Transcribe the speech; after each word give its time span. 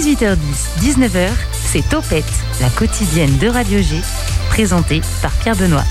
18h10, 0.00 0.36
19h, 0.80 1.28
c'est 1.62 1.86
Topette, 1.86 2.24
la 2.62 2.70
quotidienne 2.70 3.36
de 3.36 3.48
Radio 3.48 3.82
G, 3.82 3.96
présentée 4.48 5.02
par 5.20 5.30
Pierre 5.32 5.56
Benoît. 5.56 5.84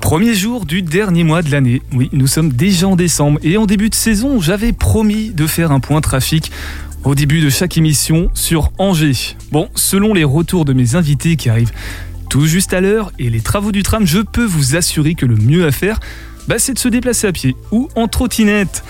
Premier 0.00 0.34
jour 0.34 0.66
du 0.66 0.82
dernier 0.82 1.22
mois 1.22 1.42
de 1.42 1.52
l'année. 1.52 1.80
Oui, 1.92 2.08
nous 2.12 2.26
sommes 2.26 2.48
déjà 2.48 2.88
en 2.88 2.96
décembre 2.96 3.38
et 3.44 3.56
en 3.56 3.66
début 3.66 3.88
de 3.88 3.94
saison, 3.94 4.40
j'avais 4.40 4.72
promis 4.72 5.30
de 5.30 5.46
faire 5.46 5.70
un 5.70 5.78
point 5.78 6.00
trafic 6.00 6.50
au 7.04 7.14
début 7.14 7.40
de 7.40 7.50
chaque 7.50 7.76
émission 7.76 8.32
sur 8.34 8.72
Angers. 8.78 9.36
Bon, 9.52 9.68
selon 9.76 10.12
les 10.12 10.24
retours 10.24 10.64
de 10.64 10.72
mes 10.72 10.96
invités 10.96 11.36
qui 11.36 11.48
arrivent 11.48 11.72
tout 12.28 12.46
juste 12.46 12.72
à 12.72 12.80
l'heure 12.80 13.12
et 13.20 13.30
les 13.30 13.42
travaux 13.42 13.70
du 13.70 13.84
tram, 13.84 14.04
je 14.08 14.18
peux 14.18 14.44
vous 14.44 14.74
assurer 14.74 15.14
que 15.14 15.24
le 15.24 15.36
mieux 15.36 15.64
à 15.64 15.70
faire, 15.70 16.00
bah, 16.48 16.56
c'est 16.58 16.74
de 16.74 16.80
se 16.80 16.88
déplacer 16.88 17.28
à 17.28 17.32
pied 17.32 17.54
ou 17.70 17.88
en 17.94 18.08
trottinette. 18.08 18.82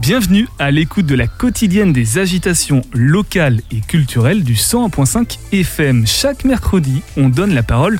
Bienvenue 0.00 0.46
à 0.58 0.70
l'écoute 0.70 1.06
de 1.06 1.14
la 1.14 1.26
quotidienne 1.26 1.92
des 1.92 2.18
agitations 2.18 2.82
locales 2.92 3.60
et 3.70 3.80
culturelles 3.80 4.44
du 4.44 4.54
101.5 4.54 5.38
FM. 5.52 6.06
Chaque 6.06 6.44
mercredi, 6.44 7.00
on 7.16 7.30
donne 7.30 7.54
la 7.54 7.62
parole 7.62 7.98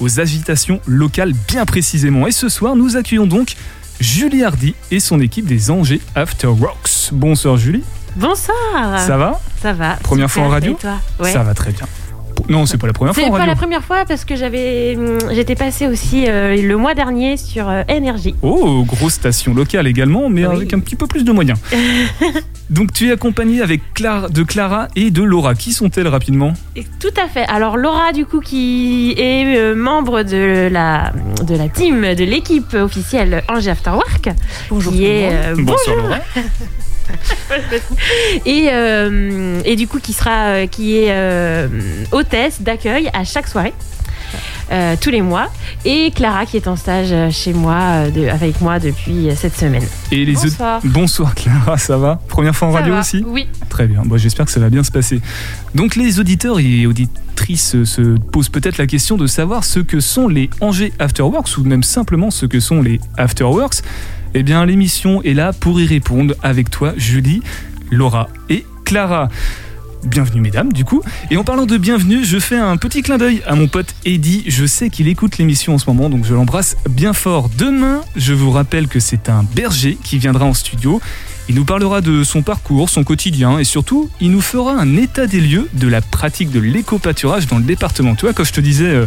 aux 0.00 0.18
agitations 0.18 0.80
locales 0.86 1.32
bien 1.48 1.64
précisément. 1.64 2.26
Et 2.26 2.32
ce 2.32 2.48
soir, 2.48 2.74
nous 2.74 2.96
accueillons 2.96 3.28
donc 3.28 3.54
Julie 4.00 4.42
Hardy 4.42 4.74
et 4.90 4.98
son 4.98 5.20
équipe 5.20 5.46
des 5.46 5.70
Angers 5.70 6.00
After 6.16 6.48
Rocks. 6.48 7.10
Bonsoir 7.12 7.56
Julie. 7.56 7.84
Bonsoir. 8.16 8.98
Ça 8.98 9.16
va? 9.16 9.40
Ça 9.62 9.72
va. 9.72 9.94
Première 10.02 10.30
fois 10.30 10.42
en 10.42 10.48
radio? 10.48 10.72
Et 10.72 10.76
toi? 10.76 10.98
Ouais. 11.20 11.32
Ça 11.32 11.44
va 11.44 11.54
très 11.54 11.70
bien. 11.70 11.86
Non, 12.48 12.64
c'est 12.66 12.78
pas 12.78 12.86
la 12.86 12.92
première 12.92 13.14
fois 13.14 13.22
C'est 13.24 13.28
pas 13.30 13.36
radio. 13.38 13.50
la 13.50 13.56
première 13.56 13.82
fois 13.84 14.04
parce 14.06 14.24
que 14.24 14.36
j'avais, 14.36 14.94
hum, 14.96 15.18
j'étais 15.32 15.54
passée 15.56 15.86
aussi 15.88 16.26
euh, 16.28 16.56
le 16.60 16.76
mois 16.76 16.94
dernier 16.94 17.36
sur 17.36 17.68
euh, 17.68 17.82
Énergie. 17.88 18.34
Oh, 18.42 18.84
grosse 18.84 19.14
station 19.14 19.52
locale 19.54 19.86
également, 19.86 20.28
mais 20.28 20.46
Oui. 20.46 20.56
avec 20.56 20.72
un 20.72 20.78
petit 20.78 20.96
peu 20.96 21.06
plus 21.06 21.24
de 21.24 21.32
moyens. 21.32 21.58
Donc 22.70 22.92
tu 22.92 23.08
es 23.08 23.12
accompagnée 23.12 23.62
avec 23.62 23.80
Clara, 23.94 24.28
de 24.28 24.42
Clara 24.42 24.88
et 24.96 25.10
de 25.10 25.22
Laura. 25.22 25.54
Qui 25.54 25.72
sont-elles 25.72 26.08
rapidement? 26.08 26.52
Et 26.76 26.84
tout 27.00 27.14
à 27.22 27.28
fait. 27.28 27.44
Alors 27.48 27.76
Laura 27.76 28.12
du 28.12 28.26
coup 28.26 28.40
qui 28.40 29.14
est 29.18 29.56
euh, 29.56 29.74
membre 29.76 30.22
de 30.22 30.68
la 30.70 31.12
de 31.44 31.56
la 31.56 31.68
team 31.68 32.00
de 32.14 32.24
l'équipe 32.24 32.74
officielle 32.74 33.42
Angers 33.48 33.70
After 33.70 33.90
Work. 33.90 34.30
Bonjour 34.70 34.92
Qui 34.92 34.98
tout 34.98 35.04
le 35.04 35.08
est 35.10 35.54
monde. 35.56 35.64
Bonsoir 35.66 35.96
bonjour. 35.96 36.02
Laura. 36.08 36.18
et 38.46 38.68
euh, 38.72 39.60
et 39.64 39.76
du 39.76 39.86
coup 39.86 39.98
qui 40.00 40.12
sera 40.12 40.46
euh, 40.48 40.66
qui 40.66 40.96
est 40.98 41.10
euh, 41.10 41.68
hôtesse 42.12 42.60
d'accueil 42.62 43.08
à 43.12 43.24
chaque 43.24 43.48
soirée. 43.48 43.72
euh, 44.72 44.96
tous 45.00 45.10
les 45.10 45.22
mois 45.22 45.48
et 45.84 46.10
Clara 46.10 46.46
qui 46.46 46.56
est 46.56 46.66
en 46.66 46.74
stage 46.74 47.14
chez 47.32 47.52
moi 47.52 48.10
de- 48.10 48.26
avec 48.28 48.60
moi 48.60 48.80
depuis 48.80 49.28
cette 49.36 49.56
semaine. 49.56 49.84
Et 50.10 50.24
les 50.24 50.34
autres- 50.36 50.46
Bonsoir. 50.48 50.80
Bonsoir 50.84 51.34
Clara, 51.36 51.78
ça 51.78 51.96
va? 51.96 52.20
Première 52.28 52.54
fois 52.56 52.68
en 52.68 52.72
Ça 52.72 52.78
radio 52.78 52.94
va 52.94 53.00
aussi? 53.00 53.22
Oui. 53.24 53.46
Très 53.68 53.86
bien, 53.86 54.02
Bon, 54.04 54.16
j'espère 54.16 54.46
que 54.46 54.50
ça 54.52 54.58
va 54.60 54.68
bien 54.68 54.82
se 54.82 54.90
passer. 54.90 55.20
Donc 55.76 55.94
les 55.94 56.18
auditeurs 56.18 56.58
et 56.58 56.86
auditrices 56.86 57.84
se 57.84 58.16
posent 58.18 58.48
peut-être 58.48 58.78
la 58.78 58.88
question 58.88 59.16
de 59.16 59.28
savoir 59.28 59.62
ce 59.62 59.78
que 59.78 60.00
sont 60.00 60.26
les 60.26 60.50
Angers 60.60 60.92
Afterworks 60.98 61.56
ou 61.58 61.62
même 61.62 61.84
simplement 61.84 62.32
ce 62.32 62.46
que 62.46 62.58
sont 62.58 62.82
les 62.82 62.98
Afterworks. 63.16 63.82
Eh 64.38 64.42
bien 64.42 64.66
l'émission 64.66 65.22
est 65.22 65.32
là 65.32 65.54
pour 65.54 65.80
y 65.80 65.86
répondre 65.86 66.34
avec 66.42 66.68
toi 66.68 66.92
Julie, 66.98 67.40
Laura 67.90 68.28
et 68.50 68.66
Clara. 68.84 69.30
Bienvenue 70.04 70.42
mesdames 70.42 70.74
du 70.74 70.84
coup. 70.84 71.00
Et 71.30 71.38
en 71.38 71.42
parlant 71.42 71.64
de 71.64 71.78
bienvenue, 71.78 72.22
je 72.22 72.38
fais 72.38 72.58
un 72.58 72.76
petit 72.76 73.00
clin 73.00 73.16
d'œil 73.16 73.40
à 73.46 73.54
mon 73.54 73.66
pote 73.66 73.94
Eddy. 74.04 74.44
Je 74.46 74.66
sais 74.66 74.90
qu'il 74.90 75.08
écoute 75.08 75.38
l'émission 75.38 75.72
en 75.72 75.78
ce 75.78 75.88
moment, 75.88 76.10
donc 76.10 76.26
je 76.26 76.34
l'embrasse 76.34 76.76
bien 76.90 77.14
fort. 77.14 77.48
Demain, 77.56 78.02
je 78.14 78.34
vous 78.34 78.50
rappelle 78.50 78.88
que 78.88 79.00
c'est 79.00 79.30
un 79.30 79.42
berger 79.42 79.96
qui 80.04 80.18
viendra 80.18 80.44
en 80.44 80.52
studio. 80.52 81.00
Il 81.48 81.54
nous 81.54 81.64
parlera 81.64 82.02
de 82.02 82.22
son 82.22 82.42
parcours, 82.42 82.90
son 82.90 83.04
quotidien 83.04 83.58
et 83.58 83.64
surtout, 83.64 84.10
il 84.20 84.32
nous 84.32 84.42
fera 84.42 84.72
un 84.72 84.98
état 84.98 85.26
des 85.26 85.40
lieux 85.40 85.70
de 85.72 85.88
la 85.88 86.02
pratique 86.02 86.50
de 86.50 86.60
l'éco-pâturage 86.60 87.46
dans 87.46 87.56
le 87.56 87.64
département. 87.64 88.14
Tu 88.16 88.26
vois, 88.26 88.34
quand 88.34 88.44
je 88.44 88.52
te 88.52 88.60
disais, 88.60 88.84
euh, 88.84 89.06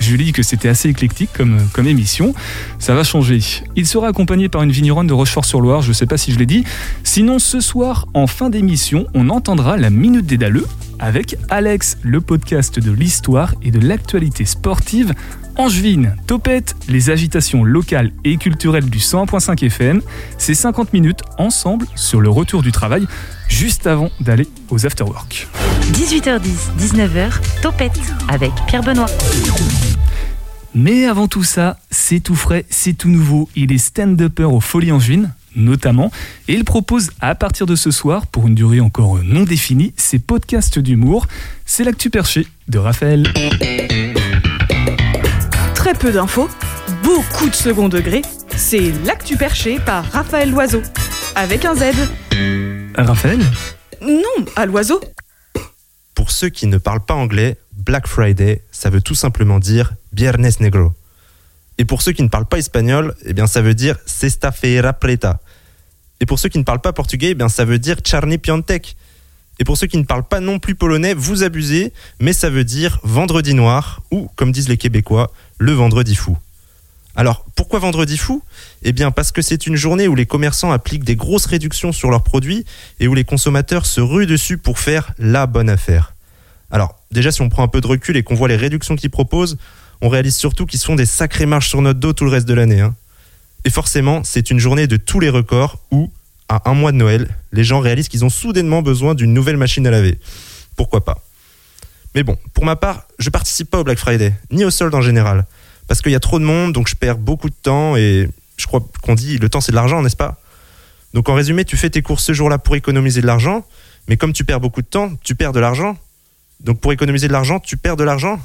Julie, 0.00 0.32
que 0.32 0.42
c'était 0.42 0.68
assez 0.68 0.88
éclectique 0.88 1.30
comme, 1.32 1.58
comme 1.72 1.86
émission, 1.86 2.34
ça 2.78 2.94
va 2.94 3.04
changer. 3.04 3.40
Il 3.76 3.86
sera 3.86 4.08
accompagné 4.08 4.48
par 4.48 4.62
une 4.62 4.70
vigneronne 4.70 5.06
de 5.06 5.12
Rochefort-sur-Loire, 5.12 5.82
je 5.82 5.92
sais 5.92 6.06
pas 6.06 6.16
si 6.16 6.32
je 6.32 6.38
l'ai 6.38 6.46
dit. 6.46 6.64
Sinon, 7.04 7.38
ce 7.38 7.60
soir, 7.60 8.06
en 8.14 8.26
fin 8.26 8.50
d'émission, 8.50 9.06
on 9.14 9.28
entendra 9.28 9.76
la 9.76 9.90
Minute 9.90 10.26
des 10.26 10.36
Daleux 10.36 10.66
avec 10.98 11.36
Alex, 11.48 11.96
le 12.02 12.20
podcast 12.20 12.80
de 12.80 12.90
l'histoire 12.90 13.54
et 13.62 13.70
de 13.70 13.78
l'actualité 13.78 14.44
sportive 14.44 15.14
Angevine, 15.58 16.14
Topette, 16.28 16.76
les 16.88 17.10
agitations 17.10 17.64
locales 17.64 18.12
et 18.22 18.36
culturelles 18.36 18.88
du 18.88 18.98
100.5 18.98 19.66
FM. 19.66 20.00
C'est 20.38 20.54
50 20.54 20.92
minutes 20.92 21.22
ensemble 21.36 21.86
sur 21.96 22.20
le 22.20 22.30
retour 22.30 22.62
du 22.62 22.70
travail, 22.70 23.08
juste 23.48 23.88
avant 23.88 24.10
d'aller 24.20 24.46
aux 24.70 24.86
afterwork. 24.86 25.48
18h10, 25.94 26.70
19h, 26.78 27.32
Topette 27.60 27.98
avec 28.28 28.52
Pierre 28.68 28.84
Benoît. 28.84 29.08
Mais 30.76 31.06
avant 31.06 31.26
tout 31.26 31.42
ça, 31.42 31.76
c'est 31.90 32.20
tout 32.20 32.36
frais, 32.36 32.64
c'est 32.70 32.92
tout 32.92 33.08
nouveau. 33.08 33.48
Il 33.56 33.72
est 33.72 33.78
stand-upper 33.78 34.44
au 34.44 34.60
Folies 34.60 34.92
Angevine, 34.92 35.34
notamment, 35.56 36.12
et 36.46 36.54
il 36.54 36.64
propose 36.64 37.10
à 37.20 37.34
partir 37.34 37.66
de 37.66 37.74
ce 37.74 37.90
soir, 37.90 38.28
pour 38.28 38.46
une 38.46 38.54
durée 38.54 38.78
encore 38.78 39.18
non 39.24 39.42
définie, 39.42 39.92
ses 39.96 40.20
podcasts 40.20 40.78
d'humour. 40.78 41.26
C'est 41.66 41.82
l'actu 41.82 42.10
perché 42.10 42.46
de 42.68 42.78
Raphaël. 42.78 43.24
Très 45.88 45.98
peu 45.98 46.12
d'infos, 46.12 46.50
beaucoup 47.02 47.48
de 47.48 47.54
second 47.54 47.88
degré. 47.88 48.20
C'est 48.54 48.92
l'actu 49.06 49.38
perché 49.38 49.80
par 49.80 50.04
Raphaël 50.04 50.50
Loiseau. 50.50 50.82
Avec 51.34 51.64
un 51.64 51.74
Z. 51.74 51.84
Raphaël 52.94 53.40
Non, 54.02 54.44
à 54.54 54.66
l'oiseau. 54.66 55.00
Pour 56.14 56.30
ceux 56.30 56.50
qui 56.50 56.66
ne 56.66 56.76
parlent 56.76 57.06
pas 57.06 57.14
anglais, 57.14 57.56
Black 57.72 58.06
Friday, 58.06 58.60
ça 58.70 58.90
veut 58.90 59.00
tout 59.00 59.14
simplement 59.14 59.58
dire 59.58 59.94
Viernes 60.12 60.50
Negro. 60.60 60.92
Et 61.78 61.86
pour 61.86 62.02
ceux 62.02 62.12
qui 62.12 62.22
ne 62.22 62.28
parlent 62.28 62.44
pas 62.44 62.58
espagnol, 62.58 63.14
eh 63.24 63.32
bien 63.32 63.46
ça 63.46 63.62
veut 63.62 63.72
dire 63.72 63.96
Sexta 64.04 64.52
Feira 64.52 64.92
Preta. 64.92 65.40
Et 66.20 66.26
pour 66.26 66.38
ceux 66.38 66.50
qui 66.50 66.58
ne 66.58 66.64
parlent 66.64 66.82
pas 66.82 66.92
portugais, 66.92 67.30
eh 67.30 67.34
bien 67.34 67.48
ça 67.48 67.64
veut 67.64 67.78
dire 67.78 67.96
Charny 68.04 68.36
Piantek. 68.36 68.94
Et 69.58 69.64
pour 69.64 69.76
ceux 69.76 69.86
qui 69.86 69.98
ne 69.98 70.04
parlent 70.04 70.26
pas 70.26 70.40
non 70.40 70.58
plus 70.58 70.74
polonais, 70.74 71.14
vous 71.14 71.42
abusez, 71.42 71.92
mais 72.20 72.32
ça 72.32 72.50
veut 72.50 72.64
dire 72.64 73.00
vendredi 73.02 73.54
noir 73.54 74.02
ou, 74.10 74.28
comme 74.36 74.52
disent 74.52 74.68
les 74.68 74.76
Québécois, 74.76 75.32
le 75.58 75.72
vendredi 75.72 76.14
fou. 76.14 76.36
Alors, 77.16 77.44
pourquoi 77.56 77.80
vendredi 77.80 78.16
fou? 78.16 78.42
Eh 78.84 78.92
bien 78.92 79.10
parce 79.10 79.32
que 79.32 79.42
c'est 79.42 79.66
une 79.66 79.74
journée 79.74 80.06
où 80.06 80.14
les 80.14 80.26
commerçants 80.26 80.70
appliquent 80.70 81.02
des 81.02 81.16
grosses 81.16 81.46
réductions 81.46 81.90
sur 81.90 82.10
leurs 82.10 82.22
produits 82.22 82.64
et 83.00 83.08
où 83.08 83.14
les 83.14 83.24
consommateurs 83.24 83.86
se 83.86 84.00
ruent 84.00 84.26
dessus 84.26 84.58
pour 84.58 84.78
faire 84.78 85.12
la 85.18 85.46
bonne 85.46 85.68
affaire. 85.68 86.14
Alors, 86.70 87.00
déjà, 87.10 87.32
si 87.32 87.42
on 87.42 87.48
prend 87.48 87.64
un 87.64 87.68
peu 87.68 87.80
de 87.80 87.88
recul 87.88 88.16
et 88.16 88.22
qu'on 88.22 88.36
voit 88.36 88.46
les 88.46 88.56
réductions 88.56 88.94
qu'ils 88.94 89.10
proposent, 89.10 89.58
on 90.00 90.08
réalise 90.08 90.36
surtout 90.36 90.64
qu'ils 90.64 90.78
se 90.78 90.86
font 90.86 90.94
des 90.94 91.06
sacrées 91.06 91.46
marches 91.46 91.68
sur 91.68 91.82
notre 91.82 91.98
dos 91.98 92.12
tout 92.12 92.24
le 92.24 92.30
reste 92.30 92.46
de 92.46 92.54
l'année. 92.54 92.80
hein. 92.80 92.94
Et 93.64 93.70
forcément, 93.70 94.22
c'est 94.22 94.52
une 94.52 94.60
journée 94.60 94.86
de 94.86 94.96
tous 94.96 95.18
les 95.18 95.30
records 95.30 95.78
où, 95.90 96.12
à 96.48 96.70
un 96.70 96.74
mois 96.74 96.92
de 96.92 96.96
Noël, 96.96 97.28
les 97.52 97.64
gens 97.64 97.80
réalisent 97.80 98.08
qu'ils 98.08 98.24
ont 98.24 98.30
soudainement 98.30 98.82
besoin 98.82 99.14
d'une 99.14 99.34
nouvelle 99.34 99.56
machine 99.56 99.86
à 99.86 99.90
laver. 99.90 100.18
Pourquoi 100.76 101.04
pas? 101.04 101.22
Mais 102.14 102.22
bon, 102.22 102.36
pour 102.54 102.64
ma 102.64 102.76
part, 102.76 103.06
je 103.18 103.30
participe 103.30 103.70
pas 103.70 103.80
au 103.80 103.84
Black 103.84 103.98
Friday, 103.98 104.32
ni 104.50 104.64
au 104.64 104.70
solde 104.70 104.94
en 104.94 105.02
général. 105.02 105.46
Parce 105.86 106.00
qu'il 106.00 106.12
y 106.12 106.16
a 106.16 106.20
trop 106.20 106.38
de 106.38 106.44
monde, 106.44 106.72
donc 106.72 106.88
je 106.88 106.94
perds 106.94 107.18
beaucoup 107.18 107.48
de 107.50 107.54
temps 107.54 107.96
et 107.96 108.28
je 108.56 108.66
crois 108.66 108.86
qu'on 109.02 109.14
dit 109.14 109.38
le 109.38 109.48
temps 109.48 109.60
c'est 109.60 109.72
de 109.72 109.76
l'argent, 109.76 110.02
n'est-ce 110.02 110.16
pas? 110.16 110.40
Donc 111.14 111.28
en 111.28 111.34
résumé, 111.34 111.64
tu 111.64 111.76
fais 111.76 111.90
tes 111.90 112.02
courses 112.02 112.24
ce 112.24 112.32
jour-là 112.32 112.58
pour 112.58 112.76
économiser 112.76 113.20
de 113.20 113.26
l'argent, 113.26 113.64
mais 114.08 114.16
comme 114.16 114.32
tu 114.32 114.44
perds 114.44 114.60
beaucoup 114.60 114.82
de 114.82 114.86
temps, 114.86 115.12
tu 115.22 115.34
perds 115.34 115.52
de 115.52 115.60
l'argent. 115.60 115.96
Donc 116.60 116.80
pour 116.80 116.92
économiser 116.92 117.28
de 117.28 117.32
l'argent, 117.32 117.60
tu 117.60 117.76
perds 117.76 117.96
de 117.96 118.04
l'argent. 118.04 118.38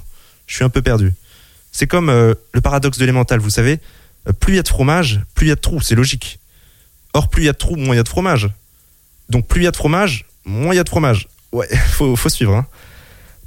Je 0.48 0.56
suis 0.56 0.64
un 0.64 0.70
peu 0.70 0.82
perdu. 0.82 1.14
C'est 1.72 1.88
comme 1.88 2.10
euh, 2.10 2.34
le 2.54 2.62
paradoxe 2.62 2.98
de 2.98 3.04
l'élémental, 3.04 3.40
vous 3.40 3.50
savez. 3.50 3.80
Euh, 4.28 4.34
plus 4.34 4.54
il 4.54 4.56
y 4.58 4.60
a 4.60 4.64
de 4.64 4.68
fromage, 4.68 5.22
plus 5.36 5.48
il 5.48 5.50
y 5.50 5.52
a 5.52 5.56
de 5.56 5.62
trous, 5.62 5.82
c'est 5.82 5.96
logique. 5.96 6.40
Or, 7.14 7.30
plus 7.30 7.44
il 7.44 7.46
y 7.46 7.50
a 7.50 7.54
de 7.54 7.58
trous, 7.58 7.76
moins 7.76 7.96
il 7.96 7.98
y 7.98 8.00
a 8.00 8.04
de 8.04 8.10
fromage. 8.10 8.50
Donc 9.30 9.48
plus 9.48 9.62
il 9.62 9.64
y 9.66 9.68
a 9.68 9.72
de 9.72 9.76
fromage, 9.76 10.26
moins 10.46 10.74
il 10.74 10.78
y 10.78 10.80
a 10.80 10.84
de 10.84 10.90
fromage. 10.90 11.28
Ouais, 11.52 11.68
faut, 11.92 12.16
suivre. 12.30 12.56
Hein. 12.56 12.66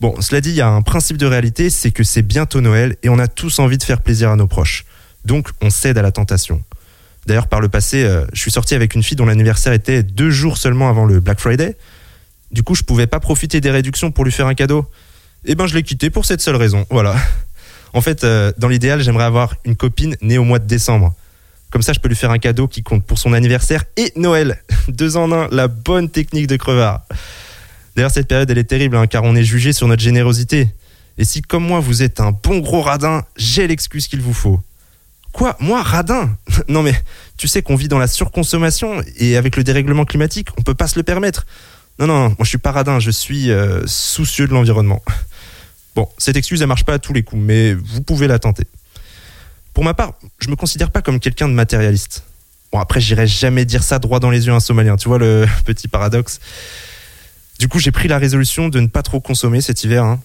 Bon, 0.01 0.21
cela 0.21 0.41
dit, 0.41 0.51
il 0.51 0.57
y 0.57 0.61
a 0.61 0.69
un 0.69 0.83
principe 0.83 1.17
de 1.17 1.27
réalité, 1.27 1.71
c'est 1.71 1.91
que 1.91 2.05
c'est 2.05 2.23
bientôt 2.23 2.61
Noël 2.61 2.97
et 3.03 3.09
on 3.09 3.19
a 3.19 3.29
tous 3.29 3.59
envie 3.59 3.79
de 3.79 3.83
faire 3.83 4.01
plaisir 4.01 4.31
à 4.31 4.37
nos 4.37 4.47
proches. 4.47 4.85
Donc 5.25 5.51
on 5.63 5.71
cède 5.71 5.99
à 5.99 6.03
la 6.03 6.13
tentation. 6.13 6.63
D'ailleurs, 7.27 7.49
par 7.49 7.61
le 7.61 7.69
passé, 7.69 8.05
euh, 8.05 8.25
je 8.33 8.41
suis 8.41 8.53
sorti 8.53 8.75
avec 8.75 8.95
une 8.95 9.03
fille 9.03 9.17
dont 9.17 9.27
l'anniversaire 9.27 9.73
était 9.73 10.05
deux 10.05 10.31
jours 10.31 10.59
seulement 10.59 10.89
avant 10.89 11.05
le 11.05 11.19
Black 11.19 11.41
Friday. 11.41 11.77
Du 12.53 12.63
coup, 12.63 12.77
je 12.77 12.83
pouvais 12.83 13.09
pas 13.09 13.19
profiter 13.19 13.61
des 13.61 13.71
réductions 13.71 14.13
pour 14.13 14.25
lui 14.25 14.31
faire 14.31 14.47
un 14.47 14.55
cadeau. 14.55 14.89
Eh 15.45 15.57
ben, 15.57 15.67
je 15.67 15.75
l'ai 15.75 15.83
quitté 15.83 16.11
pour 16.11 16.25
cette 16.25 16.41
seule 16.41 16.57
raison. 16.57 16.87
Voilà. 16.91 17.17
En 17.93 18.03
fait, 18.03 18.25
euh, 18.25 18.53
dans 18.59 18.69
l'idéal, 18.69 19.01
j'aimerais 19.01 19.25
avoir 19.25 19.55
une 19.65 19.75
copine 19.75 20.17
née 20.21 20.37
au 20.37 20.45
mois 20.45 20.59
de 20.59 20.67
décembre. 20.67 21.15
Comme 21.77 21.83
ça, 21.83 21.93
je 21.93 22.01
peux 22.01 22.09
lui 22.09 22.17
faire 22.17 22.31
un 22.31 22.39
cadeau 22.39 22.69
qui 22.69 22.83
compte 22.83 23.05
pour 23.05 23.19
son 23.19 23.35
anniversaire 23.35 23.85
et 23.99 24.11
Noël. 24.17 24.63
Deux 24.89 25.19
en 25.19 25.31
un, 25.31 25.47
la 25.51 25.69
bonne 25.69 26.09
technique 26.09 26.47
de 26.47 26.57
crevard. 26.57 27.03
D'ailleurs, 27.95 28.11
cette 28.11 28.29
période, 28.29 28.51
elle 28.51 28.57
est 28.57 28.65
terrible, 28.65 28.97
hein, 28.97 29.07
car 29.07 29.25
on 29.25 29.37
est 29.37 29.45
jugé 29.45 29.75
sur 29.75 29.87
notre 29.87 30.01
générosité. 30.01 30.71
Et 31.19 31.27
si, 31.27 31.43
comme 31.43 31.67
moi, 31.67 31.81
vous 31.81 32.03
êtes 32.03 32.19
un 32.19 32.33
bon 32.33 32.61
gros 32.61 32.81
radin, 32.81 33.27
j'ai 33.37 33.67
l'excuse 33.67 34.09
qu'il 34.09 34.23
vous 34.23 34.33
faut. 34.33 34.59
Quoi? 35.33 35.55
Moi, 35.61 35.83
radin? 35.83 36.35
Non 36.69 36.83
mais, 36.83 36.95
tu 37.37 37.47
sais 37.47 37.61
qu'on 37.61 37.77
vit 37.77 37.89
dans 37.89 37.99
la 37.99 38.07
surconsommation, 38.07 39.03
et 39.19 39.37
avec 39.37 39.57
le 39.57 39.63
dérèglement 39.63 40.07
climatique, 40.07 40.49
on 40.57 40.63
peut 40.63 40.75
pas 40.75 40.89
se 40.89 40.99
le 40.99 41.03
permettre. 41.03 41.45
Non, 41.99 42.07
non, 42.07 42.29
moi 42.29 42.37
je 42.41 42.49
suis 42.49 42.57
paradin, 42.57 43.01
je 43.01 43.11
suis 43.11 43.51
euh, 43.51 43.83
soucieux 43.87 44.49
de 44.49 44.55
l'environnement. 44.55 45.03
Bon, 45.95 46.09
cette 46.19 46.37
excuse, 46.37 46.61
elle 46.61 46.69
marche 46.69 46.85
pas 46.85 46.93
à 46.93 46.99
tous 46.99 47.15
les 47.15 47.23
coups, 47.23 47.41
mais 47.41 47.73
vous 47.73 48.03
pouvez 48.03 48.29
la 48.29 48.39
tenter. 48.39 48.65
Pour 49.77 49.85
ma 49.85 49.93
part, 49.93 50.15
je 50.39 50.49
me 50.49 50.57
considère 50.57 50.91
pas 50.91 51.03
comme 51.03 51.21
quelqu'un 51.21 51.49
de 51.49 51.53
matérialiste. 51.53 52.23
Bon, 52.73 52.79
après, 52.79 52.99
j'irai 52.99 53.27
jamais 53.27 53.67
dire 53.67 53.83
ça 53.83 53.99
droit 53.99 54.21
dans 54.21 54.31
les 54.31 54.47
yeux 54.47 54.53
à 54.55 54.57
un 54.57 54.61
Somalien, 54.61 54.97
tu 54.97 55.07
vois 55.07 55.19
le 55.19 55.45
petit 55.67 55.87
paradoxe. 55.87 56.41
Du 57.59 57.69
coup, 57.69 57.79
j'ai 57.79 57.91
pris 57.91 58.09
la 58.09 58.17
résolution 58.17 58.71
de 58.71 58.81
ne 58.81 58.87
pas 58.87 59.03
trop 59.03 59.21
consommer 59.21 59.61
cet 59.61 59.85
hiver. 59.85 60.03
hein. 60.03 60.19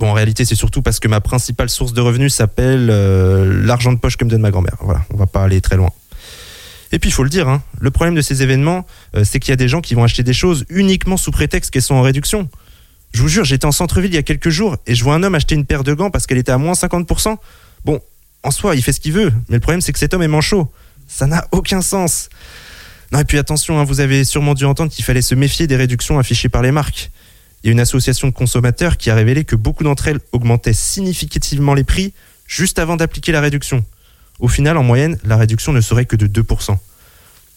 Bon, 0.00 0.10
en 0.10 0.14
réalité, 0.14 0.44
c'est 0.44 0.56
surtout 0.56 0.82
parce 0.82 0.98
que 0.98 1.06
ma 1.06 1.20
principale 1.20 1.70
source 1.70 1.92
de 1.92 2.00
revenus 2.00 2.34
s'appelle 2.34 2.88
euh, 2.90 3.64
l'argent 3.64 3.92
de 3.92 3.98
poche 3.98 4.16
que 4.16 4.24
me 4.24 4.30
donne 4.30 4.40
ma 4.42 4.50
grand-mère. 4.50 4.78
Voilà, 4.80 5.04
on 5.14 5.16
va 5.16 5.26
pas 5.26 5.44
aller 5.44 5.60
très 5.60 5.76
loin. 5.76 5.90
Et 6.90 6.98
puis, 6.98 7.10
il 7.10 7.12
faut 7.12 7.22
le 7.22 7.30
dire, 7.30 7.48
hein, 7.48 7.62
le 7.78 7.92
problème 7.92 8.16
de 8.16 8.20
ces 8.20 8.42
événements, 8.42 8.84
euh, 9.14 9.22
c'est 9.22 9.38
qu'il 9.38 9.52
y 9.52 9.54
a 9.54 9.56
des 9.56 9.68
gens 9.68 9.80
qui 9.80 9.94
vont 9.94 10.02
acheter 10.02 10.24
des 10.24 10.32
choses 10.32 10.64
uniquement 10.70 11.16
sous 11.16 11.30
prétexte 11.30 11.70
qu'elles 11.70 11.82
sont 11.82 11.94
en 11.94 12.02
réduction. 12.02 12.48
Je 13.12 13.22
vous 13.22 13.28
jure, 13.28 13.44
j'étais 13.44 13.66
en 13.66 13.72
centre-ville 13.72 14.10
il 14.10 14.16
y 14.16 14.18
a 14.18 14.24
quelques 14.24 14.50
jours 14.50 14.76
et 14.88 14.96
je 14.96 15.04
vois 15.04 15.14
un 15.14 15.22
homme 15.22 15.36
acheter 15.36 15.54
une 15.54 15.66
paire 15.66 15.84
de 15.84 15.94
gants 15.94 16.10
parce 16.10 16.26
qu'elle 16.26 16.38
était 16.38 16.52
à 16.52 16.58
moins 16.58 16.72
50%. 16.72 17.36
En 18.42 18.50
soi, 18.50 18.74
il 18.74 18.82
fait 18.82 18.92
ce 18.92 19.00
qu'il 19.00 19.12
veut, 19.12 19.32
mais 19.48 19.56
le 19.56 19.60
problème, 19.60 19.80
c'est 19.80 19.92
que 19.92 19.98
cet 19.98 20.14
homme 20.14 20.22
est 20.22 20.28
manchot. 20.28 20.72
Ça 21.06 21.26
n'a 21.26 21.46
aucun 21.52 21.82
sens. 21.82 22.28
Non, 23.12 23.18
et 23.18 23.24
puis 23.24 23.38
attention, 23.38 23.78
hein, 23.78 23.84
vous 23.84 24.00
avez 24.00 24.24
sûrement 24.24 24.54
dû 24.54 24.64
entendre 24.64 24.90
qu'il 24.90 25.04
fallait 25.04 25.22
se 25.22 25.34
méfier 25.34 25.66
des 25.66 25.76
réductions 25.76 26.18
affichées 26.18 26.48
par 26.48 26.62
les 26.62 26.70
marques. 26.70 27.10
Il 27.62 27.66
y 27.66 27.70
a 27.70 27.72
une 27.72 27.80
association 27.80 28.28
de 28.28 28.32
consommateurs 28.32 28.96
qui 28.96 29.10
a 29.10 29.14
révélé 29.14 29.44
que 29.44 29.56
beaucoup 29.56 29.84
d'entre 29.84 30.08
elles 30.08 30.20
augmentaient 30.32 30.72
significativement 30.72 31.74
les 31.74 31.84
prix 31.84 32.14
juste 32.46 32.78
avant 32.78 32.96
d'appliquer 32.96 33.32
la 33.32 33.40
réduction. 33.40 33.84
Au 34.38 34.48
final, 34.48 34.78
en 34.78 34.82
moyenne, 34.82 35.18
la 35.24 35.36
réduction 35.36 35.72
ne 35.72 35.80
serait 35.80 36.06
que 36.06 36.16
de 36.16 36.26
2%. 36.26 36.76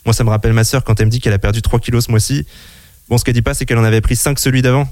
Moi, 0.06 0.14
ça 0.14 0.24
me 0.24 0.30
rappelle 0.30 0.52
ma 0.52 0.66
sœur 0.66 0.84
quand 0.84 1.00
elle 1.00 1.06
me 1.06 1.12
dit 1.12 1.22
qu'elle 1.22 1.34
a 1.34 1.40
perdu 1.40 1.62
3 1.62 1.80
kilos 1.80 2.06
ce 2.06 2.12
mois-ci. 2.12 2.46
Bon, 3.08 3.18
ce 3.18 3.24
qu'elle 3.24 3.34
dit 3.34 3.42
pas, 3.42 3.54
c'est 3.54 3.66
qu'elle 3.66 3.78
en 3.78 3.84
avait 3.86 4.02
pris 4.02 4.18
5 4.18 4.38
celui 4.40 4.62
d'avant. 4.62 4.92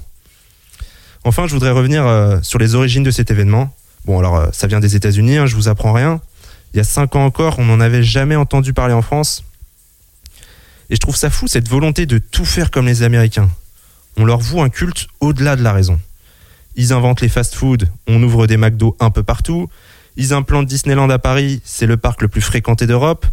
Enfin, 1.24 1.46
je 1.46 1.52
voudrais 1.52 1.70
revenir 1.70 2.06
euh, 2.06 2.38
sur 2.42 2.58
les 2.58 2.74
origines 2.74 3.02
de 3.02 3.10
cet 3.10 3.30
événement. 3.30 3.74
Bon, 4.04 4.18
alors, 4.18 4.36
euh, 4.36 4.48
ça 4.52 4.66
vient 4.66 4.80
des 4.80 4.96
États-Unis, 4.96 5.36
hein, 5.36 5.46
je 5.46 5.54
vous 5.54 5.68
apprends 5.68 5.92
rien. 5.92 6.20
Il 6.74 6.78
y 6.78 6.80
a 6.80 6.84
5 6.84 7.16
ans 7.16 7.24
encore, 7.24 7.58
on 7.58 7.64
n'en 7.64 7.80
avait 7.80 8.02
jamais 8.02 8.36
entendu 8.36 8.72
parler 8.72 8.94
en 8.94 9.02
France. 9.02 9.44
Et 10.90 10.96
je 10.96 11.00
trouve 11.00 11.16
ça 11.16 11.30
fou, 11.30 11.46
cette 11.46 11.68
volonté 11.68 12.06
de 12.06 12.18
tout 12.18 12.44
faire 12.44 12.70
comme 12.70 12.86
les 12.86 13.02
Américains. 13.02 13.50
On 14.16 14.24
leur 14.24 14.40
voue 14.40 14.60
un 14.60 14.68
culte 14.68 15.06
au-delà 15.20 15.56
de 15.56 15.62
la 15.62 15.72
raison. 15.72 16.00
Ils 16.74 16.92
inventent 16.92 17.20
les 17.20 17.28
fast-foods, 17.28 17.86
on 18.06 18.22
ouvre 18.22 18.46
des 18.46 18.56
McDo 18.56 18.96
un 18.98 19.10
peu 19.10 19.22
partout. 19.22 19.68
Ils 20.16 20.32
implantent 20.32 20.66
Disneyland 20.66 21.08
à 21.10 21.18
Paris, 21.18 21.60
c'est 21.64 21.86
le 21.86 21.96
parc 21.96 22.22
le 22.22 22.28
plus 22.28 22.40
fréquenté 22.40 22.86
d'Europe. 22.86 23.26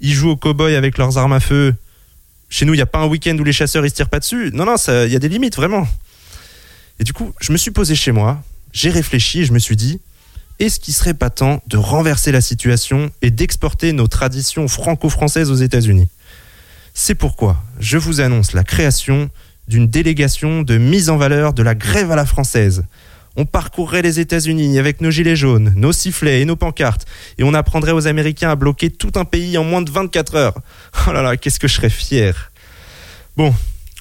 Ils 0.00 0.12
jouent 0.12 0.30
aux 0.30 0.36
cow-boys 0.36 0.76
avec 0.76 0.98
leurs 0.98 1.18
armes 1.18 1.32
à 1.32 1.40
feu. 1.40 1.74
Chez 2.48 2.64
nous, 2.64 2.74
il 2.74 2.78
n'y 2.78 2.82
a 2.82 2.86
pas 2.86 3.00
un 3.00 3.06
week-end 3.06 3.36
où 3.38 3.44
les 3.44 3.52
chasseurs 3.52 3.84
ils 3.84 3.90
se 3.90 3.94
tirent 3.94 4.08
pas 4.08 4.18
dessus. 4.18 4.50
Non, 4.52 4.64
non, 4.64 4.76
il 4.76 5.12
y 5.12 5.16
a 5.16 5.18
des 5.18 5.28
limites, 5.28 5.56
vraiment. 5.56 5.86
Et 6.98 7.04
du 7.04 7.12
coup, 7.12 7.34
je 7.40 7.52
me 7.52 7.56
suis 7.56 7.70
posé 7.70 7.94
chez 7.94 8.12
moi, 8.12 8.42
j'ai 8.72 8.90
réfléchi 8.90 9.40
et 9.40 9.44
je 9.44 9.52
me 9.52 9.58
suis 9.58 9.76
dit, 9.76 10.00
est-ce 10.58 10.80
qu'il 10.80 10.94
serait 10.94 11.14
pas 11.14 11.30
temps 11.30 11.62
de 11.66 11.76
renverser 11.76 12.32
la 12.32 12.40
situation 12.40 13.10
et 13.22 13.30
d'exporter 13.30 13.92
nos 13.92 14.06
traditions 14.06 14.68
franco-françaises 14.68 15.50
aux 15.50 15.56
États-Unis? 15.56 16.08
C'est 16.94 17.14
pourquoi 17.14 17.62
je 17.78 17.98
vous 17.98 18.20
annonce 18.22 18.54
la 18.54 18.64
création 18.64 19.28
d'une 19.68 19.86
délégation 19.86 20.62
de 20.62 20.78
mise 20.78 21.10
en 21.10 21.18
valeur 21.18 21.52
de 21.52 21.62
la 21.62 21.74
grève 21.74 22.10
à 22.10 22.16
la 22.16 22.24
française. 22.24 22.84
On 23.36 23.44
parcourrait 23.44 24.00
les 24.00 24.18
États-Unis 24.18 24.78
avec 24.78 25.02
nos 25.02 25.10
gilets 25.10 25.36
jaunes, 25.36 25.74
nos 25.76 25.92
sifflets 25.92 26.40
et 26.40 26.46
nos 26.46 26.56
pancartes, 26.56 27.04
et 27.36 27.44
on 27.44 27.52
apprendrait 27.52 27.92
aux 27.92 28.06
Américains 28.06 28.48
à 28.48 28.56
bloquer 28.56 28.88
tout 28.88 29.12
un 29.16 29.26
pays 29.26 29.58
en 29.58 29.64
moins 29.64 29.82
de 29.82 29.90
24 29.90 30.36
heures. 30.36 30.58
Oh 31.06 31.12
là 31.12 31.20
là, 31.20 31.36
qu'est-ce 31.36 31.60
que 31.60 31.68
je 31.68 31.74
serais 31.74 31.90
fier. 31.90 32.50
Bon, 33.36 33.54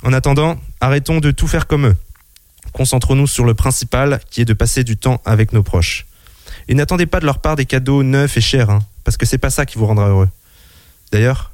en 0.03 0.13
attendant, 0.13 0.55
arrêtons 0.79 1.19
de 1.19 1.31
tout 1.31 1.47
faire 1.47 1.67
comme 1.67 1.87
eux. 1.87 1.95
Concentrons-nous 2.71 3.27
sur 3.27 3.43
le 3.43 3.53
principal, 3.53 4.21
qui 4.29 4.41
est 4.41 4.45
de 4.45 4.53
passer 4.53 4.85
du 4.85 4.95
temps 4.95 5.21
avec 5.25 5.51
nos 5.51 5.63
proches. 5.63 6.04
Et 6.67 6.73
n'attendez 6.73 7.05
pas 7.05 7.19
de 7.19 7.25
leur 7.25 7.39
part 7.39 7.55
des 7.55 7.65
cadeaux 7.65 8.03
neufs 8.03 8.37
et 8.37 8.41
chers, 8.41 8.69
hein, 8.69 8.79
parce 9.03 9.17
que 9.17 9.25
c'est 9.25 9.37
pas 9.37 9.49
ça 9.49 9.65
qui 9.65 9.77
vous 9.77 9.85
rendra 9.85 10.09
heureux. 10.09 10.29
D'ailleurs, 11.11 11.51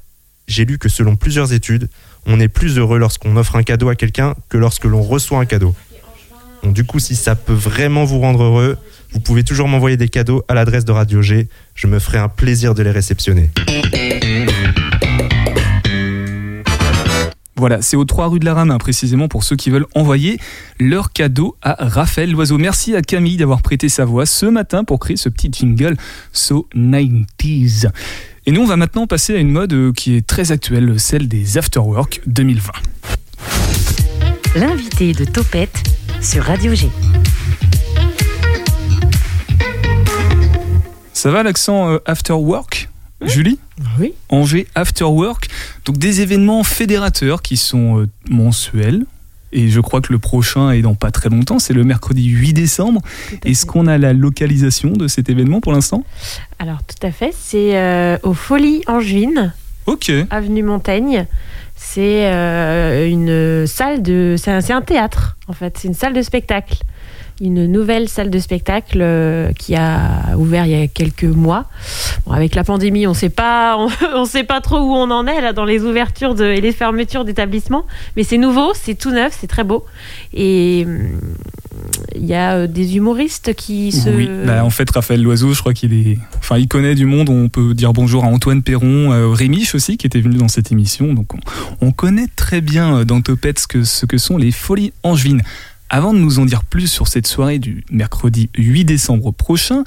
j'ai 0.48 0.64
lu 0.64 0.78
que 0.78 0.88
selon 0.88 1.16
plusieurs 1.16 1.52
études, 1.52 1.88
on 2.26 2.40
est 2.40 2.48
plus 2.48 2.78
heureux 2.78 2.98
lorsqu'on 2.98 3.36
offre 3.36 3.56
un 3.56 3.62
cadeau 3.62 3.88
à 3.88 3.94
quelqu'un 3.94 4.34
que 4.48 4.58
lorsque 4.58 4.84
l'on 4.84 5.02
reçoit 5.02 5.38
un 5.38 5.44
cadeau. 5.44 5.74
Donc 6.62 6.74
du 6.74 6.84
coup, 6.84 6.98
si 6.98 7.16
ça 7.16 7.34
peut 7.34 7.52
vraiment 7.52 8.04
vous 8.04 8.20
rendre 8.20 8.42
heureux, 8.42 8.78
vous 9.12 9.20
pouvez 9.20 9.44
toujours 9.44 9.68
m'envoyer 9.68 9.96
des 9.96 10.08
cadeaux 10.08 10.44
à 10.48 10.54
l'adresse 10.54 10.84
de 10.84 10.92
Radio 10.92 11.20
G. 11.20 11.48
Je 11.74 11.86
me 11.86 11.98
ferai 11.98 12.18
un 12.18 12.28
plaisir 12.28 12.74
de 12.74 12.82
les 12.82 12.90
réceptionner. 12.90 13.50
Voilà, 17.62 17.80
c'est 17.80 17.96
aux 17.96 18.04
3 18.04 18.26
rue 18.26 18.40
de 18.40 18.44
la 18.44 18.54
Rame, 18.54 18.76
précisément 18.78 19.28
pour 19.28 19.44
ceux 19.44 19.54
qui 19.54 19.70
veulent 19.70 19.86
envoyer 19.94 20.36
leur 20.80 21.12
cadeau 21.12 21.54
à 21.62 21.76
Raphaël 21.78 22.32
Loiseau. 22.32 22.58
Merci 22.58 22.96
à 22.96 23.02
Camille 23.02 23.36
d'avoir 23.36 23.62
prêté 23.62 23.88
sa 23.88 24.04
voix 24.04 24.26
ce 24.26 24.46
matin 24.46 24.82
pour 24.82 24.98
créer 24.98 25.16
ce 25.16 25.28
petit 25.28 25.48
jingle 25.52 25.96
So 26.32 26.66
90s. 26.74 27.88
Et 28.46 28.50
nous, 28.50 28.62
on 28.62 28.66
va 28.66 28.74
maintenant 28.74 29.06
passer 29.06 29.36
à 29.36 29.38
une 29.38 29.50
mode 29.50 29.74
euh, 29.74 29.92
qui 29.92 30.16
est 30.16 30.26
très 30.26 30.50
actuelle, 30.50 30.98
celle 30.98 31.28
des 31.28 31.56
Afterwork 31.56 32.20
2020. 32.26 32.72
L'invité 34.56 35.12
de 35.12 35.24
Topette 35.24 35.84
sur 36.20 36.42
Radio 36.42 36.74
G. 36.74 36.90
Ça 41.12 41.30
va 41.30 41.44
l'accent 41.44 41.92
euh, 41.92 41.98
Afterwork? 42.06 42.81
Julie 43.24 43.58
Oui. 43.98 44.14
Angers 44.28 44.66
Afterwork, 44.74 45.48
donc 45.84 45.98
des 45.98 46.20
événements 46.20 46.64
fédérateurs 46.64 47.42
qui 47.42 47.56
sont 47.56 48.00
euh, 48.00 48.08
mensuels. 48.28 49.04
Et 49.54 49.68
je 49.68 49.80
crois 49.80 50.00
que 50.00 50.12
le 50.12 50.18
prochain 50.18 50.70
est 50.70 50.80
dans 50.80 50.94
pas 50.94 51.10
très 51.10 51.28
longtemps, 51.28 51.58
c'est 51.58 51.74
le 51.74 51.84
mercredi 51.84 52.26
8 52.26 52.54
décembre. 52.54 53.02
Est-ce 53.44 53.66
qu'on 53.66 53.86
a 53.86 53.98
la 53.98 54.14
localisation 54.14 54.92
de 54.92 55.08
cet 55.08 55.28
événement 55.28 55.60
pour 55.60 55.72
l'instant? 55.72 56.04
Alors, 56.58 56.78
tout 56.84 57.06
à 57.06 57.10
fait. 57.10 57.34
C'est 57.38 57.76
euh, 57.76 58.16
aux 58.22 58.32
Folies 58.32 58.80
Angevines, 58.86 59.52
Ok, 59.86 60.10
avenue 60.30 60.62
Montaigne. 60.62 61.26
C'est 61.76 62.32
euh, 62.32 63.06
une 63.08 63.66
salle 63.66 64.00
de. 64.02 64.36
C'est 64.38 64.52
un, 64.52 64.60
c'est 64.60 64.72
un 64.72 64.80
théâtre, 64.80 65.36
en 65.48 65.52
fait. 65.52 65.76
C'est 65.76 65.88
une 65.88 65.94
salle 65.94 66.14
de 66.14 66.22
spectacle. 66.22 66.76
Une 67.40 67.66
nouvelle 67.66 68.08
salle 68.08 68.30
de 68.30 68.38
spectacle 68.38 69.00
euh, 69.00 69.52
qui 69.52 69.74
a 69.74 70.36
ouvert 70.36 70.66
il 70.66 70.72
y 70.72 70.82
a 70.82 70.86
quelques 70.86 71.24
mois. 71.24 71.66
Avec 72.30 72.54
la 72.54 72.64
pandémie, 72.64 73.06
on 73.06 73.14
sait 73.14 73.30
pas, 73.30 73.76
on, 74.14 74.24
sait 74.24 74.44
pas 74.44 74.60
trop 74.60 74.78
où 74.78 74.94
on 74.94 75.10
en 75.10 75.26
est 75.26 75.40
là 75.40 75.52
dans 75.52 75.64
les 75.64 75.82
ouvertures 75.82 76.40
et 76.40 76.60
les 76.60 76.72
fermetures 76.72 77.24
d'établissements. 77.24 77.86
Mais 78.16 78.22
c'est 78.22 78.38
nouveau, 78.38 78.72
c'est 78.74 78.94
tout 78.94 79.10
neuf, 79.10 79.36
c'est 79.40 79.46
très 79.46 79.64
beau. 79.64 79.84
Et 80.34 80.84
hum, 80.86 81.18
il 82.14 82.26
y 82.26 82.34
a 82.34 82.54
euh, 82.54 82.66
des 82.66 82.96
humoristes 82.96 83.54
qui 83.54 83.92
se. 83.92 84.10
oui. 84.10 84.28
Bah, 84.46 84.64
en 84.64 84.70
fait, 84.70 84.88
Raphaël 84.90 85.22
Loiseau, 85.22 85.54
je 85.54 85.60
crois 85.60 85.72
qu'il 85.72 85.92
est, 85.92 86.18
enfin, 86.38 86.58
il 86.58 86.68
connaît 86.68 86.94
du 86.94 87.06
monde. 87.06 87.28
On 87.28 87.48
peut 87.48 87.74
dire 87.74 87.92
bonjour 87.92 88.24
à 88.24 88.26
Antoine 88.26 88.62
Perron, 88.62 89.12
euh, 89.12 89.28
Rémiche 89.28 89.74
aussi, 89.74 89.96
qui 89.96 90.06
était 90.06 90.20
venu 90.20 90.36
dans 90.36 90.48
cette 90.48 90.72
émission. 90.72 91.14
Donc, 91.14 91.34
on, 91.34 91.38
on 91.80 91.92
connaît 91.92 92.28
très 92.34 92.60
bien 92.60 92.98
euh, 92.98 93.04
dans 93.04 93.20
Topette 93.20 93.60
ce 93.60 93.66
que, 93.66 93.84
ce 93.84 94.06
que 94.06 94.18
sont 94.18 94.36
les 94.36 94.50
folies 94.50 94.92
angevines. 95.02 95.42
Avant 95.94 96.14
de 96.14 96.18
nous 96.18 96.38
en 96.38 96.46
dire 96.46 96.64
plus 96.64 96.86
sur 96.86 97.06
cette 97.06 97.26
soirée 97.26 97.58
du 97.58 97.84
mercredi 97.90 98.48
8 98.56 98.86
décembre 98.86 99.30
prochain, 99.30 99.84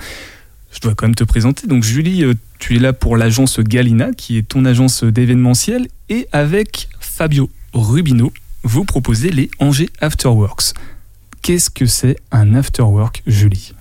je 0.72 0.80
dois 0.80 0.94
quand 0.94 1.08
même 1.08 1.16
te 1.16 1.24
présenter. 1.24 1.66
Donc, 1.66 1.84
Julie, 1.84 2.24
euh, 2.24 2.36
tu 2.60 2.76
es 2.76 2.80
là 2.80 2.94
pour 2.94 3.18
l'agence 3.18 3.60
Galina, 3.60 4.12
qui 4.16 4.38
est 4.38 4.48
ton 4.48 4.66
agence 4.66 5.04
d'événementiel, 5.04 5.88
et 6.10 6.28
avec 6.32 6.90
Fabio 7.00 7.50
Rubino, 7.74 8.32
vous 8.62 8.86
proposez 8.86 9.32
les 9.32 9.50
Angers 9.58 9.90
Afterworks. 10.00 10.76
Qu'est-ce 11.42 11.72
que 11.72 11.88
c'est 11.88 12.18
un 12.32 12.54
afterwork, 12.54 13.24
Julie? 13.26 13.74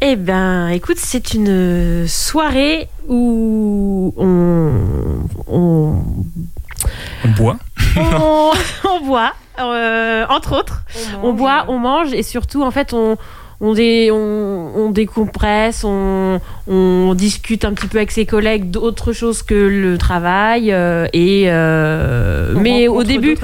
Eh 0.00 0.16
ben, 0.16 0.68
écoute, 0.68 0.96
c'est 0.98 1.34
une 1.34 2.08
soirée 2.08 2.88
où 3.06 4.14
on, 4.16 5.28
on, 5.46 6.04
On 7.22 7.28
boit? 7.36 7.58
On, 7.96 8.52
on 8.84 9.06
boit, 9.06 9.34
euh, 9.60 10.24
entre 10.28 10.56
autres. 10.58 10.82
On 11.22 11.32
boit, 11.32 11.64
on 11.68 11.78
mange 11.78 12.12
et 12.12 12.22
surtout, 12.22 12.62
en 12.62 12.70
fait, 12.70 12.92
on, 12.92 13.16
on, 13.60 13.74
dé- 13.74 14.10
on, 14.12 14.70
on 14.76 14.90
décompresse, 14.90 15.82
on, 15.84 16.40
on 16.68 17.12
discute 17.14 17.64
un 17.64 17.72
petit 17.72 17.88
peu 17.88 17.98
avec 17.98 18.12
ses 18.12 18.24
collègues 18.24 18.70
d'autres 18.70 19.12
choses 19.12 19.42
que 19.42 19.54
le 19.54 19.98
travail. 19.98 20.70
euh, 20.72 21.06
et, 21.12 21.46
euh, 21.48 22.54
mais 22.56 22.86
au 22.86 23.02
début, 23.02 23.34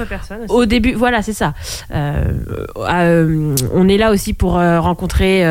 au 0.47 0.65
début, 0.65 0.93
voilà, 0.93 1.21
c'est 1.21 1.33
ça. 1.33 1.53
Euh, 1.93 3.55
on 3.73 3.87
est 3.89 3.97
là 3.97 4.11
aussi 4.11 4.33
pour 4.33 4.53
rencontrer 4.53 5.41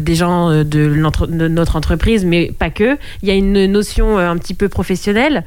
des 0.00 0.14
gens 0.16 0.50
de, 0.50 0.64
de 0.64 1.48
notre 1.48 1.76
entreprise, 1.76 2.24
mais 2.24 2.50
pas 2.58 2.70
que. 2.70 2.98
Il 3.22 3.28
y 3.28 3.30
a 3.30 3.34
une 3.34 3.66
notion 3.66 4.18
un 4.18 4.36
petit 4.36 4.54
peu 4.54 4.68
professionnelle, 4.68 5.44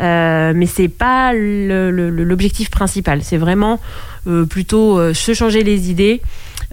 mais 0.00 0.66
c'est 0.66 0.88
pas 0.88 1.32
l'objectif 1.34 2.70
principal. 2.70 3.20
C'est 3.22 3.36
vraiment 3.36 3.80
plutôt 4.48 4.98
euh, 4.98 5.14
se 5.14 5.34
changer 5.34 5.62
les 5.62 5.90
idées. 5.90 6.20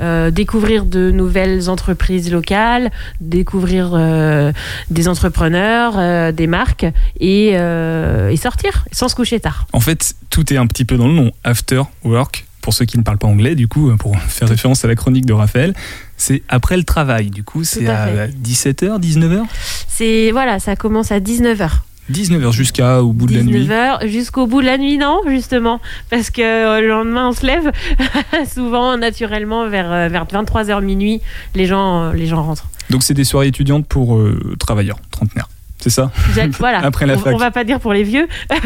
euh, 0.02 0.32
découvrir 0.32 0.86
de 0.86 1.12
nouvelles 1.12 1.70
entreprises 1.70 2.32
locales, 2.32 2.90
découvrir 3.20 3.92
euh, 3.94 4.52
des 4.90 5.08
entrepreneurs, 5.08 5.94
euh, 5.98 6.32
des 6.32 6.48
marques 6.48 6.86
et, 7.20 7.52
euh, 7.54 8.30
et 8.30 8.36
sortir 8.38 8.86
sans 8.92 9.10
se 9.10 9.16
coucher 9.16 9.40
tard. 9.40 9.68
En 9.74 9.80
fait, 9.80 10.16
tout 10.32 10.52
est 10.54 10.58
un 10.58 10.66
petit 10.66 10.86
peu 10.86 10.98
dans 10.98 11.08
le 11.08 11.14
nom. 11.14 11.32
After 11.44 11.84
work, 12.04 12.46
pour 12.62 12.74
ceux 12.74 12.86
qui 12.86 12.98
ne 12.98 13.04
parlent 13.04 13.20
pas 13.20 13.28
anglais, 13.28 13.54
du 13.54 13.68
coup, 13.68 13.92
pour 13.98 14.18
faire 14.28 14.48
référence 14.50 14.84
à 14.86 14.88
la 14.88 14.96
chronique 14.96 15.26
de 15.28 15.34
Raphaël, 15.34 15.76
c'est 16.18 16.42
après 16.50 16.78
le 16.78 16.84
travail. 16.84 17.30
Du 17.30 17.44
coup, 17.44 17.64
c'est 17.64 17.86
à 17.88 18.04
à 18.04 18.28
17h, 18.28 19.00
19h 19.00 19.44
C'est 19.88 20.32
voilà, 20.32 20.60
ça 20.60 20.76
commence 20.76 21.12
à 21.12 21.20
19h. 21.20 21.70
19h 22.10 22.52
jusqu'à 22.52 23.02
au 23.02 23.14
bout 23.14 23.28
de 23.28 23.36
la 23.36 23.44
nuit. 23.44 23.68
19h 23.68 24.08
jusqu'au 24.08 24.48
bout 24.48 24.62
de 24.62 24.66
la 24.66 24.78
nuit, 24.78 24.98
non, 24.98 25.22
justement. 25.28 25.80
Parce 26.10 26.30
que 26.30 26.42
euh, 26.42 26.82
le 26.82 26.88
lendemain, 26.88 27.30
on 27.30 27.32
se 27.32 27.46
lève. 27.46 27.72
Souvent, 28.54 28.98
naturellement, 28.98 29.70
vers, 29.70 29.92
euh, 29.92 30.08
vers 30.08 30.26
23h 30.26 30.82
minuit, 30.84 31.22
les 31.56 31.66
gens, 31.66 32.04
euh, 32.04 32.14
les 32.14 32.28
gens 32.28 32.44
rentrent. 32.44 32.68
Donc 32.90 33.04
c'est 33.04 33.14
des 33.14 33.24
soirées 33.24 33.48
étudiantes 33.48 33.86
pour 33.88 34.18
euh, 34.18 34.56
travailleurs, 34.60 34.98
trentenaires. 35.12 35.48
C'est 35.82 35.90
ça 35.90 36.12
Voilà. 36.60 36.80
Après 36.86 37.06
la 37.06 37.16
on, 37.16 37.20
fac. 37.20 37.34
on 37.34 37.38
va 37.38 37.52
pas 37.52 37.64
dire 37.64 37.80
pour 37.80 37.94
les 37.94 38.04
vieux. 38.04 38.28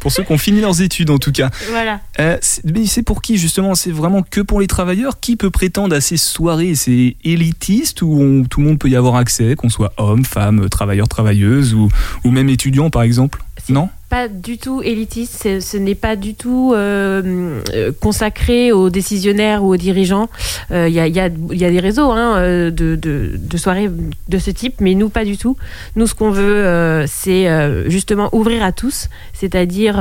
Pour 0.00 0.12
ceux 0.12 0.22
qui 0.22 0.32
ont 0.32 0.38
fini 0.38 0.60
leurs 0.60 0.80
études 0.82 1.10
en 1.10 1.18
tout 1.18 1.32
cas. 1.32 1.50
voilà. 1.70 2.00
Euh, 2.20 2.38
c'est- 2.40 2.62
mais 2.64 2.86
c'est 2.86 3.02
pour 3.02 3.22
qui 3.22 3.38
justement? 3.38 3.74
C'est 3.74 3.90
vraiment 3.90 4.22
que 4.22 4.40
pour 4.40 4.60
les 4.60 4.68
travailleurs? 4.68 5.18
Qui 5.20 5.34
peut 5.36 5.50
prétendre 5.50 5.96
à 5.96 6.00
ces 6.00 6.16
soirées? 6.16 6.74
C'est 6.76 7.16
élitiste 7.24 8.02
ou 8.02 8.12
on- 8.20 8.44
tout 8.44 8.60
le 8.60 8.66
monde 8.68 8.78
peut 8.78 8.88
y 8.88 8.94
avoir 8.94 9.16
accès, 9.16 9.56
qu'on 9.56 9.68
soit 9.68 9.92
homme, 9.96 10.24
femme, 10.24 10.68
travailleur, 10.68 11.08
travailleuse 11.08 11.74
ou, 11.74 11.88
ou 12.24 12.30
même 12.30 12.48
étudiant 12.48 12.88
par 12.88 13.02
exemple? 13.02 13.42
Non? 13.68 13.88
Pas 14.08 14.28
du 14.28 14.56
tout 14.56 14.82
élitiste. 14.82 15.58
Ce 15.60 15.76
n'est 15.76 15.96
pas 15.96 16.14
du 16.14 16.34
tout 16.36 16.72
euh, 16.74 17.60
euh, 17.74 17.90
consacré 18.00 18.70
aux 18.70 18.88
décisionnaires 18.88 19.64
ou 19.64 19.72
aux 19.74 19.76
dirigeants. 19.76 20.28
Euh, 20.70 20.86
Il 20.88 20.94
y, 20.94 21.00
a, 21.00 21.08
y 21.08 21.12
y 21.12 21.64
a 21.64 21.70
des 21.70 21.80
réseaux 21.80 22.12
hein, 22.12 22.40
de, 22.70 22.94
de- 22.94 23.56
soirées 23.56 23.90
de 24.28 24.38
ce 24.38 24.50
type, 24.52 24.76
mais 24.80 24.94
nous, 24.94 25.08
pas 25.08 25.24
du 25.24 25.36
tout. 25.36 25.56
Nous, 25.96 26.06
ce 26.06 26.14
qu'on 26.14 26.30
veut, 26.30 27.04
c'est 27.08 27.48
justement 27.90 28.28
ouvrir 28.32 28.62
à 28.62 28.70
tous, 28.70 29.08
c'est-à-dire 29.32 29.96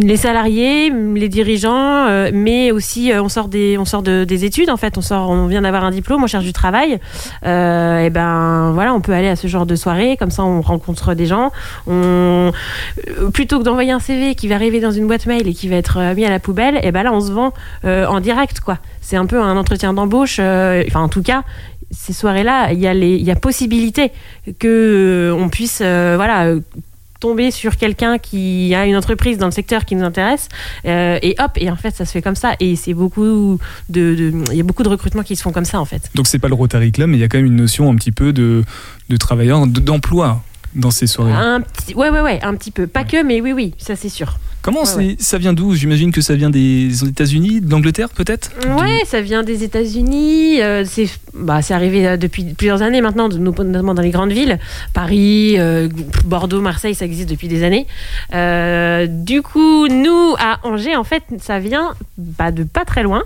les 0.00 0.16
salariés, 0.16 0.90
les 0.90 1.28
dirigeants, 1.28 2.30
mais 2.32 2.70
aussi 2.70 3.10
on 3.14 3.28
sort 3.28 3.48
des, 3.48 3.78
on 3.78 3.84
sort 3.84 4.02
de- 4.02 4.22
des 4.24 4.44
études 4.44 4.70
en 4.70 4.76
fait. 4.76 4.96
On 4.96 5.02
sort, 5.02 5.30
on 5.30 5.46
vient 5.48 5.62
d'avoir 5.62 5.84
un 5.84 5.90
diplôme, 5.90 6.22
on 6.22 6.26
cherche 6.28 6.44
du 6.44 6.52
travail. 6.52 6.92
Et 7.42 8.10
ben 8.10 8.70
voilà, 8.74 8.94
on 8.94 9.00
peut 9.00 9.12
aller 9.12 9.28
à 9.28 9.36
ce 9.36 9.48
genre 9.48 9.66
de 9.66 9.74
soirée, 9.74 10.16
comme 10.16 10.30
ça 10.30 10.44
on 10.44 10.60
rencontre 10.60 11.14
des 11.14 11.26
gens. 11.26 11.50
Euh, 11.88 12.50
plutôt 13.32 13.58
que 13.58 13.64
d'envoyer 13.64 13.92
un 13.92 14.00
CV 14.00 14.34
qui 14.34 14.48
va 14.48 14.54
arriver 14.56 14.80
dans 14.80 14.90
une 14.90 15.06
boîte 15.06 15.26
mail 15.26 15.46
et 15.48 15.54
qui 15.54 15.68
va 15.68 15.76
être 15.76 15.98
euh, 15.98 16.14
mis 16.14 16.24
à 16.24 16.30
la 16.30 16.38
poubelle, 16.38 16.78
et 16.82 16.92
ben 16.92 17.02
là 17.02 17.12
on 17.12 17.20
se 17.20 17.32
vend 17.32 17.52
euh, 17.84 18.06
en 18.06 18.20
direct 18.20 18.60
quoi. 18.60 18.78
C'est 19.00 19.16
un 19.16 19.26
peu 19.26 19.40
un 19.40 19.56
entretien 19.56 19.92
d'embauche. 19.92 20.38
Enfin 20.40 21.00
en 21.00 21.08
tout 21.08 21.22
cas. 21.22 21.42
Ces 21.92 22.12
soirées-là, 22.12 22.72
il 22.72 22.78
y 22.78 22.86
a 22.86 22.94
les, 22.94 23.16
y 23.16 23.32
a 23.32 23.34
possibilité 23.34 24.12
que 24.60 25.34
on 25.36 25.48
puisse, 25.48 25.78
voilà, 25.82 26.54
tomber 27.18 27.50
sur 27.50 27.76
quelqu'un 27.76 28.16
qui 28.18 28.72
a 28.76 28.86
une 28.86 28.94
entreprise 28.96 29.38
dans 29.38 29.46
le 29.46 29.50
secteur 29.52 29.84
qui 29.84 29.96
nous 29.96 30.04
intéresse 30.04 30.48
et 30.84 31.34
hop 31.40 31.50
et 31.56 31.68
en 31.68 31.74
fait 31.76 31.94
ça 31.94 32.04
se 32.04 32.12
fait 32.12 32.22
comme 32.22 32.36
ça 32.36 32.54
et 32.60 32.76
c'est 32.76 32.94
beaucoup 32.94 33.58
de, 33.88 34.32
il 34.52 34.56
y 34.56 34.60
a 34.60 34.62
beaucoup 34.64 34.84
de 34.84 34.88
recrutements 34.88 35.22
qui 35.24 35.34
se 35.36 35.42
font 35.42 35.50
comme 35.52 35.64
ça 35.64 35.80
en 35.80 35.84
fait 35.84 36.10
Donc 36.14 36.28
c'est 36.28 36.38
pas 36.38 36.46
le 36.48 36.54
Rotary 36.54 36.92
Club, 36.92 37.10
mais 37.10 37.16
il 37.16 37.20
y 37.20 37.24
a 37.24 37.28
quand 37.28 37.38
même 37.38 37.46
une 37.46 37.56
notion 37.56 37.90
un 37.90 37.96
petit 37.96 38.12
peu 38.12 38.32
de, 38.32 38.62
de 39.08 39.16
travailleurs, 39.16 39.66
de- 39.66 39.80
d'emploi 39.80 40.42
dans 40.74 40.90
ces 40.90 41.06
soirées. 41.06 41.32
un 41.32 41.60
petit 41.60 41.94
ouais 41.94 42.10
ouais 42.10 42.20
ouais 42.20 42.40
un 42.42 42.54
petit 42.54 42.70
peu. 42.70 42.86
Pas 42.86 43.04
que 43.04 43.22
mais 43.22 43.40
oui 43.40 43.52
oui 43.52 43.74
ça 43.78 43.96
c'est 43.96 44.08
sûr 44.08 44.36
Comment 44.62 44.80
Ouais, 44.80 44.86
c'est- 44.86 44.96
ouais. 44.96 45.16
ça 45.18 45.38
vient 45.38 45.52
d'où 45.52 45.74
J'imagine 45.74 46.12
que 46.12 46.20
ça 46.20 46.34
vient 46.34 46.50
des 46.50 47.04
États-Unis, 47.04 47.60
d'Angleterre 47.62 48.10
peut-être 48.10 48.50
Ouais, 48.78 49.02
ça 49.06 49.20
vient 49.22 49.42
des 49.42 49.64
États-Unis. 49.64 50.60
euh, 50.60 50.84
c'est 50.86 51.08
bah, 51.32 51.60
arrivé 51.70 52.06
euh, 52.06 52.16
depuis 52.18 52.44
plusieurs 52.44 52.82
années 52.82 53.00
maintenant, 53.00 53.28
de- 53.28 53.38
notamment 53.38 53.94
dans 53.94 54.02
les 54.02 54.10
grandes 54.10 54.32
villes. 54.32 54.58
Paris, 54.92 55.54
euh, 55.58 55.88
Bordeaux, 56.26 56.60
Marseille, 56.60 56.94
ça 56.94 57.04
existe 57.06 57.30
depuis 57.30 57.48
des 57.48 57.62
années. 57.64 57.86
Euh, 58.34 59.06
du 59.08 59.40
coup, 59.42 59.86
nous, 59.88 60.34
à 60.38 60.58
Angers, 60.64 60.96
en 60.96 61.04
fait, 61.04 61.22
ça 61.40 61.58
vient 61.58 61.94
bah, 62.18 62.50
de 62.50 62.64
pas 62.64 62.84
très 62.84 63.02
loin. 63.02 63.22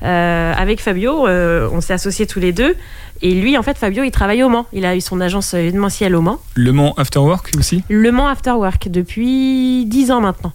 Avec 0.00 0.80
Fabio, 0.80 1.26
on 1.28 1.80
s'est 1.80 1.92
associés 1.92 2.26
tous 2.26 2.40
les 2.40 2.52
deux. 2.52 2.74
Et 3.20 3.34
lui, 3.34 3.58
en 3.58 3.64
fait, 3.64 3.76
Fabio, 3.76 4.04
il 4.04 4.12
travaille 4.12 4.44
au 4.44 4.48
Mans. 4.48 4.66
Il 4.72 4.84
a 4.86 4.94
eu 4.94 5.00
son 5.00 5.20
agence 5.20 5.52
événementielle 5.52 6.14
au 6.14 6.20
Mans. 6.20 6.38
Le 6.54 6.70
Mans 6.70 6.94
After 6.96 7.18
Work 7.18 7.50
aussi? 7.58 7.82
Le 7.88 8.12
Mans 8.12 8.28
After 8.28 8.52
Work 8.52 8.88
depuis 8.90 9.84
10 9.86 10.12
ans 10.12 10.20
maintenant. 10.20 10.52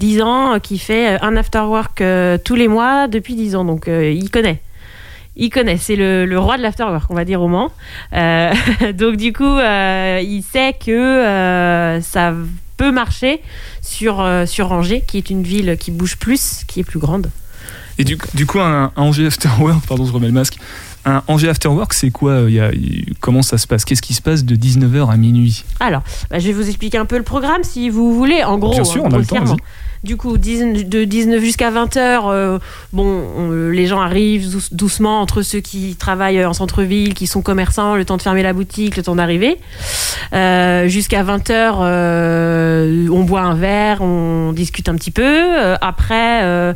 10 0.00 0.22
ans 0.22 0.54
euh, 0.54 0.58
qui 0.58 0.78
fait 0.78 1.14
euh, 1.14 1.18
un 1.22 1.36
After 1.36 1.60
Work 1.60 2.00
euh, 2.00 2.38
tous 2.42 2.54
les 2.54 2.68
mois 2.68 3.08
depuis 3.08 3.34
10 3.34 3.56
ans. 3.56 3.64
Donc 3.64 3.86
il 3.88 4.30
connaît. 4.30 4.60
Il 5.38 5.50
connaît, 5.50 5.76
c'est 5.76 5.96
le, 5.96 6.38
roi 6.38 6.56
de 6.56 6.62
l'afterwork, 6.62 7.10
on 7.10 7.14
va 7.14 7.26
dire 7.26 7.42
au 7.42 7.48
Mans. 7.48 7.70
Donc 8.12 9.16
du 9.16 9.34
coup, 9.34 9.58
il 9.58 10.42
sait 10.50 10.74
que 10.74 12.00
ça 12.02 12.32
peut 12.78 12.90
marcher 12.90 13.42
sur, 13.82 14.20
Angers, 14.20 15.04
qui 15.06 15.18
est 15.18 15.28
une 15.28 15.42
ville 15.42 15.76
qui 15.78 15.90
bouge 15.90 16.16
plus, 16.16 16.64
qui 16.66 16.80
est 16.80 16.84
plus 16.84 16.98
grande. 16.98 17.30
Et 17.98 18.04
du, 18.04 18.16
du 18.32 18.46
coup, 18.46 18.60
un, 18.60 18.92
un 18.96 19.02
Angers 19.02 19.26
After 19.26 19.50
Work, 19.60 19.86
pardon, 19.86 20.06
je 20.06 20.12
remets 20.12 20.28
le 20.28 20.32
masque. 20.32 20.56
Un 21.06 21.22
Angers 21.28 21.48
After 21.48 21.68
Work, 21.68 21.94
c'est 21.94 22.10
quoi 22.10 22.32
euh, 22.32 22.46
il 22.50 22.56
y 22.56 22.60
a- 22.60 22.72
il- 22.72 23.14
Comment 23.20 23.42
ça 23.42 23.58
se 23.58 23.66
passe? 23.66 23.84
Qu'est-ce 23.84 24.02
qui 24.02 24.12
se 24.12 24.20
passe 24.22 24.44
de 24.44 24.56
19h 24.56 25.08
à 25.10 25.16
minuit? 25.16 25.64
Alors, 25.80 26.02
bah, 26.30 26.38
je 26.40 26.46
vais 26.48 26.52
vous 26.52 26.66
expliquer 26.68 26.98
un 26.98 27.04
peu 27.06 27.16
le 27.16 27.22
programme 27.22 27.62
si 27.62 27.88
vous 27.90 28.12
voulez. 28.14 28.42
En 28.44 28.58
gros, 28.58 28.72
Bien 28.72 28.84
sûr, 28.84 29.04
hein, 29.04 29.08
on 29.10 29.14
a 29.14 29.18
le 29.18 29.24
temps, 29.24 29.42
vas-y. 29.44 29.56
Du 30.04 30.16
coup, 30.16 30.36
10 30.38 30.84
de 30.88 31.04
19 31.04 31.40
jusqu'à 31.42 31.70
20h, 31.70 32.60
bon, 32.92 33.24
on- 33.38 33.70
les 33.70 33.86
gens 33.86 34.00
arrivent 34.00 34.48
douce- 34.50 34.72
doucement 34.72 35.20
entre 35.20 35.42
ceux 35.42 35.60
qui 35.60 35.96
travaillent 35.96 36.44
en 36.44 36.52
centre-ville, 36.52 37.14
qui 37.14 37.26
sont 37.26 37.42
commerçants, 37.42 37.96
le 37.96 38.04
temps 38.04 38.16
de 38.16 38.22
fermer 38.22 38.42
la 38.44 38.52
boutique, 38.52 38.96
le 38.96 39.02
temps 39.02 39.16
d'arriver. 39.16 39.56
Euh, 40.32 40.86
jusqu'à 40.86 41.22
20h, 41.24 41.76
on 43.10 43.22
boit 43.24 43.40
un 43.42 43.54
verre, 43.54 44.02
on 44.02 44.52
discute 44.52 44.88
un 44.88 44.94
petit 44.94 45.10
peu. 45.10 45.22
Euh, 45.24 45.76
après, 45.80 46.42
euh, 46.44 46.74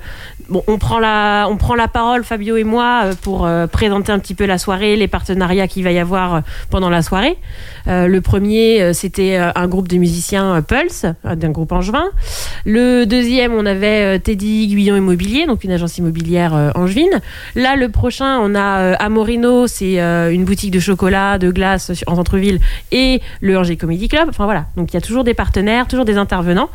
bon, 0.49 0.63
on, 0.67 0.79
prend 0.79 0.99
la, 0.99 1.47
on 1.49 1.57
prend 1.57 1.75
la 1.75 1.89
parole, 1.89 2.25
Fabio 2.25 2.57
et 2.57 2.65
moi, 2.65 3.03
euh, 3.05 3.13
pour 3.21 3.47
euh, 3.47 3.67
présenter 3.67 4.11
un 4.13 4.19
petit 4.21 4.35
peu 4.35 4.47
la 4.47 4.59
soirée, 4.59 4.97
les 4.97 5.09
partenariats 5.09 5.69
qu'il 5.69 5.85
va 5.85 5.93
y 5.93 5.99
avoir 5.99 6.35
euh, 6.35 6.41
pendant 6.71 6.91
la 6.91 7.03
soirée. 7.03 7.37
Euh, 7.91 8.07
le 8.07 8.21
premier, 8.21 8.81
euh, 8.81 8.93
c'était 8.93 9.37
euh, 9.37 9.51
un 9.55 9.67
groupe 9.67 9.89
de 9.89 9.97
musiciens 9.97 10.63
Pulse, 10.63 11.07
d'un 11.25 11.51
groupe 11.51 11.73
angevin. 11.73 12.05
Le 12.65 13.05
deuxième, 13.05 13.53
on 13.53 13.67
avait 13.67 14.19
Teddy 14.21 14.69
Guyon 14.69 14.97
Immobilier, 14.97 15.47
donc 15.47 15.65
une 15.65 15.73
agence 15.73 15.99
immobilière 15.99 16.73
angevine. 16.75 17.21
Là, 17.55 17.77
le 17.77 17.89
prochain, 17.89 18.39
on 18.41 18.55
a 18.55 18.95
Amorino, 18.95 19.67
c'est 19.67 19.99
une 19.99 20.45
boutique 20.45 20.71
de 20.71 20.81
chocolat, 20.81 21.39
de 21.39 21.51
glace 21.51 21.91
en 22.07 22.17
centre-ville, 22.17 22.61
et 22.93 23.21
le 23.41 23.59
Angers 23.59 23.77
Comedy 23.77 24.09
Club. 24.09 24.29
Enfin 24.29 24.45
voilà, 24.45 24.67
donc 24.77 24.93
il 24.93 24.95
y 24.95 24.97
a 24.99 25.01
toujours 25.01 25.25
des 25.25 25.35
partenaires, 25.35 25.87
toujours 25.87 26.05
des 26.05 26.17
intervenants 26.17 26.71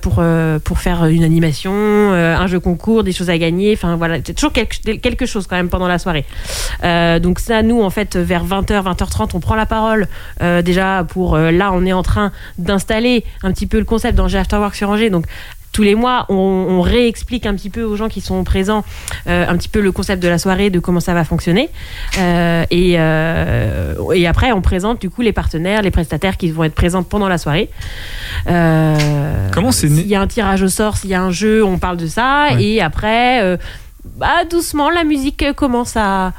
pour, 0.00 0.22
pour 0.64 0.78
faire 0.78 1.06
une 1.06 1.24
animation, 1.24 1.72
un 1.72 2.46
jeu 2.46 2.60
concours, 2.60 3.04
des 3.04 3.12
choses 3.12 3.30
à 3.30 3.38
gagner. 3.38 3.72
Enfin 3.74 3.96
voilà, 3.96 4.18
c'est 4.24 4.34
toujours 4.34 4.52
quelque, 4.52 5.26
chose 5.26 5.46
quand 5.46 5.56
même 5.56 5.68
pendant 5.68 5.88
la 5.88 5.98
soirée. 5.98 6.24
Donc 6.82 7.38
ça, 7.38 7.62
nous, 7.62 7.82
en 7.82 7.90
fait, 7.90 8.16
vers 8.16 8.44
20h, 8.44 8.82
20h30, 8.82 9.30
on 9.34 9.40
prend 9.40 9.54
la 9.54 9.66
parole. 9.66 10.08
Euh, 10.50 10.62
déjà, 10.62 11.04
pour 11.08 11.34
euh, 11.34 11.50
là, 11.50 11.70
on 11.72 11.84
est 11.86 11.92
en 11.92 12.02
train 12.02 12.32
d'installer 12.58 13.24
un 13.42 13.52
petit 13.52 13.66
peu 13.66 13.78
le 13.78 13.84
concept 13.84 14.16
d'Angers 14.16 14.38
After 14.38 14.56
Work 14.56 14.74
sur 14.74 14.90
Angers. 14.90 15.10
Donc 15.10 15.26
tous 15.72 15.82
les 15.82 15.94
mois, 15.94 16.26
on, 16.28 16.34
on 16.34 16.80
réexplique 16.80 17.46
un 17.46 17.54
petit 17.54 17.70
peu 17.70 17.82
aux 17.82 17.96
gens 17.96 18.08
qui 18.08 18.20
sont 18.20 18.42
présents 18.42 18.84
euh, 19.26 19.46
un 19.46 19.56
petit 19.56 19.68
peu 19.68 19.80
le 19.80 19.92
concept 19.92 20.22
de 20.22 20.28
la 20.28 20.38
soirée, 20.38 20.70
de 20.70 20.80
comment 20.80 21.00
ça 21.00 21.14
va 21.14 21.24
fonctionner. 21.24 21.70
Euh, 22.18 22.64
et, 22.70 22.94
euh, 22.98 23.94
et 24.12 24.26
après, 24.26 24.52
on 24.52 24.62
présente 24.62 25.00
du 25.00 25.10
coup 25.10 25.22
les 25.22 25.32
partenaires, 25.32 25.82
les 25.82 25.90
prestataires 25.90 26.36
qui 26.36 26.50
vont 26.50 26.64
être 26.64 26.74
présents 26.74 27.02
pendant 27.02 27.28
la 27.28 27.38
soirée. 27.38 27.70
Comment 28.46 29.72
c'est 29.72 29.88
né 29.88 30.02
S'il 30.02 30.08
y 30.08 30.16
a 30.16 30.20
un 30.20 30.26
tirage 30.26 30.62
au 30.62 30.68
sort, 30.68 30.96
s'il 30.96 31.10
y 31.10 31.14
a 31.14 31.22
un 31.22 31.30
jeu, 31.30 31.64
on 31.64 31.78
parle 31.78 31.96
de 31.96 32.06
ça. 32.06 32.48
Ouais. 32.52 32.64
Et 32.64 32.82
après, 32.82 33.58
bah, 34.16 34.44
doucement, 34.50 34.90
la 34.90 35.04
musique 35.04 35.44
commence 35.54 35.96
à, 35.96 36.32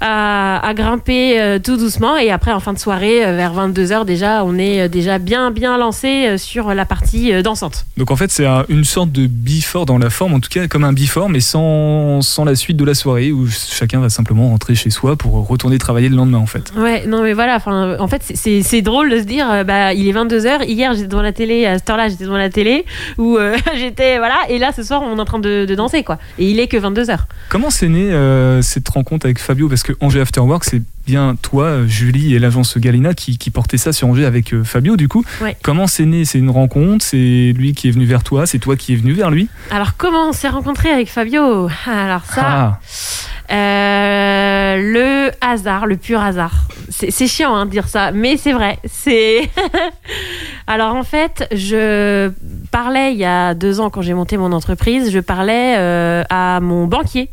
à, 0.00 0.66
à 0.66 0.74
grimper 0.74 1.40
euh, 1.40 1.58
tout 1.58 1.76
doucement. 1.76 2.16
Et 2.16 2.30
après, 2.30 2.52
en 2.52 2.60
fin 2.60 2.72
de 2.72 2.78
soirée, 2.78 3.24
euh, 3.24 3.36
vers 3.36 3.52
22h, 3.54 4.04
déjà, 4.04 4.44
on 4.44 4.58
est 4.58 4.82
euh, 4.82 4.88
déjà 4.88 5.18
bien, 5.18 5.50
bien 5.50 5.76
lancé 5.78 6.36
sur 6.38 6.72
la 6.74 6.84
partie 6.84 7.42
dansante. 7.42 7.86
Donc 7.96 8.10
en 8.10 8.16
fait, 8.16 8.30
c'est 8.30 8.46
un- 8.46 8.64
une 8.68 8.84
sorte 8.84 9.12
de 9.12 9.26
before 9.26 9.86
dans 9.86 9.98
la 9.98 10.10
forme, 10.10 10.34
en 10.34 10.40
tout 10.40 10.48
cas 10.50 10.66
comme 10.68 10.84
un 10.84 10.92
before, 10.92 11.28
mais 11.28 11.40
sans, 11.40 12.22
sans 12.22 12.44
la 12.44 12.54
suite 12.54 12.76
de 12.76 12.84
la 12.84 12.94
soirée, 12.94 13.32
où 13.32 13.46
chacun 13.48 14.00
va 14.00 14.08
simplement 14.08 14.48
rentrer 14.48 14.74
chez 14.74 14.90
soi 14.90 15.16
pour 15.16 15.46
retourner 15.46 15.78
travailler 15.78 16.08
le 16.08 16.16
lendemain 16.16 16.38
en 16.38 16.46
fait. 16.46 16.72
Ouais, 16.76 17.06
non, 17.06 17.22
mais 17.22 17.32
voilà, 17.32 17.58
en 17.66 18.08
fait, 18.08 18.22
c'est- 18.34 18.80
drôle 18.80 19.10
de 19.10 19.18
se 19.18 19.24
dire, 19.24 19.46
bah, 19.66 19.92
il 19.92 20.08
est 20.08 20.12
22h, 20.12 20.64
hier 20.66 20.94
j'étais 20.94 21.06
devant 21.08 21.20
la 21.22 21.32
télé, 21.32 21.66
à 21.66 21.76
cette 21.78 21.90
heure-là 21.90 22.08
j'étais 22.08 22.24
devant 22.24 22.38
la 22.38 22.48
télé, 22.48 22.86
euh, 23.18 23.56
j'étais, 23.76 24.16
voilà, 24.16 24.36
et 24.48 24.58
là 24.58 24.70
ce 24.74 24.82
soir 24.82 25.02
on 25.02 25.18
est 25.18 25.20
en 25.20 25.24
train 25.26 25.38
de, 25.38 25.66
de 25.66 25.74
danser, 25.74 26.02
quoi. 26.02 26.18
Et 26.38 26.50
il 26.50 26.58
est 26.60 26.66
que 26.66 26.78
22h. 26.78 27.18
Comment 27.50 27.68
c'est 27.68 27.88
né 27.88 28.10
euh, 28.10 28.62
cette 28.62 28.88
rencontre 28.88 29.26
avec 29.26 29.38
Fabio? 29.38 29.68
Parce 29.68 29.82
que 29.82 29.89
que 29.94 30.04
Angers 30.04 30.20
After 30.20 30.40
Work, 30.40 30.64
c'est 30.64 30.82
bien 31.10 31.34
toi, 31.42 31.86
Julie 31.88 32.36
et 32.36 32.38
l'agence 32.38 32.78
Galina 32.78 33.14
qui, 33.14 33.36
qui 33.36 33.50
portait 33.50 33.78
ça 33.78 33.92
sur 33.92 34.06
Angers 34.06 34.26
avec 34.26 34.54
euh, 34.54 34.62
Fabio, 34.62 34.96
du 34.96 35.08
coup. 35.08 35.24
Ouais. 35.40 35.56
Comment 35.60 35.88
c'est 35.88 36.06
né? 36.06 36.24
C'est 36.24 36.38
une 36.38 36.50
rencontre? 36.50 37.04
C'est 37.04 37.52
lui 37.56 37.72
qui 37.72 37.88
est 37.88 37.90
venu 37.90 38.04
vers 38.04 38.22
toi? 38.22 38.46
C'est 38.46 38.60
toi 38.60 38.76
qui 38.76 38.92
es 38.92 38.96
venu 38.96 39.12
vers 39.12 39.28
lui? 39.30 39.48
Alors, 39.72 39.96
comment 39.96 40.28
on 40.28 40.32
s'est 40.32 40.48
rencontré 40.48 40.88
avec 40.88 41.08
Fabio? 41.10 41.68
Alors, 41.86 42.24
ça, 42.26 42.42
Ah, 42.46 42.78
euh, 43.52 44.76
le 44.76 45.30
hasard, 45.40 45.86
le 45.86 45.96
pur 45.96 46.20
hasard. 46.20 46.68
C'est 46.90 47.26
chiant 47.26 47.56
hein, 47.56 47.66
de 47.66 47.70
dire 47.72 47.88
ça, 47.88 48.12
mais 48.12 48.36
c'est 48.36 48.52
vrai. 48.52 48.78
C'est. 48.84 49.50
Alors, 50.68 50.94
en 50.94 51.02
fait, 51.02 51.48
je 51.52 52.30
parlais 52.70 53.12
il 53.12 53.18
y 53.18 53.24
a 53.24 53.54
deux 53.54 53.80
ans, 53.80 53.90
quand 53.90 54.02
j'ai 54.02 54.14
monté 54.14 54.36
mon 54.36 54.52
entreprise, 54.52 55.10
je 55.10 55.18
parlais 55.18 55.74
euh, 55.76 56.22
à 56.30 56.60
mon 56.60 56.86
banquier 56.86 57.30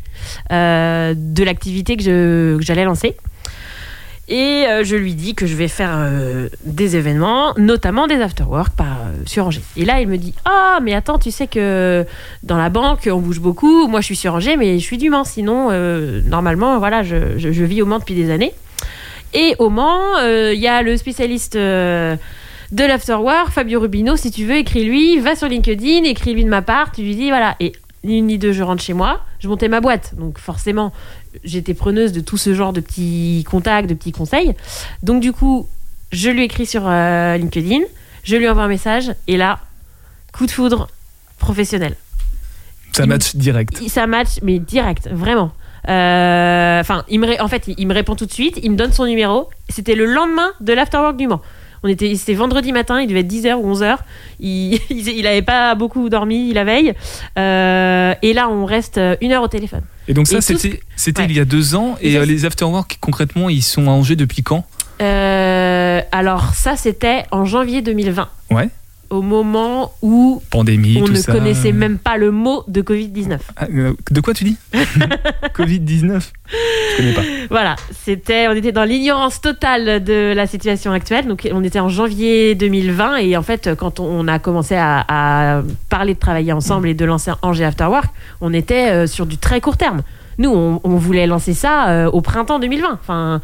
euh, 0.51 1.13
de 1.15 1.43
l'activité 1.43 1.95
que 1.97 2.57
j'allais 2.61 2.85
lancer. 2.85 3.15
Et 4.29 4.65
euh, 4.67 4.83
je 4.83 4.95
lui 4.97 5.13
dis 5.13 5.35
que 5.35 5.45
je 5.45 5.55
vais 5.55 5.69
faire 5.69 5.93
euh, 5.95 6.49
des 6.65 6.97
événements, 6.97 7.53
notamment 7.57 8.07
des 8.07 8.15
after-work 8.21 8.75
par, 8.75 8.87
euh, 9.05 9.13
sur 9.25 9.47
Angers. 9.47 9.61
Et 9.77 9.85
là, 9.85 10.01
il 10.01 10.07
me 10.09 10.17
dit 10.17 10.33
Ah, 10.43 10.79
mais 10.83 10.93
attends, 10.93 11.17
tu 11.17 11.31
sais 11.31 11.47
que 11.47 12.05
dans 12.43 12.57
la 12.57 12.69
banque, 12.69 13.07
on 13.11 13.19
bouge 13.19 13.39
beaucoup. 13.39 13.87
Moi, 13.87 14.01
je 14.01 14.05
suis 14.07 14.15
sur 14.17 14.33
Angers, 14.33 14.57
mais 14.57 14.79
je 14.79 14.83
suis 14.83 14.97
du 14.97 15.09
Mans. 15.09 15.23
Sinon, 15.23 15.69
euh, 15.71 16.21
normalement, 16.25 16.77
voilà, 16.77 17.03
je, 17.03 17.37
je- 17.37 17.63
vis 17.63 17.81
au 17.81 17.85
Mans 17.85 17.99
depuis 17.99 18.15
des 18.15 18.29
années. 18.29 18.53
Et 19.33 19.55
au 19.59 19.69
Mans, 19.69 20.17
il 20.21 20.59
y 20.59 20.67
a 20.67 20.81
le 20.81 20.97
spécialiste 20.97 21.55
de 21.55 22.17
l'afterwork, 22.71 23.49
Fabio 23.51 23.79
Rubino. 23.79 24.15
Si 24.17 24.31
tu 24.31 24.45
veux, 24.45 24.55
écris-lui, 24.57 25.19
va 25.19 25.35
sur 25.35 25.47
LinkedIn, 25.47 26.03
écris-lui 26.03 26.43
de 26.43 26.49
ma 26.49 26.61
part. 26.61 26.91
Tu 26.91 27.01
lui 27.01 27.15
dis 27.15 27.29
Voilà. 27.29 27.55
Et 27.59 27.71
ni 28.03 28.19
une 28.19 28.27
ni 28.27 28.37
deux, 28.37 28.51
je 28.53 28.63
rentre 28.63 28.81
chez 28.83 28.93
moi. 28.93 29.21
Je 29.39 29.47
montais 29.47 29.67
ma 29.67 29.81
boîte. 29.81 30.13
Donc, 30.17 30.37
forcément, 30.39 30.91
j'étais 31.43 31.73
preneuse 31.73 32.11
de 32.11 32.19
tout 32.19 32.37
ce 32.37 32.53
genre 32.53 32.73
de 32.73 32.79
petits 32.81 33.45
contacts, 33.49 33.89
de 33.89 33.93
petits 33.93 34.11
conseils. 34.11 34.53
Donc, 35.03 35.21
du 35.21 35.31
coup, 35.33 35.67
je 36.11 36.29
lui 36.29 36.43
écris 36.43 36.65
sur 36.65 36.83
euh, 36.85 37.37
LinkedIn, 37.37 37.81
je 38.23 38.35
lui 38.35 38.47
envoie 38.49 38.63
un 38.63 38.67
message, 38.67 39.13
et 39.27 39.37
là, 39.37 39.59
coup 40.33 40.45
de 40.45 40.51
foudre 40.51 40.87
professionnel. 41.39 41.95
ça 42.93 43.03
Il- 43.03 43.09
match 43.09 43.35
direct. 43.35 43.77
Il- 43.81 43.89
Ça 43.89 44.07
match, 44.07 44.39
mais 44.41 44.59
direct, 44.59 45.09
vraiment. 45.11 45.51
Euh, 45.87 46.79
Enfin, 46.81 47.03
il 47.09 47.19
me 47.19 47.27
ré- 47.27 47.39
en 47.39 47.47
fait, 47.47 47.63
il, 47.67 47.75
il 47.77 47.87
me 47.87 47.93
répond 47.93 48.15
tout 48.15 48.25
de 48.25 48.31
suite, 48.33 48.59
il 48.61 48.71
me 48.71 48.75
donne 48.75 48.91
son 48.93 49.05
numéro. 49.05 49.49
C'était 49.69 49.95
le 49.95 50.05
lendemain 50.05 50.51
de 50.61 50.73
l'afterwork 50.73 51.17
du 51.17 51.27
Mans. 51.27 51.41
On 51.87 51.89
était, 51.89 52.13
c'était 52.15 52.33
vendredi 52.33 52.73
matin, 52.73 52.99
il 52.99 53.07
devait 53.07 53.21
être 53.21 53.31
10h 53.31 53.53
ou 53.53 53.73
11h. 53.73 53.95
Il, 54.41 54.73
il, 54.89 55.07
il 55.07 55.25
avait 55.25 55.41
pas 55.41 55.73
beaucoup 55.73 56.09
dormi 56.09 56.51
la 56.51 56.65
veille. 56.65 56.93
Euh, 57.39 58.13
et 58.21 58.33
là, 58.33 58.49
on 58.49 58.65
reste 58.65 58.99
une 59.21 59.31
heure 59.31 59.43
au 59.43 59.47
téléphone. 59.47 59.83
Et 60.09 60.13
donc 60.13 60.27
ça, 60.27 60.41
c'était 60.41 60.81
c'était 60.97 61.21
ouais. 61.21 61.27
il 61.29 61.37
y 61.37 61.39
a 61.39 61.45
deux 61.45 61.75
ans. 61.75 61.95
Et 62.01 62.09
Et 62.09 62.13
ça, 62.15 62.19
euh, 62.19 62.25
les 62.25 62.43
afterwork, 62.43 62.97
concrètement, 62.99 63.47
ils 63.47 63.63
sont 63.63 63.87
à 63.87 63.91
Angers 63.91 64.17
depuis 64.17 64.43
quand? 64.43 64.65
Euh, 65.01 66.01
alors, 66.11 66.53
ça, 66.53 66.75
c'était 66.75 67.23
en 67.31 67.45
janvier 67.45 67.81
2020. 67.81 68.27
Ouais. 68.51 68.67
Au 69.09 69.21
moment 69.21 69.93
où 70.01 70.41
Pandémie, 70.49 70.99
on 71.01 71.05
tout 71.05 71.13
ne 71.13 71.17
ça. 71.17 71.31
connaissait 71.31 71.71
même 71.71 71.97
pas 71.97 72.17
le 72.17 72.31
mot 72.31 72.63
de 72.67 72.81
Covid-19. 72.81 73.37
Ah, 73.55 73.67
euh, 73.73 73.93
de 74.11 74.21
quoi 74.21 74.33
tu 74.33 74.43
dis 74.43 74.57
Covid-19 75.55 76.21
Je 76.51 76.97
connais 76.97 77.13
pas. 77.13 77.21
Voilà, 77.49 77.75
c'était, 78.03 78.47
on 78.47 78.53
était 78.53 78.71
dans 78.71 78.83
l'ignorance 78.83 79.39
totale 79.41 80.03
de 80.03 80.33
la 80.35 80.47
situation 80.47 80.91
actuelle. 80.91 81.27
Donc, 81.27 81.47
on 81.51 81.63
était 81.63 81.79
en 81.79 81.89
janvier 81.89 82.55
2020 82.55 83.17
et 83.17 83.37
en 83.37 83.43
fait, 83.43 83.75
quand 83.75 83.99
on 83.99 84.27
a 84.27 84.39
commencé 84.39 84.75
à, 84.75 85.05
à 85.07 85.61
parler 85.89 86.13
de 86.13 86.19
travailler 86.19 86.51
ensemble 86.53 86.89
et 86.89 86.93
de 86.93 87.05
lancer 87.05 87.31
Angers 87.41 87.65
After 87.65 87.85
Work, 87.85 88.09
on 88.41 88.53
était 88.53 88.89
euh, 88.91 89.07
sur 89.07 89.25
du 89.25 89.37
très 89.37 89.61
court 89.61 89.77
terme. 89.77 90.01
Nous, 90.37 90.49
on, 90.51 90.81
on 90.83 90.95
voulait 90.97 91.27
lancer 91.27 91.53
ça 91.53 91.89
euh, 91.89 92.05
au 92.11 92.21
printemps 92.21 92.59
2020. 92.59 92.99
Enfin. 93.01 93.41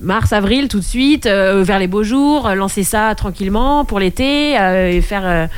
Mars, 0.00 0.32
avril, 0.32 0.68
tout 0.68 0.78
de 0.78 0.84
suite, 0.84 1.26
euh, 1.26 1.62
vers 1.62 1.78
les 1.78 1.86
beaux 1.86 2.02
jours, 2.02 2.46
euh, 2.46 2.54
lancer 2.54 2.84
ça 2.84 3.14
tranquillement 3.14 3.84
pour 3.84 4.00
l'été 4.00 4.58
euh, 4.58 4.90
et 4.90 5.00
faire. 5.00 5.48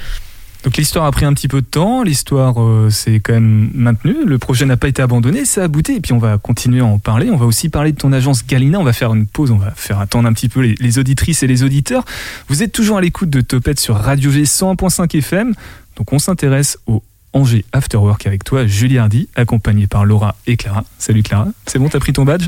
Donc 0.64 0.76
l'histoire 0.76 1.06
a 1.06 1.10
pris 1.10 1.24
un 1.24 1.32
petit 1.32 1.48
peu 1.48 1.60
de 1.60 1.66
temps, 1.66 2.04
l'histoire 2.04 2.54
s'est 2.88 3.18
quand 3.18 3.32
même 3.32 3.70
maintenue, 3.74 4.24
le 4.24 4.38
projet 4.38 4.64
n'a 4.64 4.76
pas 4.76 4.86
été 4.86 5.02
abandonné, 5.02 5.44
ça 5.44 5.62
a 5.62 5.64
abouti 5.64 5.94
et 5.94 6.00
puis 6.00 6.12
on 6.12 6.18
va 6.18 6.38
continuer 6.38 6.80
à 6.80 6.84
en 6.84 7.00
parler. 7.00 7.30
On 7.30 7.36
va 7.36 7.46
aussi 7.46 7.68
parler 7.68 7.90
de 7.90 7.96
ton 7.96 8.12
agence 8.12 8.46
Galina, 8.46 8.78
on 8.78 8.84
va 8.84 8.92
faire 8.92 9.12
une 9.12 9.26
pause, 9.26 9.50
on 9.50 9.56
va 9.56 9.72
faire 9.74 9.98
attendre 9.98 10.28
un 10.28 10.32
petit 10.32 10.48
peu 10.48 10.60
les, 10.60 10.98
auditrices 11.00 11.42
et 11.42 11.48
les 11.48 11.64
auditeurs. 11.64 12.04
Vous 12.46 12.62
êtes 12.62 12.70
toujours 12.70 12.98
à 12.98 13.00
l'écoute 13.00 13.28
de 13.28 13.40
Topette 13.40 13.80
sur 13.80 13.96
Radio 13.96 14.30
G 14.30 14.44
101.5 14.44 15.18
FM, 15.18 15.52
donc 15.96 16.12
on 16.12 16.20
s'intéresse 16.20 16.78
au 16.86 17.02
Angers 17.32 17.64
After 17.72 17.96
Work 17.96 18.28
avec 18.28 18.44
toi, 18.44 18.64
Julie 18.64 18.98
Hardy, 18.98 19.28
accompagnée 19.34 19.88
par 19.88 20.04
Laura 20.04 20.36
et 20.46 20.56
Clara. 20.56 20.84
Salut 20.96 21.24
Clara, 21.24 21.48
c'est 21.66 21.80
bon, 21.80 21.88
t'as 21.88 21.98
pris 21.98 22.12
ton 22.12 22.24
badge? 22.24 22.46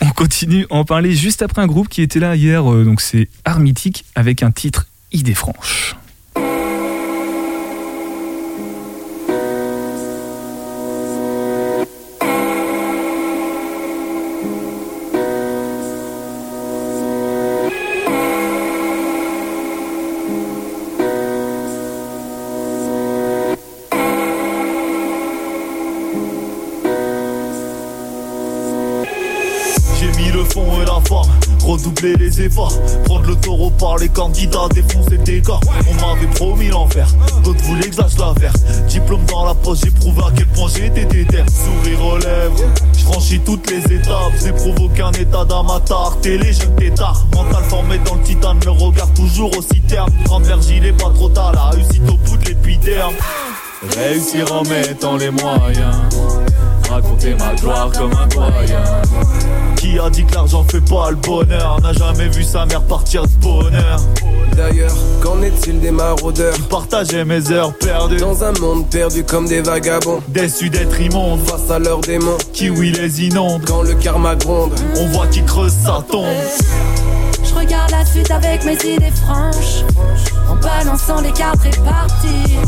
On 0.00 0.10
continue 0.10 0.66
à 0.70 0.74
en 0.74 0.84
parler 0.84 1.14
juste 1.14 1.42
après 1.42 1.62
un 1.62 1.66
groupe 1.66 1.88
qui 1.88 2.02
était 2.02 2.20
là 2.20 2.36
hier, 2.36 2.70
euh, 2.70 2.84
donc 2.84 3.00
c'est 3.00 3.28
Armitique 3.44 4.04
avec 4.14 4.42
un 4.42 4.50
titre 4.50 4.86
Idée 5.12 5.34
franche. 5.34 5.96
Les 32.02 32.40
efforts, 32.40 32.72
prendre 33.04 33.26
le 33.26 33.36
taureau 33.36 33.70
par 33.70 33.98
les 33.98 34.08
candidats, 34.08 34.68
défoncer 34.74 35.18
des 35.18 35.40
gars. 35.40 35.60
On 35.88 35.94
m'avait 35.94 36.26
promis 36.34 36.68
l'enfer, 36.68 37.08
d'autres 37.44 37.62
voulaient 37.64 37.88
que 37.88 37.96
je 37.96 38.00
lâche 38.00 38.18
l'affaire. 38.18 38.52
Diplôme 38.88 39.24
dans 39.26 39.44
la 39.44 39.54
poche, 39.54 39.78
j'ai 39.84 39.90
prouvé 39.90 40.22
à 40.22 40.30
quel 40.34 40.46
point 40.46 40.68
j'étais 40.68 41.04
déter. 41.04 41.44
Sourire 41.48 42.04
aux 42.04 42.18
lèvres, 42.18 42.56
je 42.92 43.04
franchis 43.04 43.40
toutes 43.40 43.70
les 43.70 43.82
étapes, 43.94 44.32
j'ai 44.42 44.52
provoqué 44.52 45.02
un 45.02 45.12
état 45.12 45.44
d'amateur, 45.44 46.18
télé 46.20 46.52
jeunes 46.52 46.74
tétard. 46.76 47.26
Mental 47.34 47.64
formé 47.64 47.98
dans 48.04 48.14
le 48.14 48.22
titane, 48.22 48.58
le 48.64 48.70
regard 48.70 49.12
toujours 49.14 49.56
aussi 49.56 49.80
terme. 49.82 50.10
Grande 50.24 50.44
vergile 50.44 50.86
est 50.86 50.92
pas 50.92 51.10
trop 51.10 51.28
tard, 51.28 51.52
la 51.52 51.70
réussite 51.70 52.02
au 52.08 52.16
bout 52.16 52.36
de 52.36 52.46
l'épiderme. 52.46 53.14
Réussir 53.96 54.52
en 54.52 54.62
mettant 54.64 55.16
les 55.16 55.30
moyens. 55.30 55.96
Raconter 56.90 57.34
ma 57.34 57.54
gloire 57.54 57.90
comme 57.92 58.12
un 58.12 58.26
doyen. 58.26 58.84
Qui 59.80 59.98
a 59.98 60.10
dit 60.10 60.26
que 60.26 60.34
l'argent 60.34 60.62
fait 60.70 60.82
pas 60.82 61.08
le 61.08 61.16
bonheur 61.16 61.80
N'a 61.80 61.94
jamais 61.94 62.28
vu 62.28 62.44
sa 62.44 62.66
mère 62.66 62.82
partir 62.82 63.22
de 63.22 63.32
bonheur. 63.40 63.98
D'ailleurs, 64.54 64.92
qu'en 65.22 65.40
est-il 65.40 65.80
des 65.80 65.90
maraudeurs 65.90 66.54
Partager 66.68 67.24
mes 67.24 67.50
heures 67.50 67.72
perdues. 67.78 68.18
Dans 68.18 68.44
un 68.44 68.52
monde 68.60 68.90
perdu 68.90 69.24
comme 69.24 69.48
des 69.48 69.62
vagabonds. 69.62 70.20
Déçu 70.28 70.68
d'être 70.68 71.00
immonde. 71.00 71.40
Face 71.46 71.70
à 71.70 71.78
leurs 71.78 72.02
démons. 72.02 72.36
Kiwi 72.52 72.92
les 72.92 73.22
inonde. 73.24 73.64
Quand 73.66 73.80
le 73.80 73.94
karma 73.94 74.34
gronde. 74.34 74.72
On 74.98 75.06
voit 75.06 75.28
qui 75.28 75.42
creuse 75.44 75.72
sa 75.72 76.04
tombe. 76.10 76.26
Je 77.42 77.54
regarde 77.54 77.90
la 77.90 78.04
suite 78.04 78.30
avec 78.30 78.62
mes 78.66 78.74
idées 78.74 79.10
franches. 79.24 79.84
En 80.46 80.56
balançant 80.56 81.22
les 81.22 81.32
cartes 81.32 81.62
réparties 81.62 82.58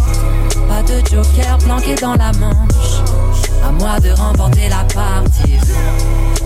Pas 0.67 0.83
de 0.83 0.99
joker 1.11 1.59
planqué 1.59 1.95
dans 1.97 2.15
la 2.15 2.33
manche. 2.41 3.03
À 3.63 3.71
moi 3.71 4.01
de 4.01 4.13
remporter 4.13 4.71
la 4.71 4.83
partie 4.95 5.59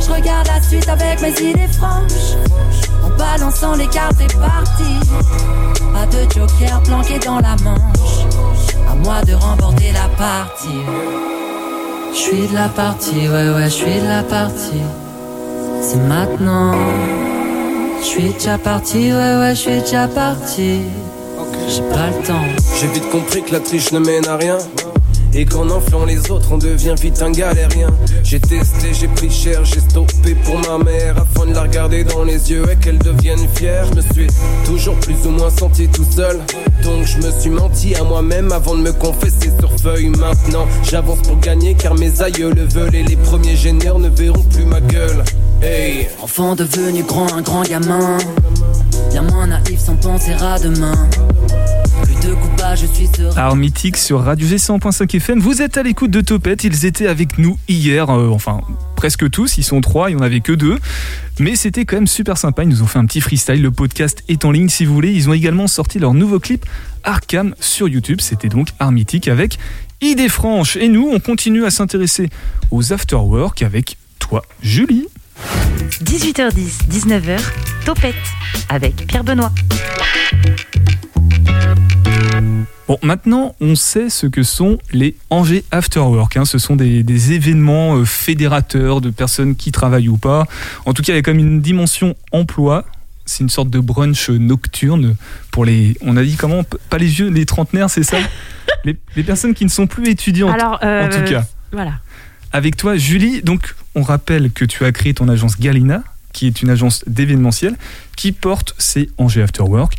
Je 0.06 0.12
regarde 0.12 0.46
la 0.46 0.62
suite 0.62 0.88
avec 0.88 1.20
mes 1.20 1.50
idées 1.50 1.68
franches. 1.72 2.36
En 3.02 3.10
balançant 3.16 3.74
les 3.74 3.88
cartes 3.88 4.18
réparties 4.18 5.00
Pas 5.92 6.06
de 6.06 6.22
joker 6.32 6.80
planqué 6.82 7.18
dans 7.18 7.40
la 7.40 7.56
manche. 7.64 8.26
À 8.88 8.94
moi 8.94 9.20
de 9.26 9.34
remporter 9.34 9.92
la 9.92 10.08
partie. 10.16 10.68
Je 12.12 12.18
suis 12.18 12.46
de 12.46 12.54
la 12.54 12.68
partie, 12.68 13.28
ouais 13.28 13.50
ouais, 13.50 13.64
je 13.64 13.68
suis 13.68 14.00
de 14.00 14.06
la 14.06 14.22
partie. 14.22 14.82
C'est 15.82 16.00
maintenant. 16.08 16.72
Je 18.00 18.04
suis 18.04 18.32
déjà 18.32 18.58
parti, 18.58 19.12
ouais 19.12 19.36
ouais, 19.38 19.54
je 19.54 19.60
suis 19.60 19.80
déjà 19.80 20.06
parti. 20.06 20.82
J'ai 21.68 21.82
pas 21.82 22.06
le 22.16 22.26
temps. 22.26 22.62
J'ai 22.80 22.86
vite 22.86 23.10
compris 23.10 23.42
que 23.42 23.52
la 23.52 23.60
triche 23.60 23.90
ne 23.90 23.98
mène 23.98 24.28
à 24.28 24.36
rien 24.36 24.58
et 25.36 25.44
qu'en 25.44 25.68
enflant 25.68 26.04
les 26.06 26.30
autres 26.30 26.50
on 26.52 26.58
devient 26.58 26.94
vite 27.00 27.22
un 27.22 27.30
galérien. 27.30 27.88
J'ai 28.22 28.40
testé, 28.40 28.92
j'ai 28.92 29.08
pris 29.08 29.30
cher, 29.30 29.64
j'ai 29.64 29.80
stoppé 29.80 30.34
pour 30.44 30.58
ma 30.58 30.82
mère. 30.82 31.16
Afin 31.18 31.46
de 31.46 31.54
la 31.54 31.62
regarder 31.62 32.04
dans 32.04 32.24
les 32.24 32.50
yeux 32.50 32.64
et 32.70 32.76
qu'elle 32.76 32.98
devienne 32.98 33.46
fière. 33.54 33.86
Je 33.90 33.94
me 33.96 34.00
suis 34.00 34.26
toujours 34.64 34.98
plus 35.00 35.26
ou 35.26 35.30
moins 35.30 35.50
senti 35.50 35.88
tout 35.88 36.06
seul. 36.10 36.40
Donc 36.82 37.04
je 37.04 37.18
me 37.18 37.30
suis 37.30 37.50
menti 37.50 37.94
à 37.94 38.02
moi-même 38.02 38.50
avant 38.50 38.74
de 38.74 38.80
me 38.80 38.92
confesser 38.92 39.52
sur 39.58 39.70
feuille. 39.78 40.08
Maintenant 40.08 40.66
j'avance 40.82 41.20
pour 41.22 41.38
gagner 41.38 41.74
car 41.74 41.94
mes 41.94 42.22
aïeux 42.22 42.50
le 42.50 42.64
veulent. 42.64 42.94
Et 42.94 43.02
les 43.02 43.16
premiers 43.16 43.56
génères 43.56 43.98
ne 43.98 44.08
verront 44.08 44.42
plus 44.44 44.64
ma 44.64 44.80
gueule 44.80 45.22
Hey 45.62 46.06
Enfant 46.20 46.54
devenu 46.54 47.02
grand, 47.02 47.32
un 47.32 47.42
grand 47.42 47.62
gamin. 47.62 48.18
Bien 49.10 49.22
moins 49.22 49.46
naïf 49.46 49.78
sans 49.78 49.96
penser 49.96 50.32
à 50.32 50.58
demain. 50.58 50.94
Plus 52.02 52.28
de 52.28 52.34
coupage, 52.34 52.80
je 52.82 52.86
suis 52.86 53.06
serein. 53.06 53.36
Art 53.36 53.56
mythique 53.56 53.96
sur 53.96 54.20
Radio 54.20 54.46
G 54.46 54.56
100.5 54.56 55.16
FM. 55.16 55.40
Vous 55.40 55.62
êtes 55.62 55.78
à 55.78 55.82
l'écoute 55.82 56.10
de 56.10 56.20
Topette. 56.20 56.64
Ils 56.64 56.84
étaient 56.84 57.06
avec 57.06 57.38
nous 57.38 57.58
hier, 57.68 58.10
euh, 58.10 58.28
enfin 58.28 58.60
presque 58.96 59.30
tous, 59.30 59.58
ils 59.58 59.62
sont 59.62 59.80
trois, 59.80 60.10
il 60.10 60.16
n'y 60.16 60.22
en 60.22 60.24
avait 60.24 60.40
que 60.40 60.52
deux. 60.52 60.78
Mais 61.38 61.56
c'était 61.56 61.84
quand 61.84 61.96
même 61.96 62.06
super 62.06 62.38
sympa, 62.38 62.62
ils 62.62 62.68
nous 62.68 62.82
ont 62.82 62.86
fait 62.86 62.98
un 62.98 63.06
petit 63.06 63.20
freestyle, 63.20 63.62
le 63.62 63.70
podcast 63.70 64.24
est 64.28 64.44
en 64.44 64.50
ligne 64.50 64.68
si 64.68 64.84
vous 64.84 64.94
voulez. 64.94 65.12
Ils 65.12 65.28
ont 65.28 65.32
également 65.32 65.66
sorti 65.66 65.98
leur 65.98 66.14
nouveau 66.14 66.40
clip 66.40 66.64
Arkham 67.04 67.54
sur 67.60 67.88
YouTube, 67.88 68.20
c'était 68.20 68.48
donc 68.48 68.68
Armitique 68.78 69.28
avec 69.28 69.58
Idée 70.02 70.28
franche. 70.28 70.76
Et 70.76 70.88
nous, 70.88 71.08
on 71.10 71.20
continue 71.20 71.64
à 71.64 71.70
s'intéresser 71.70 72.28
aux 72.70 72.92
afterwork 72.92 73.62
avec 73.62 73.96
toi, 74.18 74.42
Julie. 74.60 75.06
18h10, 76.02 76.88
19h, 76.90 77.40
Topette 77.84 78.14
avec 78.68 79.06
Pierre 79.06 79.24
Benoît. 79.24 79.52
Bon, 82.88 82.98
maintenant, 83.02 83.56
on 83.60 83.74
sait 83.74 84.10
ce 84.10 84.26
que 84.26 84.44
sont 84.44 84.78
les 84.92 85.16
Angers 85.30 85.64
Afterwork. 85.72 86.36
Hein. 86.36 86.44
Ce 86.44 86.58
sont 86.58 86.76
des, 86.76 87.02
des 87.02 87.32
événements 87.32 87.96
euh, 87.96 88.04
fédérateurs 88.04 89.00
de 89.00 89.10
personnes 89.10 89.56
qui 89.56 89.72
travaillent 89.72 90.08
ou 90.08 90.18
pas. 90.18 90.46
En 90.84 90.92
tout 90.92 91.02
cas, 91.02 91.12
il 91.12 91.16
y 91.16 91.18
a 91.18 91.22
comme 91.22 91.38
une 91.38 91.60
dimension 91.60 92.14
emploi. 92.30 92.84
C'est 93.24 93.42
une 93.42 93.48
sorte 93.48 93.70
de 93.70 93.80
brunch 93.80 94.30
nocturne 94.30 95.16
pour 95.50 95.64
les. 95.64 95.96
On 96.00 96.16
a 96.16 96.22
dit 96.22 96.36
comment 96.36 96.62
Pas 96.88 96.98
les 96.98 97.06
vieux, 97.06 97.28
les 97.28 97.44
trentenaires, 97.44 97.90
c'est 97.90 98.04
ça? 98.04 98.18
Les, 98.84 98.96
les 99.16 99.24
personnes 99.24 99.52
qui 99.52 99.64
ne 99.64 99.70
sont 99.70 99.88
plus 99.88 100.08
étudiantes. 100.08 100.54
Alors, 100.54 100.78
en 100.80 100.86
euh, 100.86 101.08
tout 101.08 101.28
cas. 101.28 101.44
Voilà. 101.72 101.94
Avec 102.52 102.76
toi, 102.76 102.96
Julie, 102.96 103.42
donc 103.42 103.74
on 103.94 104.02
rappelle 104.02 104.50
que 104.50 104.64
tu 104.64 104.84
as 104.84 104.92
créé 104.92 105.14
ton 105.14 105.28
agence 105.28 105.58
Galina, 105.58 106.02
qui 106.32 106.46
est 106.46 106.62
une 106.62 106.70
agence 106.70 107.04
d'événementiel, 107.06 107.76
qui 108.16 108.32
porte 108.32 108.74
ces 108.78 109.10
Angers 109.18 109.42
Afterwork. 109.42 109.96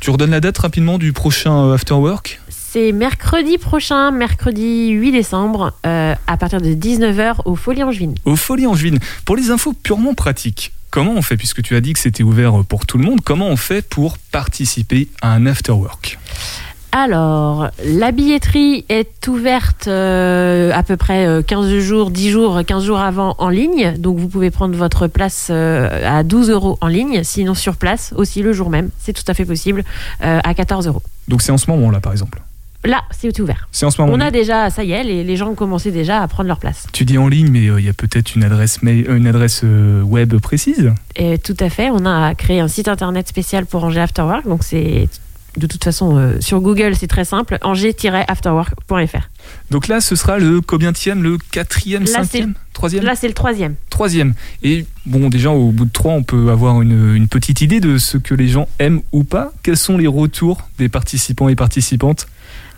Tu 0.00 0.10
redonnes 0.10 0.30
la 0.30 0.40
date 0.40 0.58
rapidement 0.58 0.98
du 0.98 1.12
prochain 1.12 1.64
euh, 1.66 1.74
Afterwork 1.74 2.40
C'est 2.48 2.92
mercredi 2.92 3.58
prochain, 3.58 4.10
mercredi 4.10 4.90
8 4.90 5.12
décembre, 5.12 5.72
euh, 5.86 6.14
à 6.26 6.36
partir 6.36 6.60
de 6.60 6.68
19h 6.68 7.40
au 7.46 7.56
Folie 7.56 7.82
Angevine. 7.82 8.14
au 8.24 8.36
Folie 8.36 8.66
Angevine. 8.66 8.98
Pour 9.24 9.36
les 9.36 9.50
infos 9.50 9.72
purement 9.72 10.14
pratiques, 10.14 10.72
comment 10.90 11.14
on 11.14 11.22
fait, 11.22 11.36
puisque 11.36 11.62
tu 11.62 11.74
as 11.74 11.80
dit 11.80 11.94
que 11.94 11.98
c'était 11.98 12.22
ouvert 12.22 12.64
pour 12.64 12.86
tout 12.86 12.98
le 12.98 13.04
monde, 13.04 13.20
comment 13.24 13.48
on 13.48 13.56
fait 13.56 13.82
pour 13.82 14.18
participer 14.18 15.08
à 15.20 15.32
un 15.32 15.46
Afterwork 15.46 16.18
Alors, 16.92 17.68
la 17.84 18.12
billetterie 18.12 18.84
est 18.88 19.28
ouverte 19.28 19.88
euh, 19.88 20.72
à 20.72 20.82
peu 20.82 20.96
près 20.96 21.26
euh, 21.26 21.42
15 21.42 21.78
jours, 21.80 22.10
10 22.10 22.30
jours, 22.30 22.60
15 22.66 22.84
jours 22.84 22.98
avant 22.98 23.34
en 23.38 23.50
ligne. 23.50 23.94
Donc, 23.98 24.18
vous 24.18 24.28
pouvez 24.28 24.50
prendre 24.50 24.74
votre 24.76 25.06
place 25.06 25.48
euh, 25.50 26.18
à 26.18 26.22
12 26.22 26.50
euros 26.50 26.78
en 26.80 26.88
ligne. 26.88 27.22
Sinon, 27.24 27.54
sur 27.54 27.76
place, 27.76 28.14
aussi 28.16 28.42
le 28.42 28.52
jour 28.52 28.70
même, 28.70 28.90
c'est 28.98 29.12
tout 29.12 29.24
à 29.28 29.34
fait 29.34 29.44
possible, 29.44 29.84
euh, 30.24 30.40
à 30.42 30.54
14 30.54 30.86
euros. 30.86 31.02
Donc 31.28 31.42
c'est 31.42 31.52
en 31.52 31.58
ce 31.58 31.70
moment 31.70 31.90
là, 31.90 32.00
par 32.00 32.12
exemple? 32.12 32.40
Là, 32.84 33.02
c'est 33.10 33.38
ouvert. 33.40 33.68
C'est 33.72 33.86
en 33.86 33.90
ce 33.90 34.00
moment. 34.00 34.14
On 34.14 34.20
a 34.20 34.30
déjà, 34.30 34.70
ça 34.70 34.84
y 34.84 34.92
est, 34.92 35.02
les, 35.02 35.24
les 35.24 35.36
gens 35.36 35.48
ont 35.48 35.56
commencé 35.56 35.90
déjà 35.90 36.22
à 36.22 36.28
prendre 36.28 36.46
leur 36.46 36.60
place. 36.60 36.86
Tu 36.92 37.04
dis 37.04 37.18
en 37.18 37.26
ligne, 37.26 37.50
mais 37.50 37.66
euh, 37.66 37.80
il 37.80 37.86
y 37.86 37.88
a 37.88 37.92
peut-être 37.92 38.36
une 38.36 38.44
adresse 38.44 38.82
mail, 38.82 39.04
euh, 39.08 39.16
une 39.16 39.26
adresse 39.26 39.62
euh, 39.64 40.00
web 40.02 40.36
précise? 40.38 40.92
Et 41.16 41.38
tout 41.38 41.56
à 41.58 41.70
fait, 41.70 41.90
on 41.90 42.06
a 42.06 42.34
créé 42.36 42.60
un 42.60 42.68
site 42.68 42.86
internet 42.86 43.26
spécial 43.26 43.66
pour 43.66 43.82
Angers 43.82 44.00
Afterwork. 44.00 44.46
Donc, 44.46 44.62
c'est 44.62 45.08
de 45.58 45.66
toute 45.66 45.82
façon 45.84 46.16
euh, 46.16 46.40
sur 46.40 46.60
Google, 46.60 46.94
c'est 46.96 47.06
très 47.06 47.24
simple 47.24 47.58
angers-afterwork.fr. 47.62 49.28
Donc 49.70 49.88
là, 49.88 50.00
ce 50.00 50.16
sera 50.16 50.38
le 50.38 50.60
combienième, 50.60 51.22
le 51.22 51.38
quatrième, 51.50 52.04
Là, 52.04 52.24
cinquième, 52.24 52.54
troisième, 52.72 53.04
Là, 53.04 53.14
c'est 53.14 53.28
le 53.28 53.34
troisième. 53.34 53.74
troisième. 53.90 54.34
Et 54.62 54.86
bon, 55.06 55.28
déjà 55.28 55.50
au 55.50 55.70
bout 55.72 55.84
de 55.84 55.92
trois, 55.92 56.12
on 56.12 56.22
peut 56.22 56.50
avoir 56.50 56.80
une, 56.82 57.14
une 57.14 57.28
petite 57.28 57.60
idée 57.60 57.80
de 57.80 57.98
ce 57.98 58.16
que 58.18 58.34
les 58.34 58.48
gens 58.48 58.68
aiment 58.78 59.02
ou 59.12 59.24
pas. 59.24 59.52
Quels 59.62 59.76
sont 59.76 59.98
les 59.98 60.06
retours 60.06 60.62
des 60.78 60.88
participants 60.88 61.48
et 61.48 61.56
participantes? 61.56 62.26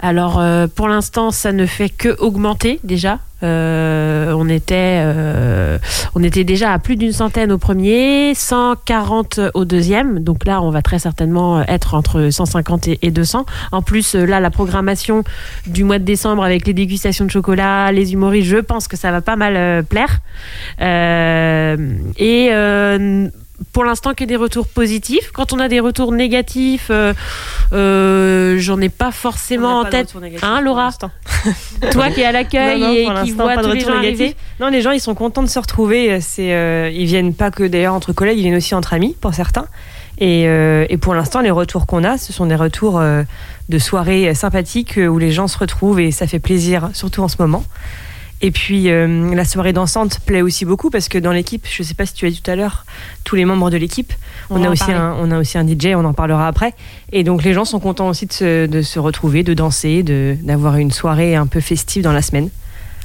Alors, 0.00 0.40
euh, 0.40 0.66
pour 0.66 0.88
l'instant, 0.88 1.30
ça 1.30 1.52
ne 1.52 1.66
fait 1.66 1.90
que 1.90 2.18
augmenter 2.20 2.80
déjà. 2.84 3.18
Euh, 3.42 4.32
on, 4.36 4.48
était, 4.48 5.00
euh, 5.02 5.78
on 6.14 6.22
était 6.22 6.44
déjà 6.44 6.72
à 6.72 6.78
plus 6.78 6.96
d'une 6.96 7.12
centaine 7.12 7.52
au 7.52 7.58
premier, 7.58 8.34
140 8.34 9.40
au 9.54 9.64
deuxième. 9.64 10.20
Donc 10.20 10.44
là, 10.44 10.60
on 10.62 10.70
va 10.70 10.82
très 10.82 10.98
certainement 10.98 11.62
être 11.62 11.94
entre 11.94 12.28
150 12.30 12.88
et, 12.88 12.98
et 13.02 13.10
200. 13.10 13.46
En 13.72 13.82
plus, 13.82 14.14
euh, 14.14 14.26
là, 14.26 14.40
la 14.40 14.50
programmation 14.50 15.24
du 15.66 15.84
mois 15.84 15.98
de 15.98 16.04
décembre 16.04 16.44
avec 16.44 16.66
les 16.66 16.74
dégustations 16.74 17.24
de 17.24 17.30
chocolat, 17.30 17.92
les 17.92 18.12
humoristes, 18.12 18.48
je 18.48 18.58
pense 18.58 18.88
que 18.88 18.96
ça 18.96 19.10
va 19.10 19.20
pas 19.20 19.36
mal 19.36 19.56
euh, 19.56 19.82
plaire. 19.82 20.20
Euh, 20.80 21.76
et 22.18 22.50
pour 23.72 23.84
l'instant, 23.84 24.14
que 24.14 24.24
des 24.24 24.36
retours 24.36 24.66
positifs. 24.66 25.30
Quand 25.32 25.52
on 25.52 25.58
a 25.58 25.68
des 25.68 25.80
retours 25.80 26.12
négatifs, 26.12 26.88
euh, 26.90 27.12
euh, 27.72 28.56
j'en 28.58 28.80
ai 28.80 28.88
pas 28.88 29.10
forcément 29.10 29.80
en 29.80 29.84
tête. 29.84 30.14
Hein, 30.42 30.60
Laura 30.60 30.90
Toi 31.92 32.10
qui 32.10 32.20
es 32.20 32.24
à 32.24 32.32
l'accueil 32.32 32.82
et 32.82 33.08
qui 33.24 33.32
vois 33.32 33.54
pas 33.54 33.62
tous 33.62 33.68
les 33.68 33.80
retour 33.80 33.94
gens 33.94 34.00
négatif. 34.00 34.20
arriver. 34.20 34.36
Non, 34.60 34.68
les 34.68 34.82
gens, 34.82 34.90
ils 34.90 35.00
sont 35.00 35.14
contents 35.14 35.42
de 35.42 35.48
se 35.48 35.58
retrouver. 35.58 36.20
C'est, 36.20 36.52
euh, 36.52 36.90
ils 36.92 37.06
viennent 37.06 37.34
pas 37.34 37.50
que 37.50 37.64
d'ailleurs 37.64 37.94
entre 37.94 38.12
collègues, 38.12 38.38
ils 38.38 38.42
viennent 38.42 38.56
aussi 38.56 38.74
entre 38.74 38.94
amis 38.94 39.16
pour 39.20 39.34
certains. 39.34 39.66
Et, 40.18 40.46
euh, 40.46 40.84
et 40.88 40.96
pour 40.96 41.14
l'instant, 41.14 41.40
les 41.40 41.50
retours 41.50 41.86
qu'on 41.86 42.04
a, 42.04 42.18
ce 42.18 42.32
sont 42.32 42.46
des 42.46 42.56
retours 42.56 43.00
de 43.00 43.78
soirées 43.78 44.34
sympathiques 44.34 44.98
où 44.98 45.18
les 45.18 45.30
gens 45.30 45.48
se 45.48 45.58
retrouvent 45.58 46.00
et 46.00 46.10
ça 46.10 46.26
fait 46.26 46.40
plaisir, 46.40 46.90
surtout 46.92 47.22
en 47.22 47.28
ce 47.28 47.36
moment. 47.38 47.64
Et 48.42 48.50
puis 48.50 48.90
euh, 48.90 49.34
la 49.34 49.44
soirée 49.44 49.72
dansante 49.74 50.20
plaît 50.20 50.40
aussi 50.40 50.64
beaucoup 50.64 50.88
parce 50.88 51.08
que 51.08 51.18
dans 51.18 51.32
l'équipe, 51.32 51.66
je 51.70 51.82
sais 51.82 51.92
pas 51.94 52.06
si 52.06 52.14
tu 52.14 52.26
as 52.26 52.30
dit 52.30 52.40
tout 52.40 52.50
à 52.50 52.56
l'heure, 52.56 52.86
tous 53.24 53.36
les 53.36 53.44
membres 53.44 53.68
de 53.70 53.76
l'équipe, 53.76 54.12
On 54.48 54.64
a 54.64 54.70
aussi 54.70 54.90
un, 54.92 55.14
on 55.20 55.30
a 55.30 55.38
aussi 55.38 55.58
un 55.58 55.66
DJ, 55.68 55.88
on 55.94 56.04
en 56.06 56.14
parlera 56.14 56.48
après. 56.48 56.74
Et 57.12 57.22
donc 57.22 57.44
les 57.44 57.52
gens 57.52 57.66
sont 57.66 57.80
contents 57.80 58.08
aussi 58.08 58.24
de 58.26 58.32
se, 58.32 58.66
de 58.66 58.80
se 58.82 58.98
retrouver, 58.98 59.42
de 59.42 59.52
danser, 59.52 60.02
de- 60.02 60.36
d'avoir 60.42 60.76
une 60.76 60.90
soirée 60.90 61.36
un 61.36 61.46
peu 61.46 61.60
festive 61.60 62.02
dans 62.02 62.12
la 62.14 62.22
semaine. 62.22 62.48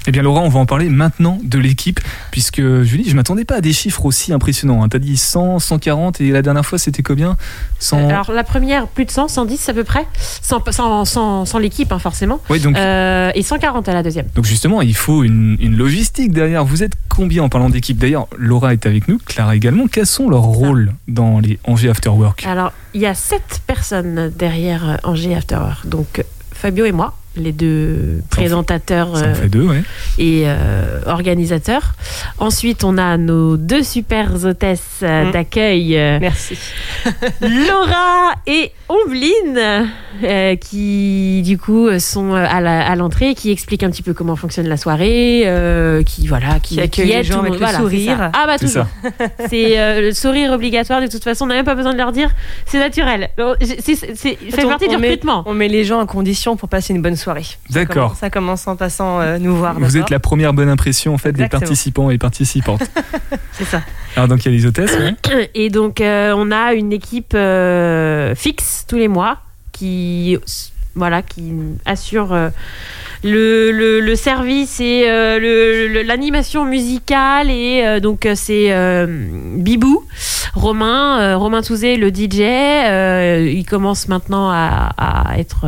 Eh 0.07 0.11
bien 0.11 0.21
Laura, 0.21 0.41
on 0.41 0.49
va 0.49 0.59
en 0.59 0.65
parler 0.67 0.89
maintenant 0.89 1.39
de 1.43 1.57
l'équipe, 1.57 1.99
puisque 2.31 2.61
Julie, 2.83 3.09
je 3.09 3.15
m'attendais 3.15 3.43
pas 3.45 3.55
à 3.55 3.61
des 3.61 3.73
chiffres 3.73 4.05
aussi 4.05 4.33
impressionnants. 4.33 4.83
hein. 4.83 4.89
T'as 4.89 4.99
dit 4.99 5.17
100, 5.17 5.57
140 5.59 6.21
et 6.21 6.29
la 6.29 6.41
dernière 6.43 6.65
fois 6.65 6.77
c'était 6.77 7.01
combien? 7.01 7.37
100... 7.79 8.09
Alors 8.09 8.31
la 8.31 8.43
première, 8.43 8.87
plus 8.87 9.05
de 9.05 9.11
100, 9.11 9.27
110 9.29 9.69
à 9.69 9.73
peu 9.73 9.83
près, 9.83 10.05
sans, 10.41 10.61
sans, 10.71 11.05
sans, 11.05 11.45
sans 11.45 11.57
l'équipe 11.57 11.91
hein, 11.91 11.99
forcément. 11.99 12.39
Ouais, 12.49 12.59
donc, 12.59 12.77
Euh, 12.77 13.31
et 13.33 13.41
140 13.41 13.89
à 13.89 13.93
la 13.93 14.03
deuxième. 14.03 14.27
donc 14.35 14.45
justement, 14.45 14.81
il 14.83 14.95
faut 14.95 15.23
une, 15.23 15.57
une 15.59 15.75
logistique 15.75 16.31
derrière. 16.33 16.63
Vous 16.65 16.83
êtes 16.83 16.93
combien 17.09 17.43
en 17.43 17.49
parlant 17.49 17.69
d'équipe? 17.69 17.97
D'ailleurs, 17.97 18.27
Laura 18.37 18.73
est 18.73 18.85
avec 18.85 19.07
nous, 19.07 19.17
Clara 19.17 19.55
également. 19.55 19.87
Quels 19.87 20.05
sont 20.05 20.29
leurs 20.29 20.43
rôles 20.43 20.93
dans 21.07 21.39
les 21.39 21.57
Angers 21.63 21.89
After 21.89 22.09
Work? 22.09 22.45
Alors, 22.45 22.73
il 22.93 23.01
y 23.01 23.05
a 23.07 23.15
sept 23.15 23.61
personnes 23.65 24.31
derrière 24.37 24.87
euh, 24.87 24.95
Angers 25.03 25.33
After 25.35 25.55
Work. 25.55 25.87
Donc, 25.87 26.19
euh, 26.19 26.23
Fabio 26.53 26.85
et 26.85 26.91
moi, 26.91 27.15
les 27.37 27.51
deux 27.51 27.95
Ça 27.95 28.01
en 28.01 28.21
fait- 28.21 28.27
présentateurs 28.41 29.15
euh, 29.15 29.33
fait 29.33 29.47
deux, 29.49 29.63
ouais. 29.63 29.83
et 30.17 30.43
euh, 30.45 31.01
organisateurs. 31.05 31.93
Ensuite, 32.39 32.83
on 32.83 32.97
a 32.97 33.17
nos 33.17 33.57
deux 33.57 33.83
super 33.83 34.43
hôtesses 34.45 34.99
euh, 35.03 35.25
Mhm. 35.25 35.31
d'accueil, 35.31 35.89
Merci. 36.21 36.57
Laura 37.41 38.33
et 38.47 38.71
Ombline, 38.87 39.87
euh, 40.23 40.55
qui 40.55 41.41
du 41.43 41.57
coup 41.57 41.87
sont 41.99 42.33
à 42.33 42.61
la- 42.61 42.85
à 42.85 42.95
l'entrée, 42.95 43.33
qui 43.35 43.51
expliquent 43.51 43.83
un 43.83 43.89
petit 43.89 44.03
peu 44.03 44.13
comment 44.13 44.35
fonctionne 44.35 44.67
la 44.67 44.77
soirée, 44.77 45.43
euh, 45.45 46.03
qui 46.03 46.27
voilà, 46.27 46.59
qui, 46.61 46.75
Qui 46.75 46.81
accueillent 46.81 47.07
les 47.07 47.13
aident 47.15 47.23
gens 47.25 47.33
tout 47.39 47.41
le 47.43 47.47
avec 47.47 47.51
monde. 47.53 47.59
le 47.61 47.65
Voilà, 47.65 47.77
sourire. 47.79 48.17
ça. 48.17 48.31
Ah 48.33 48.43
bah 48.45 48.55
C'est 48.59 48.65
toujours. 48.67 48.85
C'est 49.49 49.79
euh, 49.79 50.01
le 50.01 50.11
sourire 50.13 50.51
obligatoire 50.51 51.01
de 51.01 51.07
toute 51.07 51.23
façon. 51.23 51.45
On 51.45 51.47
n'a 51.47 51.55
même 51.55 51.65
pas 51.65 51.75
besoin 51.75 51.93
de 51.93 51.97
leur 51.97 52.11
dire. 52.11 52.29
C'est 52.65 52.79
naturel. 52.79 53.29
C'est- 53.61 53.95
fait 53.95 54.37
On- 54.65 54.69
partie 54.69 54.85
on 54.87 54.91
du 54.93 54.97
met- 54.97 55.07
recrutement. 55.09 55.43
On 55.45 55.53
met 55.53 55.67
les 55.67 55.83
gens 55.83 55.99
en 55.99 56.05
condition 56.05 56.55
pour 56.55 56.69
passer 56.69 56.93
une 56.93 57.01
bonne 57.01 57.15
soirée. 57.15 57.24
Ça 57.33 57.79
D'accord. 57.79 58.15
Ça 58.15 58.29
commence 58.29 58.67
en 58.67 58.75
passant 58.75 59.19
euh, 59.21 59.37
nous 59.39 59.55
voir. 59.55 59.79
Vous 59.79 59.97
êtes 59.97 60.09
la 60.09 60.19
première 60.19 60.53
bonne 60.53 60.69
impression 60.69 61.13
en 61.13 61.17
fait 61.17 61.31
des 61.31 61.47
participants 61.49 62.09
et 62.09 62.17
participantes. 62.17 62.83
C'est 63.51 63.65
ça. 63.65 63.81
Alors 64.15 64.27
donc 64.27 64.45
il 64.45 64.51
y 64.51 64.55
a 64.55 64.57
les 64.57 64.65
hôtesses, 64.65 64.95
ouais. 64.97 65.49
Et 65.55 65.69
donc, 65.69 66.01
euh, 66.01 66.33
on 66.37 66.51
a 66.51 66.73
une 66.73 66.93
équipe 66.93 67.33
euh, 67.33 68.33
fixe 68.35 68.85
tous 68.87 68.97
les 68.97 69.07
mois 69.07 69.37
qui, 69.71 70.37
voilà, 70.95 71.21
qui 71.21 71.53
assure 71.85 72.33
le, 73.23 73.71
le- 73.71 73.99
le 73.99 74.15
service 74.15 74.79
et 74.79 75.03
euh, 75.09 76.03
l'animation 76.03 76.63
musicale. 76.65 77.49
Et 77.49 77.81
euh, 77.85 77.99
donc, 77.99 78.27
c'est 78.35 78.71
euh, 78.71 79.05
Bibou, 79.57 80.05
Romain, 80.53 81.35
Romain 81.35 81.61
Touzé, 81.61 81.97
le 81.97 82.09
DJ. 82.09 82.39
il 82.39 83.65
commence 83.69 84.07
maintenant 84.07 84.49
à, 84.49 84.91
à 84.97 85.37
être. 85.39 85.65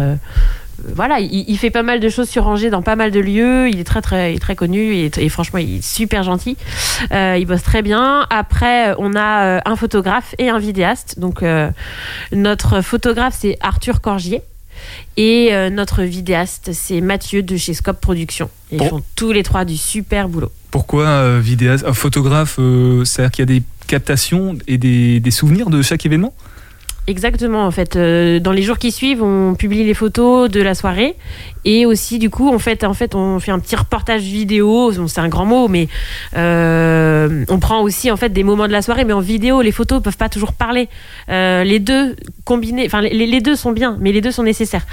Voilà, 0.96 1.20
il, 1.20 1.46
il 1.48 1.58
fait 1.58 1.70
pas 1.72 1.84
mal 1.84 2.00
de 2.00 2.10
choses 2.10 2.30
sur 2.30 2.48
Angers 2.48 2.70
dans 2.70 2.82
pas 2.82 2.96
mal 2.96 3.12
de 3.12 3.20
lieux. 3.20 3.70
Il 3.70 3.80
est 3.80 3.84
très 3.84 4.02
très, 4.02 4.34
il 4.34 4.36
est 4.38 4.40
très 4.40 4.56
connu 4.56 4.94
et, 4.96 5.12
et 5.18 5.30
franchement, 5.30 5.60
il 5.60 5.78
est 5.78 5.82
super 5.86 6.24
gentil. 6.24 6.56
Euh, 7.12 7.38
il 7.40 7.46
bosse 7.46 7.64
très 7.64 7.82
bien. 7.82 8.26
Après, 8.30 8.94
on 9.00 9.14
a 9.16 9.46
euh, 9.46 9.60
un 9.66 9.76
photographe 9.76 10.36
et 10.38 10.50
un 10.50 10.60
vidéaste. 10.60 11.20
Donc, 11.20 11.42
euh, 11.44 11.70
notre 12.32 12.82
photographe, 12.82 13.36
c'est 13.40 13.58
Arthur 13.62 14.02
Corgier. 14.02 14.42
Et 15.18 15.50
euh, 15.52 15.70
notre 15.72 16.04
vidéaste, 16.04 16.70
c'est 16.74 17.02
Mathieu 17.02 17.42
de 17.42 17.58
chez 17.58 17.74
Scope 17.74 18.00
Productions. 18.00 18.50
Ils 18.72 18.78
Bon. 18.78 18.90
font 18.90 19.02
tous 19.16 19.32
les 19.32 19.42
trois 19.44 19.66
du 19.66 19.76
super 19.78 20.30
boulot. 20.30 20.52
Pourquoi 20.70 21.40
vidéaste, 21.40 21.92
photographe 21.94 22.60
C'est-à-dire 23.04 23.32
qu'il 23.32 23.42
y 23.50 23.56
a 23.56 23.60
des 23.60 23.64
captations 23.88 24.56
et 24.68 24.78
des, 24.78 25.20
des 25.20 25.32
souvenirs 25.32 25.70
de 25.72 25.82
chaque 25.82 26.06
événement? 26.06 26.34
Exactement, 27.10 27.66
en 27.66 27.72
fait. 27.72 27.96
Euh, 27.96 28.42
dans 28.42 28.52
les 28.52 28.64
jours 28.64 28.78
qui 28.78 28.92
suivent, 28.92 29.24
on 29.24 29.56
publie 29.56 29.86
les 29.86 29.94
photos 29.94 30.52
de 30.52 30.62
la 30.62 30.76
soirée. 30.76 31.16
Et 31.64 31.86
aussi, 31.86 32.20
du 32.20 32.30
coup, 32.30 32.54
en 32.54 32.60
fait, 32.60 32.84
en 32.84 32.94
fait 32.94 33.16
on 33.16 33.40
fait 33.40 33.52
un 33.52 33.60
petit 33.60 33.78
reportage 33.78 34.24
vidéo. 34.24 34.92
C'est 35.08 35.20
un 35.20 35.30
grand 35.30 35.46
mot, 35.46 35.70
mais 35.70 35.88
euh, 36.36 37.46
on 37.48 37.60
prend 37.60 37.82
aussi 37.82 38.12
en 38.12 38.18
fait 38.18 38.30
des 38.30 38.44
moments 38.44 38.68
de 38.68 38.74
la 38.74 38.82
soirée. 38.82 39.06
Mais 39.06 39.14
en 39.14 39.22
vidéo, 39.22 39.62
les 39.62 39.72
photos 39.72 40.04
peuvent 40.04 40.18
pas 40.18 40.28
toujours 40.28 40.52
parler. 40.52 40.90
Euh, 41.30 41.64
les 41.64 41.80
deux 41.80 42.18
combinés, 42.44 42.86
enfin, 42.86 43.02
les, 43.02 43.42
deux 43.42 43.56
sont 43.56 43.72
bien, 43.72 43.98
mais 44.02 44.12
les 44.12 44.22
deux 44.22 44.32
sont 44.32 44.44
nécessaires. 44.44 44.86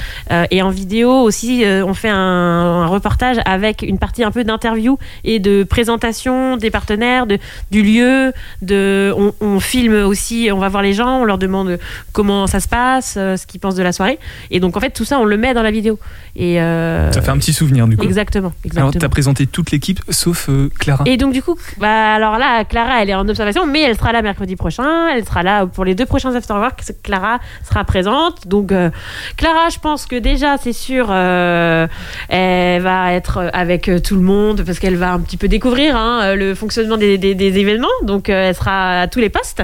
Et 0.50 0.62
en 0.62 0.70
vidéo 0.70 1.10
aussi, 1.10 1.64
on 1.64 1.94
fait 1.94 2.08
un, 2.08 2.86
reportage 2.86 3.38
avec 3.44 3.82
une 3.82 3.98
partie 3.98 4.24
un 4.24 4.30
peu 4.30 4.44
d'interview 4.44 4.98
et 5.24 5.38
de 5.38 5.64
présentation 5.64 6.56
des 6.56 6.70
partenaires, 6.70 7.26
du 7.26 7.82
lieu. 7.82 8.32
On, 8.70 9.32
on 9.40 9.60
filme 9.60 10.04
aussi, 10.04 10.48
on 10.52 10.58
va 10.58 10.68
voir 10.68 10.82
les 10.82 10.92
gens, 10.92 11.20
on 11.20 11.24
leur 11.24 11.38
demande 11.38 11.78
comment 12.12 12.46
ça 12.46 12.60
se 12.60 12.68
passe, 12.68 13.14
euh, 13.16 13.36
ce 13.36 13.46
qu'ils 13.46 13.60
pensent 13.60 13.74
de 13.74 13.82
la 13.82 13.92
soirée. 13.92 14.18
Et 14.50 14.60
donc, 14.60 14.76
en 14.76 14.80
fait, 14.80 14.90
tout 14.90 15.04
ça, 15.04 15.18
on 15.18 15.24
le 15.24 15.36
met 15.36 15.54
dans 15.54 15.62
la 15.62 15.70
vidéo. 15.70 15.98
Et, 16.36 16.60
euh, 16.60 17.10
Ça 17.12 17.22
fait 17.22 17.30
un 17.30 17.38
petit 17.38 17.52
souvenir 17.52 17.86
du 17.86 17.96
coup. 17.96 18.04
Exactement. 18.04 18.48
Alors, 18.48 18.64
exactement. 18.64 18.90
tu 18.92 19.04
as 19.04 19.08
présenté 19.08 19.46
toute 19.46 19.70
l'équipe 19.70 20.00
sauf 20.10 20.48
euh, 20.48 20.68
Clara. 20.78 21.04
Et 21.06 21.16
donc 21.16 21.32
du 21.32 21.42
coup, 21.42 21.56
bah 21.78 22.12
alors 22.14 22.38
là, 22.38 22.64
Clara, 22.64 23.02
elle 23.02 23.10
est 23.10 23.14
en 23.14 23.28
observation, 23.28 23.66
mais 23.66 23.82
elle 23.82 23.96
sera 23.96 24.12
là 24.12 24.20
mercredi 24.22 24.56
prochain. 24.56 25.08
Elle 25.14 25.24
sera 25.24 25.42
là 25.42 25.66
pour 25.66 25.84
les 25.84 25.94
deux 25.94 26.06
prochains 26.06 26.34
afterwork. 26.34 26.82
Clara 27.02 27.38
sera 27.68 27.84
présente. 27.84 28.46
Donc 28.48 28.72
euh, 28.72 28.90
Clara, 29.36 29.68
je 29.72 29.78
pense 29.78 30.06
que 30.06 30.16
déjà, 30.16 30.56
c'est 30.58 30.72
sûr, 30.72 31.12
elle 31.12 32.82
va 32.82 33.12
être 33.12 33.50
avec 33.52 33.90
tout 34.02 34.14
le 34.16 34.22
monde 34.22 34.62
parce 34.64 34.78
qu'elle 34.78 34.96
va 34.96 35.12
un 35.12 35.20
petit 35.20 35.36
peu 35.36 35.48
découvrir 35.48 35.96
hein, 35.96 36.34
le 36.34 36.54
fonctionnement 36.54 36.96
des, 36.96 37.18
des- 37.18 37.34
des 37.34 37.58
événements. 37.58 37.86
Donc 38.02 38.28
elle 38.28 38.54
sera 38.54 39.00
à 39.02 39.06
tous 39.08 39.20
les 39.20 39.28
postes. 39.30 39.62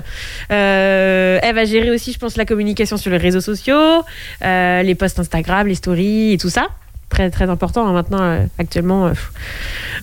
Elle 0.48 1.54
va 1.54 1.64
gérer 1.64 1.90
aussi, 1.90 2.12
je 2.12 2.18
pense, 2.18 2.29
la 2.36 2.44
communication 2.44 2.96
sur 2.96 3.10
les 3.10 3.16
réseaux 3.16 3.40
sociaux, 3.40 4.02
euh, 4.42 4.82
les 4.82 4.94
posts 4.94 5.18
Instagram, 5.18 5.66
les 5.66 5.74
stories 5.74 6.32
et 6.32 6.38
tout 6.38 6.50
ça. 6.50 6.68
Très 7.08 7.28
très 7.28 7.50
important 7.50 7.88
hein, 7.88 7.92
maintenant 7.92 8.22
euh, 8.22 8.44
actuellement 8.58 9.08
euh, 9.08 9.14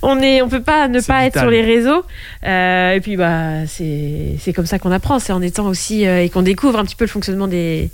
on 0.01 0.19
est 0.19 0.41
on 0.41 0.49
peut 0.49 0.61
pas 0.61 0.89
ne 0.89 0.99
pas 0.99 1.25
être 1.25 1.39
sur 1.39 1.49
les 1.49 1.61
réseaux. 1.61 2.03
Euh, 2.45 2.91
et 2.91 2.99
puis 2.99 3.15
bah 3.15 3.65
c'est 3.65 4.35
c'est 4.39 4.51
comme 4.51 4.65
ça 4.65 4.77
qu'on 4.77 4.91
apprend. 4.91 5.17
C'est 5.19 5.31
en 5.31 5.41
étant 5.41 5.67
aussi 5.67 6.05
euh, 6.05 6.21
et 6.21 6.29
qu'on 6.29 6.41
découvre 6.41 6.79
un 6.79 6.83
petit 6.83 6.97
peu 6.97 7.05
le 7.05 7.09
fonctionnement 7.09 7.47
des 7.47 7.89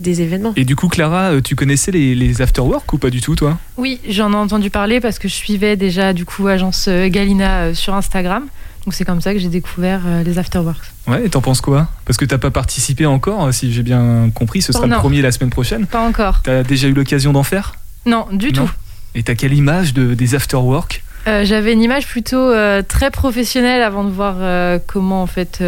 des 0.00 0.20
événements. 0.20 0.52
Et 0.56 0.64
du 0.64 0.76
coup, 0.76 0.88
Clara, 0.88 1.40
tu 1.42 1.54
connaissais 1.54 1.90
les, 1.90 2.14
les 2.14 2.42
afterwork 2.42 2.92
ou 2.92 2.98
pas 2.98 3.08
du 3.08 3.22
tout, 3.22 3.34
toi? 3.34 3.56
Oui, 3.78 3.98
j'en 4.06 4.32
ai 4.32 4.36
entendu 4.36 4.68
parler 4.68 5.00
parce 5.00 5.18
que 5.18 5.26
je 5.26 5.32
suivais 5.32 5.76
déjà 5.76 6.12
du 6.12 6.26
coup 6.26 6.48
agence 6.48 6.88
Galina 6.88 7.60
euh, 7.60 7.74
sur 7.74 7.94
Instagram. 7.94 8.46
Donc 8.86 8.94
c'est 8.94 9.04
comme 9.04 9.20
ça 9.20 9.32
que 9.32 9.40
j'ai 9.40 9.48
découvert 9.48 10.02
euh, 10.06 10.22
les 10.22 10.38
afterworks. 10.38 10.92
Ouais, 11.08 11.26
et 11.26 11.28
t'en 11.28 11.40
penses 11.40 11.60
quoi? 11.60 11.88
Parce 12.04 12.16
que 12.16 12.24
t'as 12.24 12.38
pas 12.38 12.52
participé 12.52 13.04
encore, 13.04 13.52
si 13.52 13.72
j'ai 13.72 13.82
bien 13.82 14.30
compris, 14.32 14.62
ce 14.62 14.72
sera 14.72 14.86
le 14.86 14.94
premier 14.94 15.20
la 15.22 15.32
semaine 15.32 15.50
prochaine. 15.50 15.86
Pas 15.86 16.06
encore. 16.06 16.40
T'as 16.44 16.62
déjà 16.62 16.86
eu 16.86 16.92
l'occasion 16.92 17.32
d'en 17.32 17.42
faire? 17.42 17.74
Non, 18.06 18.26
du 18.32 18.52
Non. 18.52 18.66
tout. 18.66 18.70
Et 19.16 19.24
t'as 19.24 19.34
quelle 19.34 19.54
image 19.54 19.92
de, 19.92 20.14
des 20.14 20.34
afterwork 20.36 21.02
Euh, 21.26 21.44
J'avais 21.44 21.72
une 21.72 21.82
image 21.82 22.06
plutôt 22.06 22.36
euh, 22.36 22.82
très 22.86 23.10
professionnelle 23.10 23.82
avant 23.82 24.04
de 24.04 24.10
voir 24.10 24.36
euh, 24.38 24.78
comment 24.84 25.22
en 25.22 25.26
fait 25.26 25.62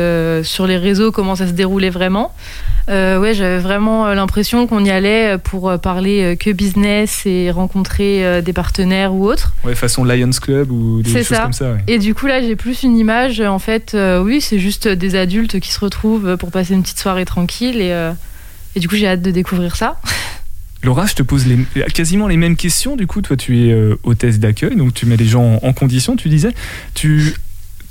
sur 0.44 0.66
les 0.66 0.76
réseaux 0.76 1.10
comment 1.10 1.34
ça 1.34 1.46
se 1.46 1.52
déroulait 1.52 1.90
vraiment. 1.90 2.32
Ouais, 2.88 3.34
j'avais 3.34 3.58
vraiment 3.58 4.06
l'impression 4.14 4.66
qu'on 4.66 4.82
y 4.82 4.90
allait 4.90 5.36
pour 5.36 5.78
parler 5.78 6.38
que 6.40 6.50
business 6.50 7.26
et 7.26 7.50
rencontrer 7.50 8.40
des 8.40 8.54
partenaires 8.54 9.12
ou 9.12 9.26
autres. 9.26 9.52
Ouais, 9.62 9.74
façon 9.74 10.04
Lions 10.04 10.30
Club 10.40 10.70
ou 10.70 11.02
des 11.02 11.12
choses 11.12 11.26
ça. 11.26 11.42
comme 11.42 11.52
ça. 11.52 11.72
ouais. 11.72 11.84
Et 11.86 11.98
du 11.98 12.14
coup, 12.14 12.26
là, 12.26 12.40
j'ai 12.40 12.56
plus 12.56 12.84
une 12.84 12.96
image, 12.96 13.42
en 13.42 13.58
fait, 13.58 13.94
oui, 14.22 14.40
c'est 14.40 14.58
juste 14.58 14.88
des 14.88 15.16
adultes 15.16 15.60
qui 15.60 15.70
se 15.70 15.80
retrouvent 15.80 16.38
pour 16.38 16.50
passer 16.50 16.72
une 16.72 16.82
petite 16.82 16.98
soirée 16.98 17.26
tranquille. 17.26 17.82
Et, 17.82 17.90
et 18.74 18.80
du 18.80 18.88
coup, 18.88 18.96
j'ai 18.96 19.06
hâte 19.06 19.20
de 19.20 19.32
découvrir 19.32 19.76
ça. 19.76 20.00
Laura, 20.84 21.06
je 21.06 21.14
te 21.14 21.22
pose 21.22 21.46
les, 21.46 21.58
quasiment 21.88 22.28
les 22.28 22.36
mêmes 22.36 22.56
questions. 22.56 22.96
Du 22.96 23.06
coup, 23.06 23.20
toi, 23.20 23.36
tu 23.36 23.66
es 23.66 23.72
euh, 23.72 23.98
hôtesse 24.04 24.38
d'accueil, 24.38 24.76
donc 24.76 24.94
tu 24.94 25.06
mets 25.06 25.16
les 25.16 25.24
gens 25.26 25.58
en, 25.62 25.68
en 25.68 25.72
condition, 25.72 26.14
tu 26.16 26.28
disais. 26.28 26.50
Tu, 26.94 27.34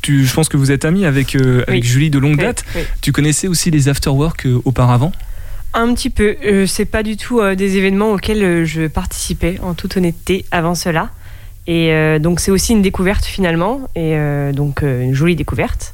tu, 0.01 0.25
je 0.25 0.33
pense 0.33 0.47
que 0.47 0.55
vous 0.57 0.71
êtes 0.71 0.85
amis 0.85 1.05
avec, 1.05 1.35
euh, 1.35 1.63
avec. 1.67 1.83
Julie 1.83 2.09
de 2.09 2.17
longue 2.19 2.37
date. 2.37 2.63
oui. 2.75 2.81
Tu 3.01 3.11
connaissais 3.11 3.47
aussi 3.47 3.71
les 3.71 3.89
afterwork 3.89 4.45
euh, 4.45 4.61
auparavant? 4.63 5.11
Un 5.73 5.93
petit 5.93 6.09
peu. 6.09 6.37
C'est 6.65 6.85
pas 6.85 7.03
du 7.03 7.17
tout 7.17 7.39
des 7.55 7.77
événements 7.77 8.13
auxquels 8.13 8.65
je 8.65 8.87
participais, 8.87 9.59
en 9.61 9.75
toute 9.75 9.95
honnêteté, 9.97 10.45
avant 10.49 10.73
cela. 10.73 11.11
Et 11.67 12.17
donc, 12.19 12.39
c'est 12.39 12.49
aussi 12.49 12.71
une 12.71 12.81
découverte 12.81 13.25
finalement. 13.25 13.87
Et 13.93 14.17
donc, 14.53 14.81
une 14.81 15.13
jolie 15.13 15.35
découverte. 15.35 15.93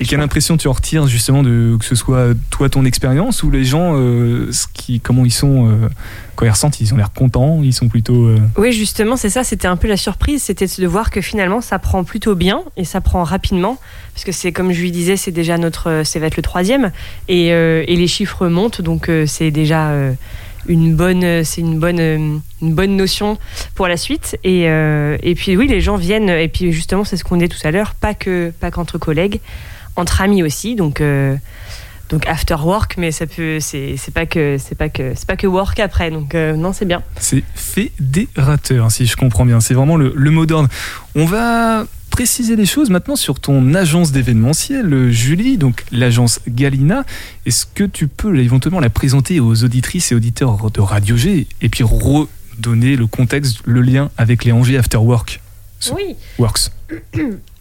Et 0.00 0.06
quelle 0.06 0.20
impression 0.20 0.56
tu 0.56 0.66
en 0.66 0.72
retires 0.72 1.06
justement 1.06 1.44
de 1.44 1.76
que 1.78 1.84
ce 1.84 1.94
soit 1.94 2.34
toi 2.50 2.68
ton 2.68 2.84
expérience 2.84 3.44
ou 3.44 3.50
les 3.50 3.64
gens 3.64 3.92
euh, 3.94 4.50
qui, 4.72 4.98
comment 4.98 5.24
ils 5.24 5.32
sont 5.32 5.68
euh, 5.68 5.88
quand 6.34 6.44
ils 6.44 6.50
ressentent? 6.50 6.80
Ils 6.80 6.92
ont 6.92 6.96
l'air 6.96 7.12
contents 7.12 7.60
ils 7.62 7.72
sont 7.72 7.88
plutôt 7.88 8.26
euh, 8.26 8.38
Oui, 8.56 8.72
justement, 8.72 9.16
c'est 9.16 9.30
ça. 9.30 9.44
C'était 9.44 9.68
un 9.68 9.76
peu 9.76 9.86
la 9.86 9.96
surprise. 9.96 10.42
C'était 10.42 10.66
de 10.66 10.86
voir 10.86 11.10
que 11.10 11.20
finalement, 11.20 11.60
ça 11.60 11.78
prend 11.78 12.02
plutôt 12.02 12.34
bien 12.34 12.62
et 12.76 12.84
ça 12.84 13.00
prend 13.00 13.22
rapidement. 13.22 13.78
Parce 14.14 14.24
que 14.24 14.32
c'est 14.32 14.50
comme 14.50 14.72
je 14.72 14.80
lui 14.80 14.90
disais, 14.90 15.16
c'est 15.16 15.30
déjà 15.30 15.58
notre. 15.58 16.02
Ça 16.04 16.18
va 16.18 16.26
être 16.26 16.36
le 16.36 16.42
troisième. 16.42 16.90
Et, 17.28 17.52
euh, 17.52 17.84
et 17.86 17.94
les 17.94 18.08
chiffres 18.08 18.48
montent. 18.48 18.80
Donc, 18.80 19.08
c'est 19.26 19.52
déjà. 19.52 19.92
une 20.66 20.96
bonne, 20.96 21.44
c'est 21.44 21.60
une 21.60 21.78
bonne, 21.78 22.00
une 22.00 22.74
bonne 22.74 22.96
notion 22.96 23.38
pour 23.76 23.86
la 23.86 23.96
suite. 23.96 24.38
Et, 24.42 24.62
et 24.64 25.34
puis 25.36 25.56
oui, 25.56 25.68
les 25.68 25.80
gens 25.80 25.96
viennent. 25.96 26.30
Et 26.30 26.48
puis 26.48 26.72
justement, 26.72 27.04
c'est 27.04 27.16
ce 27.16 27.22
qu'on 27.22 27.36
disait 27.36 27.48
tout 27.48 27.64
à 27.64 27.70
l'heure, 27.70 27.94
pas 27.94 28.14
que, 28.14 28.52
pas 28.58 28.72
qu'entre 28.72 28.98
collègues, 28.98 29.40
entre 29.96 30.20
amis 30.20 30.42
aussi. 30.42 30.74
Donc, 30.76 31.00
euh, 31.00 31.36
donc 32.10 32.26
after 32.26 32.56
work, 32.62 32.96
mais 32.98 33.12
ça 33.12 33.26
peut, 33.26 33.58
c'est, 33.60 33.96
c'est 33.96 34.12
pas 34.12 34.26
que, 34.26 34.56
c'est 34.58 34.74
pas 34.74 34.88
que, 34.88 35.12
c'est 35.14 35.26
pas 35.26 35.36
que 35.36 35.46
work 35.46 35.78
après. 35.80 36.10
Donc 36.10 36.34
euh, 36.34 36.54
non, 36.54 36.72
c'est 36.72 36.84
bien. 36.84 37.02
c'est 37.18 37.42
fédérateur 37.54 38.90
si 38.90 39.06
je 39.06 39.16
comprends 39.16 39.44
bien 39.46 39.60
c'est 39.60 39.74
vraiment 39.74 39.96
le, 39.96 40.12
le 40.14 40.30
mot 40.30 40.46
d'ordre 40.46 40.68
on 41.14 41.24
va 41.24 41.86
préciser 42.10 42.54
les 42.54 42.66
choses 42.66 42.90
maintenant 42.90 43.16
sur 43.16 43.40
ton 43.40 43.74
agence 43.74 44.12
d'événementiel 44.12 45.10
Julie 45.10 45.58
donc 45.58 45.84
l'agence 45.90 46.38
Galina 46.46 47.04
est-ce 47.46 47.66
que 47.66 47.82
tu 47.84 48.06
peux 48.06 48.38
éventuellement 48.38 48.80
la 48.80 48.90
présenter 48.90 49.40
aux 49.40 49.64
auditrices 49.64 50.12
et 50.12 50.14
auditeurs 50.14 50.70
de 50.70 50.80
Radio 50.80 51.16
G 51.16 51.48
et 51.60 51.68
puis 51.68 51.82
redonner 51.82 52.94
le 52.96 53.06
contexte 53.08 53.58
le 53.64 53.80
lien 53.80 54.10
avec 54.16 54.44
les 54.44 54.52
Angers 54.52 54.78
Afterwork 54.78 55.40
oui 55.92 56.14
Works 56.38 56.70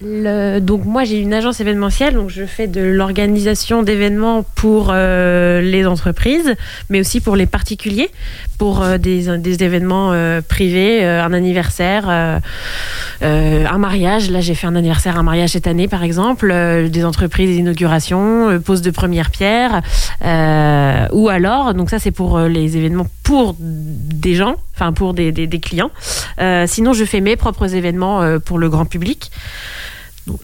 Donc 0.01 0.83
moi 0.85 1.05
j'ai 1.05 1.19
une 1.19 1.33
agence 1.33 1.61
événementielle, 1.61 2.15
donc 2.15 2.29
je 2.29 2.45
fais 2.45 2.67
de 2.67 2.81
l'organisation 2.81 3.81
d'événements 3.83 4.43
pour 4.55 4.89
euh, 4.91 5.61
les 5.61 5.85
entreprises, 5.87 6.55
mais 6.89 6.99
aussi 6.99 7.21
pour 7.21 7.37
les 7.37 7.45
particuliers, 7.45 8.09
pour 8.57 8.81
euh, 8.81 8.97
des, 8.97 9.37
des 9.37 9.63
événements 9.63 10.11
euh, 10.11 10.41
privés, 10.41 11.05
un 11.05 11.31
anniversaire, 11.31 12.09
un 13.21 13.77
mariage. 13.77 14.29
Là 14.29 14.41
j'ai 14.41 14.55
fait 14.55 14.67
un 14.67 14.75
anniversaire, 14.75 15.17
un 15.17 15.23
mariage 15.23 15.51
cette 15.51 15.67
année 15.67 15.87
par 15.87 16.03
exemple, 16.03 16.53
des 16.89 17.05
entreprises, 17.05 17.49
des 17.49 17.57
inaugurations, 17.57 18.59
pose 18.59 18.81
de 18.81 18.91
première 18.91 19.29
pierre, 19.29 19.81
ou 21.13 21.29
alors, 21.29 21.73
donc 21.73 21.89
ça 21.89 21.99
c'est 21.99 22.11
pour 22.11 22.39
les 22.39 22.75
événements 22.75 23.07
pour 23.23 23.55
des 23.59 24.35
gens, 24.35 24.57
enfin 24.75 24.91
pour 24.91 25.13
des, 25.13 25.31
des- 25.31 25.47
clients. 25.59 25.91
Sinon 26.65 26.91
je 26.91 27.05
fais 27.05 27.21
mes 27.21 27.37
propres 27.37 27.73
événements 27.73 28.37
pour 28.43 28.57
le 28.57 28.67
grand 28.69 28.85
public. 28.85 29.12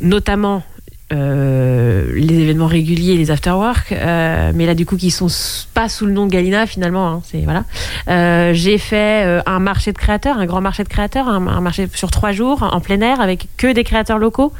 Notamment 0.02 0.64
euh, 1.12 2.12
les 2.16 2.40
événements 2.40 2.68
réguliers, 2.68 3.16
les 3.18 3.32
afterwork, 3.32 3.92
euh, 3.92 4.52
mais 4.54 4.66
là 4.66 4.76
du 4.76 4.86
coup 4.86 4.96
qui 4.98 5.10
sont 5.12 5.28
pas 5.74 5.90
sous 5.90 6.06
le 6.06 6.12
nom 6.12 6.26
de 6.28 6.32
Galina 6.32 6.66
finalement. 6.68 7.08
hein, 7.10 7.22
c'est 7.26 7.42
voilà. 7.42 7.64
Euh, 8.10 8.54
J'ai 8.54 8.78
fait 8.78 9.42
un 9.46 9.60
marché 9.60 9.92
de 9.92 9.98
créateurs, 9.98 10.38
un 10.38 10.46
grand 10.46 10.62
marché 10.62 10.84
de 10.84 10.90
créateurs, 10.90 11.28
un, 11.28 11.40
marché 11.62 11.88
sur 11.94 12.12
trois 12.12 12.32
jours 12.32 12.64
en 12.72 12.80
plein 12.80 13.02
air 13.02 13.22
avec 13.22 13.48
que 13.58 13.72
des 13.74 13.84
créateurs 13.84 14.20
locaux. 14.20 14.54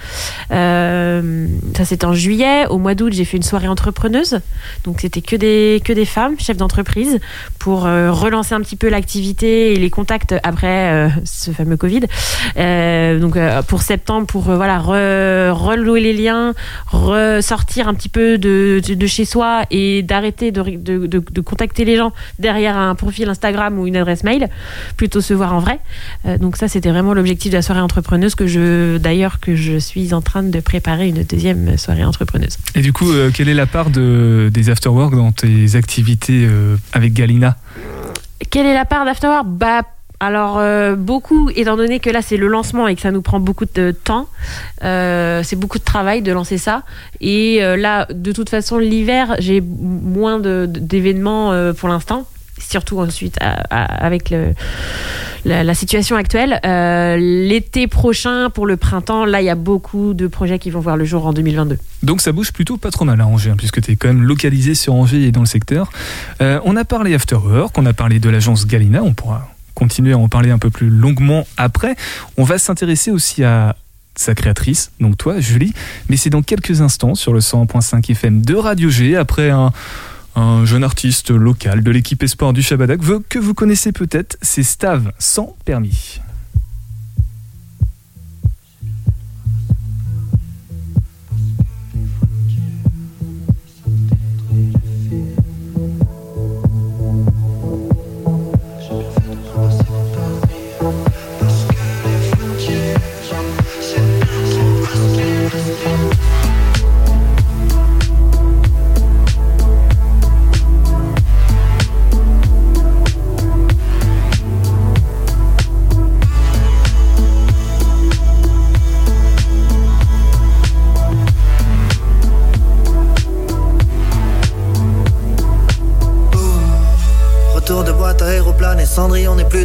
Ça 0.50 1.86
c'était 1.86 2.06
en 2.06 2.14
juillet. 2.14 2.66
Au 2.70 2.78
mois 2.78 2.96
d'août 2.96 3.14
j'ai 3.14 3.26
fait 3.26 3.38
une 3.38 3.44
soirée 3.44 3.68
entrepreneuse, 3.68 4.40
donc 4.86 5.02
c'était 5.02 5.22
que 5.22 5.36
des 5.36 5.82
que 5.86 5.94
des 5.94 6.06
femmes 6.06 6.36
chefs 6.40 6.58
d'entreprise 6.58 7.20
pour 7.60 7.82
relancer 7.84 8.54
un 8.56 8.62
petit 8.62 8.76
peu 8.76 8.90
l'activité 8.90 9.74
et 9.74 9.76
les 9.76 9.90
contacts 9.90 10.36
après 10.44 11.10
ce 11.26 11.52
fameux 11.52 11.78
Covid. 11.78 12.02
Donc 13.22 13.38
pour 13.68 13.82
septembre, 13.82 14.26
pour 14.28 14.42
voilà 14.44 14.80
re- 14.80 15.52
relouer 15.52 16.02
les 16.02 16.14
liens, 16.14 16.39
ressortir 16.88 17.88
un 17.88 17.94
petit 17.94 18.10
peu 18.10 18.38
de, 18.38 18.82
de, 18.86 18.94
de 18.94 19.08
chez 19.08 19.26
soi 19.26 19.64
et 19.72 20.04
d'arrêter 20.04 20.52
de, 20.52 20.62
de, 20.62 21.08
de- 21.08 21.24
de 21.32 21.42
contacter 21.42 21.86
les 21.86 21.98
gens 21.98 22.12
derrière 22.40 22.78
un 22.78 22.96
profil 22.96 23.28
Instagram 23.30 23.78
ou 23.80 23.88
une 23.88 23.98
adresse 23.98 24.24
mail, 24.24 24.48
plutôt 24.98 25.22
se 25.22 25.34
voir 25.34 25.54
en 25.54 25.60
vrai. 25.60 25.80
Euh, 26.26 26.38
donc 26.38 26.58
ça, 26.58 26.68
c'était 26.68 26.90
vraiment 26.90 27.14
l'objectif 27.14 27.52
de 27.52 27.58
la 27.58 27.62
soirée 27.62 27.82
entrepreneuse 27.82 28.36
que 28.36 28.48
je, 28.48 28.98
d'ailleurs, 28.98 29.40
que 29.40 29.56
je 29.56 29.78
suis 29.78 30.14
en 30.14 30.22
train 30.22 30.44
de 30.44 30.60
préparer 30.60 31.08
une 31.10 31.24
deuxième 31.24 31.78
soirée 31.78 32.04
entrepreneuse. 32.06 32.58
et 32.76 32.82
du 32.82 32.94
coup 32.94 33.12
euh, 33.12 33.32
quelle 33.34 33.50
est 33.50 33.54
la 33.54 33.66
part 33.66 33.90
de, 33.90 34.50
des 34.54 34.70
Afterwork 34.70 35.16
dans 35.16 35.32
tes 35.32 35.76
activités 35.76 36.46
euh, 36.46 36.76
avec 36.94 37.14
Galina? 37.14 37.58
Quelle 38.50 38.66
est 38.66 38.74
la 38.74 38.86
part 38.86 39.06
d'Afterwork? 39.06 39.46
Bah, 39.48 39.82
Alors 40.20 40.58
euh, 40.58 40.96
beaucoup, 40.96 41.50
étant 41.56 41.78
donné 41.78 42.00
que 42.00 42.10
là 42.10 42.22
c'est 42.22 42.36
le 42.36 42.48
lancement 42.48 42.88
et 42.88 42.96
que 42.96 43.02
ça 43.02 43.12
nous 43.12 43.22
prend 43.22 43.40
beaucoup 43.40 43.66
de 43.74 43.92
temps, 43.92 44.28
euh, 44.84 45.42
c'est 45.44 45.56
beaucoup 45.56 45.80
de 45.80 45.84
travail 45.84 46.22
de 46.22 46.32
lancer 46.34 46.58
ça. 46.58 46.84
Et 47.22 47.64
euh, 47.64 47.78
là, 47.78 48.06
de 48.14 48.32
toute 48.34 48.50
façon, 48.50 48.80
l'hiver, 48.80 49.36
j'ai 49.40 49.62
moins 49.62 50.40
d'événements 50.40 51.74
pour 51.74 51.90
l'instant. 51.90 52.28
Surtout 52.62 53.00
ensuite 53.00 53.38
avec 53.70 54.36
la, 55.46 55.74
situation 55.74 56.18
actuelle. 56.18 56.60
L'été 57.18 57.88
prochain, 57.88 58.50
pour 58.50 58.68
le 58.68 58.76
printemps, 58.76 59.24
là 59.24 59.42
il 59.42 59.46
y 59.46 59.50
a 59.50 59.56
beaucoup 59.56 60.14
de 60.14 60.28
projets 60.28 60.60
qui 60.60 60.70
vont 60.70 60.82
voir 60.82 60.98
le 60.98 61.06
jour 61.06 61.26
en 61.26 61.32
2022. 61.32 61.78
Donc 62.04 62.20
ça 62.20 62.34
bouge 62.34 62.52
plutôt 62.52 62.76
pas 62.76 62.92
trop 62.92 63.06
mal 63.06 63.22
à 63.22 63.28
Angers, 63.28 63.52
hein, 63.52 63.56
puisque 63.58 63.82
tu 63.82 63.94
es 63.94 63.96
quand 63.96 64.10
même 64.10 64.24
localisé 64.24 64.76
sur 64.76 64.94
Angers 64.94 65.24
et 65.24 65.32
dans 65.32 65.40
le 65.40 65.46
secteur. 65.46 65.90
On 66.42 66.76
a 66.76 66.84
parlé 66.84 67.16
After 67.16 67.38
Work, 67.38 67.78
on 67.78 67.86
a 67.86 67.94
parlé 67.94 68.20
de 68.20 68.30
l'agence 68.30 68.68
Galina, 68.68 69.02
on 69.04 69.14
pourra 69.14 69.48
continuer 69.80 70.12
à 70.14 70.18
en 70.18 70.28
parler 70.28 70.52
un 70.52 70.60
peu 70.60 70.70
plus 70.70 70.90
longuement 70.90 71.48
après. 71.58 71.96
On 72.38 72.44
va 72.44 72.58
s'intéresser 72.60 73.10
aussi 73.12 73.44
à 73.44 73.76
sa 74.16 74.36
créatrice, 74.36 74.92
donc 75.00 75.18
toi 75.18 75.40
Julie, 75.40 75.74
mais 76.10 76.18
c'est 76.18 76.30
dans 76.30 76.42
quelques 76.42 76.82
instants 76.82 77.16
sur 77.16 77.32
le 77.34 77.40
101.5 77.40 78.12
FM 78.12 78.42
de 78.42 78.56
Radio 78.56 78.90
G, 78.90 79.16
après 79.16 79.50
un, 79.50 79.72
un 80.36 80.66
jeune 80.66 80.84
artiste 80.84 81.32
local 81.32 81.82
de 81.84 81.92
l'équipe 81.92 82.22
Espoir 82.22 82.52
du 82.52 82.62
Shabada 82.62 82.98
que- 82.98 83.22
que 83.30 83.40
vous 83.40 83.54
connaissez 83.54 83.94
peut-être, 83.94 84.38
c'est 84.42 84.64
Stav 84.64 85.12
sans 85.20 85.56
permis. 85.64 86.20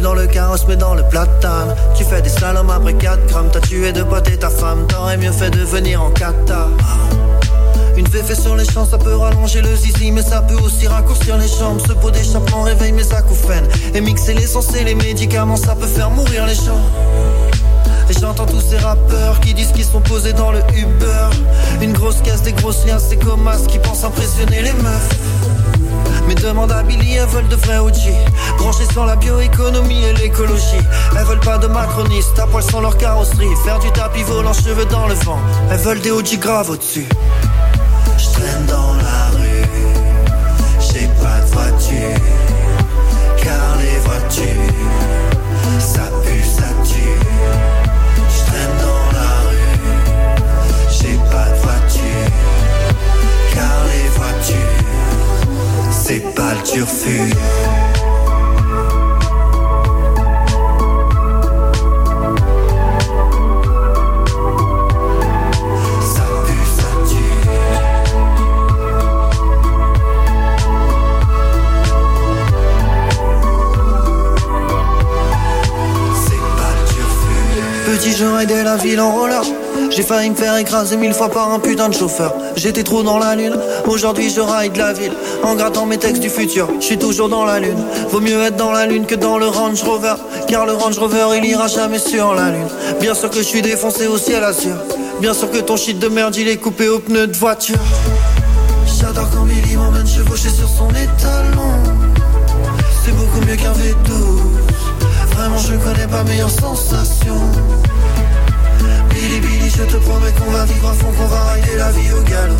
Dans 0.01 0.13
le 0.13 0.27
carrosse 0.27 0.65
mais 0.67 0.75
dans 0.75 0.93
le 0.93 1.03
platane. 1.03 1.75
Tu 1.95 2.03
fais 2.03 2.21
des 2.21 2.29
slaloms 2.29 2.69
après 2.69 2.93
4 2.93 3.27
grammes. 3.27 3.49
T'as 3.51 3.59
tué 3.59 3.91
deux 3.91 4.05
potes 4.05 4.29
et 4.29 4.37
ta 4.37 4.49
femme. 4.49 4.85
T'aurais 4.87 5.17
mieux 5.17 5.31
fait 5.31 5.49
de 5.49 5.59
venir 5.59 6.01
en 6.01 6.09
kata 6.11 6.67
Une 7.97 8.07
féfé 8.07 8.35
sur 8.35 8.55
les 8.55 8.65
champs 8.65 8.85
ça 8.85 8.97
peut 8.97 9.15
rallonger 9.15 9.61
le 9.61 9.75
zizi 9.75 10.11
Mais 10.11 10.21
ça 10.23 10.41
peut 10.41 10.55
aussi 10.55 10.87
raccourcir 10.87 11.37
les 11.37 11.47
jambes. 11.47 11.79
Ce 11.85 11.93
pot 11.93 12.11
d'échappement 12.11 12.63
réveille 12.63 12.91
mes 12.91 13.13
acouphènes. 13.13 13.67
Et 13.93 14.01
mixer 14.01 14.33
l'essence 14.33 14.73
et 14.75 14.83
les 14.83 14.95
médicaments 14.95 15.57
Ça 15.57 15.75
peut 15.75 15.87
faire 15.87 16.09
mourir 16.09 16.45
les 16.45 16.55
gens. 16.55 16.81
Et 18.09 18.13
j'entends 18.13 18.45
tous 18.45 18.61
ces 18.61 18.77
rappeurs 18.77 19.39
qui 19.39 19.53
disent 19.53 19.71
qu'ils 19.71 19.85
sont 19.85 20.01
posés 20.01 20.33
dans 20.33 20.51
le 20.51 20.59
Uber. 20.77 21.29
Une 21.81 21.93
grosse 21.93 22.21
caisse, 22.21 22.43
des 22.43 22.53
grosses 22.53 22.85
liens, 22.85 22.99
c'est 22.99 23.17
comme 23.17 23.49
qui 23.67 23.79
pensent 23.79 24.03
impressionner 24.03 24.61
les 24.61 24.73
meufs 24.73 25.14
demande 26.45 26.71
à 26.71 26.83
Billy, 26.83 27.15
elles 27.15 27.27
veulent 27.27 27.47
de 27.47 27.55
vrais 27.55 27.79
OG 27.79 28.13
Branchées 28.59 28.85
sur 28.91 29.05
la 29.05 29.15
bioéconomie 29.15 30.03
et 30.03 30.13
l'écologie. 30.13 30.83
Elles 31.17 31.25
veulent 31.25 31.39
pas 31.39 31.57
de 31.57 31.67
macronistes, 31.67 32.37
à 32.37 32.45
poil 32.45 32.63
sans 32.63 32.81
leur 32.81 32.97
carrosserie. 32.97 33.49
Faire 33.63 33.79
du 33.79 33.91
tapis 33.91 34.21
volant, 34.23 34.53
cheveux 34.53 34.85
dans 34.85 35.07
le 35.07 35.15
vent. 35.15 35.39
Elles 35.71 35.79
veulent 35.79 36.01
des 36.01 36.11
OG 36.11 36.37
graves 36.39 36.69
au-dessus 36.69 37.07
Petit, 77.85 78.11
je 78.11 78.25
raidais 78.25 78.63
la 78.63 78.75
ville 78.75 78.99
en. 78.99 79.24
J'ai 79.95 80.03
failli 80.03 80.29
me 80.29 80.35
faire 80.35 80.57
écraser 80.57 80.97
mille 80.97 81.13
fois 81.13 81.29
par 81.29 81.53
un 81.53 81.59
putain 81.59 81.87
de 81.87 81.93
chauffeur. 81.93 82.33
J'étais 82.57 82.83
trop 82.83 83.01
dans 83.01 83.17
la 83.17 83.33
lune, 83.33 83.55
aujourd'hui 83.87 84.29
je 84.29 84.41
ride 84.41 84.75
la 84.75 84.91
ville. 84.91 85.13
En 85.41 85.55
grattant 85.55 85.85
mes 85.85 85.97
textes 85.97 86.21
du 86.21 86.29
futur, 86.29 86.67
je 86.81 86.85
suis 86.85 86.97
toujours 86.97 87.29
dans 87.29 87.45
la 87.45 87.61
lune. 87.61 87.81
Vaut 88.09 88.19
mieux 88.19 88.41
être 88.41 88.57
dans 88.57 88.73
la 88.73 88.87
lune 88.87 89.05
que 89.05 89.15
dans 89.15 89.37
le 89.37 89.47
Range 89.47 89.81
Rover. 89.83 90.15
Car 90.49 90.65
le 90.65 90.73
Range 90.73 90.99
Rover 90.99 91.27
il 91.37 91.45
ira 91.45 91.67
jamais 91.67 91.99
sur 91.99 92.33
la 92.33 92.51
lune. 92.51 92.67
Bien 92.99 93.13
sûr 93.13 93.29
que 93.29 93.37
je 93.37 93.43
suis 93.43 93.61
défoncé 93.61 94.07
au 94.07 94.17
ciel 94.17 94.43
assure. 94.43 94.75
Bien 95.21 95.33
sûr 95.33 95.49
que 95.49 95.59
ton 95.59 95.77
shit 95.77 95.97
de 95.97 96.09
merde 96.09 96.35
il 96.35 96.49
est 96.49 96.57
coupé 96.57 96.89
au 96.89 96.99
pneu 96.99 97.27
de 97.27 97.37
voiture. 97.37 97.79
J'adore 98.99 99.29
quand 99.33 99.45
Billy 99.45 99.77
m'emmène 99.77 100.05
chevaucher 100.07 100.49
sur 100.49 100.67
son 100.67 100.89
étalon. 100.89 101.71
C'est 103.05 103.15
beaucoup 103.15 103.39
mieux 103.47 103.55
qu'un 103.55 103.71
V12. 103.71 105.37
Vraiment 105.37 105.57
je 105.57 105.75
connais 105.77 106.07
pas 106.07 106.23
meilleure 106.25 106.49
sensation. 106.49 107.39
Billy 109.25 109.39
Billy 109.39 109.69
je 109.71 109.83
te 109.83 109.97
promets 109.97 110.31
qu'on 110.33 110.51
va 110.51 110.65
vivre 110.65 110.87
à 110.87 110.93
fond 110.93 111.11
Qu'on 111.11 111.25
va 111.25 111.53
rider 111.53 111.75
la 111.77 111.91
vie 111.91 112.11
au 112.11 112.21
galop. 112.21 112.55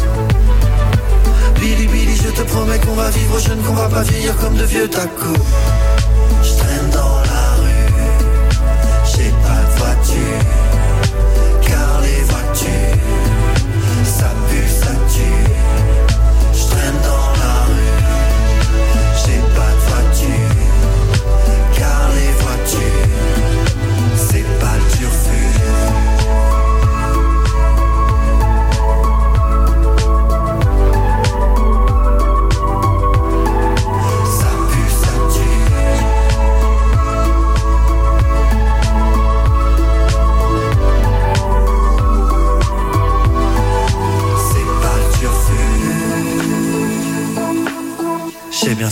Billy 1.60 1.86
Billy 1.86 2.16
je 2.16 2.30
te 2.30 2.42
promets 2.42 2.80
qu'on 2.80 2.96
va 2.96 3.12
vivre 3.12 3.40
jeune 3.40 3.62
Qu'on 3.62 3.74
va 3.74 3.88
pas 3.88 4.02
vieillir 4.02 4.36
comme 4.38 4.56
de 4.56 4.64
vieux 4.64 4.88
tacos 4.90 5.36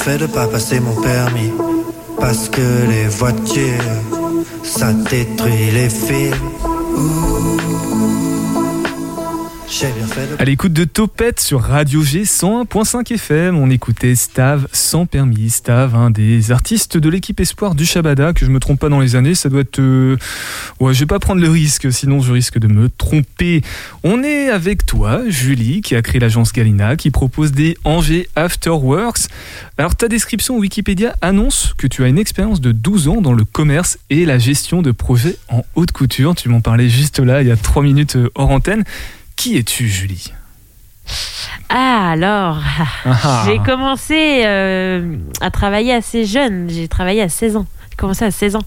fait 0.04 0.18
de 0.18 0.26
pas 0.26 0.48
passer 0.48 0.82
mon 0.82 0.96
permis. 1.02 1.52
Parce 2.20 2.50
que 2.50 2.62
les 2.90 3.08
voitures, 3.08 4.02
ça 4.64 4.92
détruit 4.92 5.72
les. 5.72 6.32
Ouh. 6.98 8.63
À 10.38 10.46
l'écoute 10.46 10.72
de 10.74 10.84
Topette 10.84 11.40
sur 11.40 11.62
Radio 11.62 12.04
G 12.04 12.24
101.5 12.26 13.12
FM, 13.14 13.58
on 13.58 13.72
écoutait 13.72 14.14
Stav 14.14 14.68
sans 14.72 15.08
permis. 15.08 15.50
Stav, 15.50 15.96
un 15.96 16.12
des 16.12 16.52
artistes 16.52 16.98
de 16.98 17.10
l'équipe 17.10 17.40
Espoir 17.40 17.74
du 17.74 17.84
Shabada, 17.84 18.34
que 18.34 18.46
je 18.46 18.52
me 18.52 18.60
trompe 18.60 18.80
pas 18.80 18.90
dans 18.90 19.00
les 19.00 19.16
années, 19.16 19.34
ça 19.34 19.50
doit 19.50 19.62
être. 19.62 19.80
euh, 19.80 20.18
Ouais, 20.80 20.94
je 20.94 21.00
vais 21.00 21.06
pas 21.08 21.18
prendre 21.18 21.42
le 21.42 21.50
risque, 21.50 21.92
sinon 21.92 22.22
je 22.22 22.32
risque 22.34 22.60
de 22.60 22.68
me 22.68 22.88
tromper. 22.88 23.62
On 24.04 24.22
est 24.24 24.50
avec 24.50 24.86
toi, 24.86 25.22
Julie, 25.28 25.82
qui 25.82 25.96
a 25.96 26.04
créé 26.04 26.20
l'agence 26.20 26.54
Galina, 26.54 26.96
qui 26.96 27.10
propose 27.10 27.52
des 27.52 27.76
Angers 27.84 28.30
Afterworks. 28.36 29.28
Alors, 29.80 29.96
ta 29.96 30.08
description 30.08 30.56
Wikipédia 30.58 31.16
annonce 31.22 31.74
que 31.80 31.88
tu 31.88 32.04
as 32.04 32.08
une 32.08 32.20
expérience 32.20 32.62
de 32.62 32.72
12 32.74 33.08
ans 33.08 33.22
dans 33.22 33.34
le 33.34 33.44
commerce 33.44 33.98
et 34.12 34.26
la 34.28 34.38
gestion 34.38 34.84
de 34.84 34.92
projets 34.92 35.38
en 35.50 35.66
haute 35.76 35.92
couture. 35.94 36.36
Tu 36.36 36.48
m'en 36.50 36.62
parlais 36.62 36.90
juste 36.90 37.18
là, 37.20 37.42
il 37.42 37.48
y 37.48 37.52
a 37.52 37.58
3 37.58 37.82
minutes 37.82 38.18
euh, 38.18 38.30
hors 38.36 38.52
antenne. 38.52 38.84
Qui 39.36 39.58
es-tu, 39.58 39.88
Julie? 39.88 40.32
Ah, 41.70 42.12
alors, 42.12 42.60
Ah. 43.06 43.44
j'ai 43.46 43.58
commencé 43.60 44.44
euh, 44.46 45.16
à 45.42 45.52
travailler 45.52 45.94
assez 45.94 46.26
jeune. 46.26 46.70
J'ai 46.70 46.88
travaillé 46.88 47.22
à 47.22 47.30
16 47.30 47.58
ans. 47.58 47.66
J'ai 47.90 47.96
commencé 47.98 48.24
à 48.26 48.32
16 48.32 48.56
ans. 48.56 48.64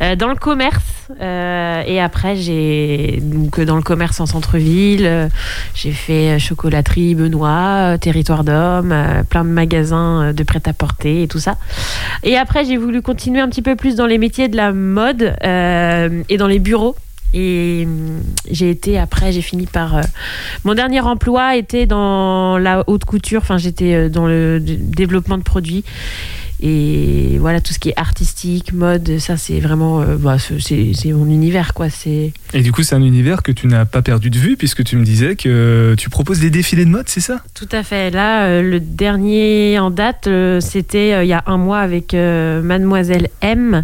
Euh, 0.00 0.14
dans 0.16 0.28
le 0.28 0.36
commerce. 0.36 0.82
euh, 1.20 1.82
et 1.86 2.00
après, 2.00 2.36
j'ai. 2.36 3.18
Donc, 3.22 3.60
dans 3.60 3.76
le 3.76 3.82
commerce 3.82 4.20
en 4.20 4.26
centre-ville. 4.26 5.28
j'ai 5.74 5.92
fait 5.92 6.38
chocolaterie, 6.38 7.14
Benoît, 7.14 7.96
territoire 8.00 8.44
d'hommes, 8.44 8.94
plein 9.28 9.44
de 9.44 9.50
magasins 9.50 10.32
de 10.32 10.42
prêt-à-porter 10.44 11.22
et 11.24 11.28
tout 11.28 11.40
ça. 11.40 11.56
Et 12.22 12.36
après, 12.36 12.64
j'ai 12.64 12.76
voulu 12.76 13.02
continuer 13.02 13.40
un 13.40 13.48
petit 13.48 13.62
peu 13.62 13.76
plus 13.76 13.96
dans 13.96 14.06
les 14.06 14.18
métiers 14.18 14.48
de 14.48 14.56
la 14.56 14.72
mode 14.72 15.34
et 15.42 16.36
dans 16.38 16.46
les 16.46 16.58
bureaux. 16.60 16.94
Et 17.34 17.84
hum, 17.86 18.22
j'ai 18.50 18.70
été 18.70 18.98
après, 18.98 19.32
j'ai 19.32 19.42
fini 19.42 19.66
par. 19.66 19.96
euh, 19.96 20.02
mon 20.64 20.74
dernier 20.74 21.00
emploi 21.00 21.56
était 21.56 21.86
dans 21.86 22.58
la 22.58 22.84
haute 22.86 23.04
couture. 23.04 23.40
Enfin, 23.42 23.58
j'étais 23.58 23.94
euh, 23.94 24.08
dans 24.08 24.26
le 24.26 24.58
développement 24.60 25.38
de 25.38 25.42
produits. 25.42 25.84
Et 26.64 27.38
voilà, 27.40 27.60
tout 27.60 27.72
ce 27.72 27.80
qui 27.80 27.88
est 27.88 27.96
artistique, 27.98 28.72
mode, 28.72 29.18
ça 29.18 29.36
c'est 29.36 29.58
vraiment. 29.58 30.00
euh, 30.00 30.16
bah, 30.16 30.38
c'est- 30.38 30.60
c'est 30.60 30.92
c'est 30.94 31.10
mon 31.12 31.26
univers, 31.28 31.74
quoi. 31.74 31.90
C'est. 31.90 32.32
Et 32.54 32.62
du 32.62 32.70
coup, 32.70 32.84
c'est 32.84 32.94
un 32.94 33.02
univers 33.02 33.42
que 33.42 33.50
tu 33.50 33.66
n'as 33.66 33.84
pas 33.84 34.00
perdu 34.00 34.30
de 34.30 34.38
vue 34.38 34.56
puisque 34.56 34.84
tu 34.84 34.96
me 34.96 35.04
disais 35.04 35.34
que 35.34 35.94
tu 35.98 36.08
proposes 36.08 36.38
des 36.38 36.50
défilés 36.50 36.84
de 36.84 36.90
mode, 36.90 37.08
c'est 37.08 37.20
ça? 37.20 37.42
Tout 37.54 37.68
à 37.72 37.82
fait. 37.82 38.10
Là, 38.10 38.44
euh, 38.44 38.62
le 38.62 38.78
dernier 38.78 39.78
en 39.80 39.90
date, 39.90 40.28
euh, 40.28 40.60
c'était 40.60 41.14
euh, 41.14 41.24
il 41.24 41.28
y 41.28 41.32
a 41.32 41.42
un 41.46 41.56
mois 41.56 41.80
avec 41.80 42.14
euh, 42.14 42.62
Mademoiselle 42.62 43.28
M, 43.40 43.82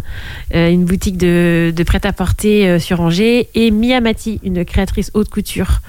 euh, 0.55 0.69
une 0.69 0.85
boutique 0.85 1.17
de, 1.17 1.73
de 1.75 1.83
prêt-à-porter 1.83 2.67
euh, 2.69 2.79
sur 2.79 3.01
Angers, 3.01 3.49
et 3.55 3.71
Miyamati, 3.71 4.39
une 4.43 4.63
créatrice 4.63 5.11
haute 5.13 5.29
couture 5.29 5.81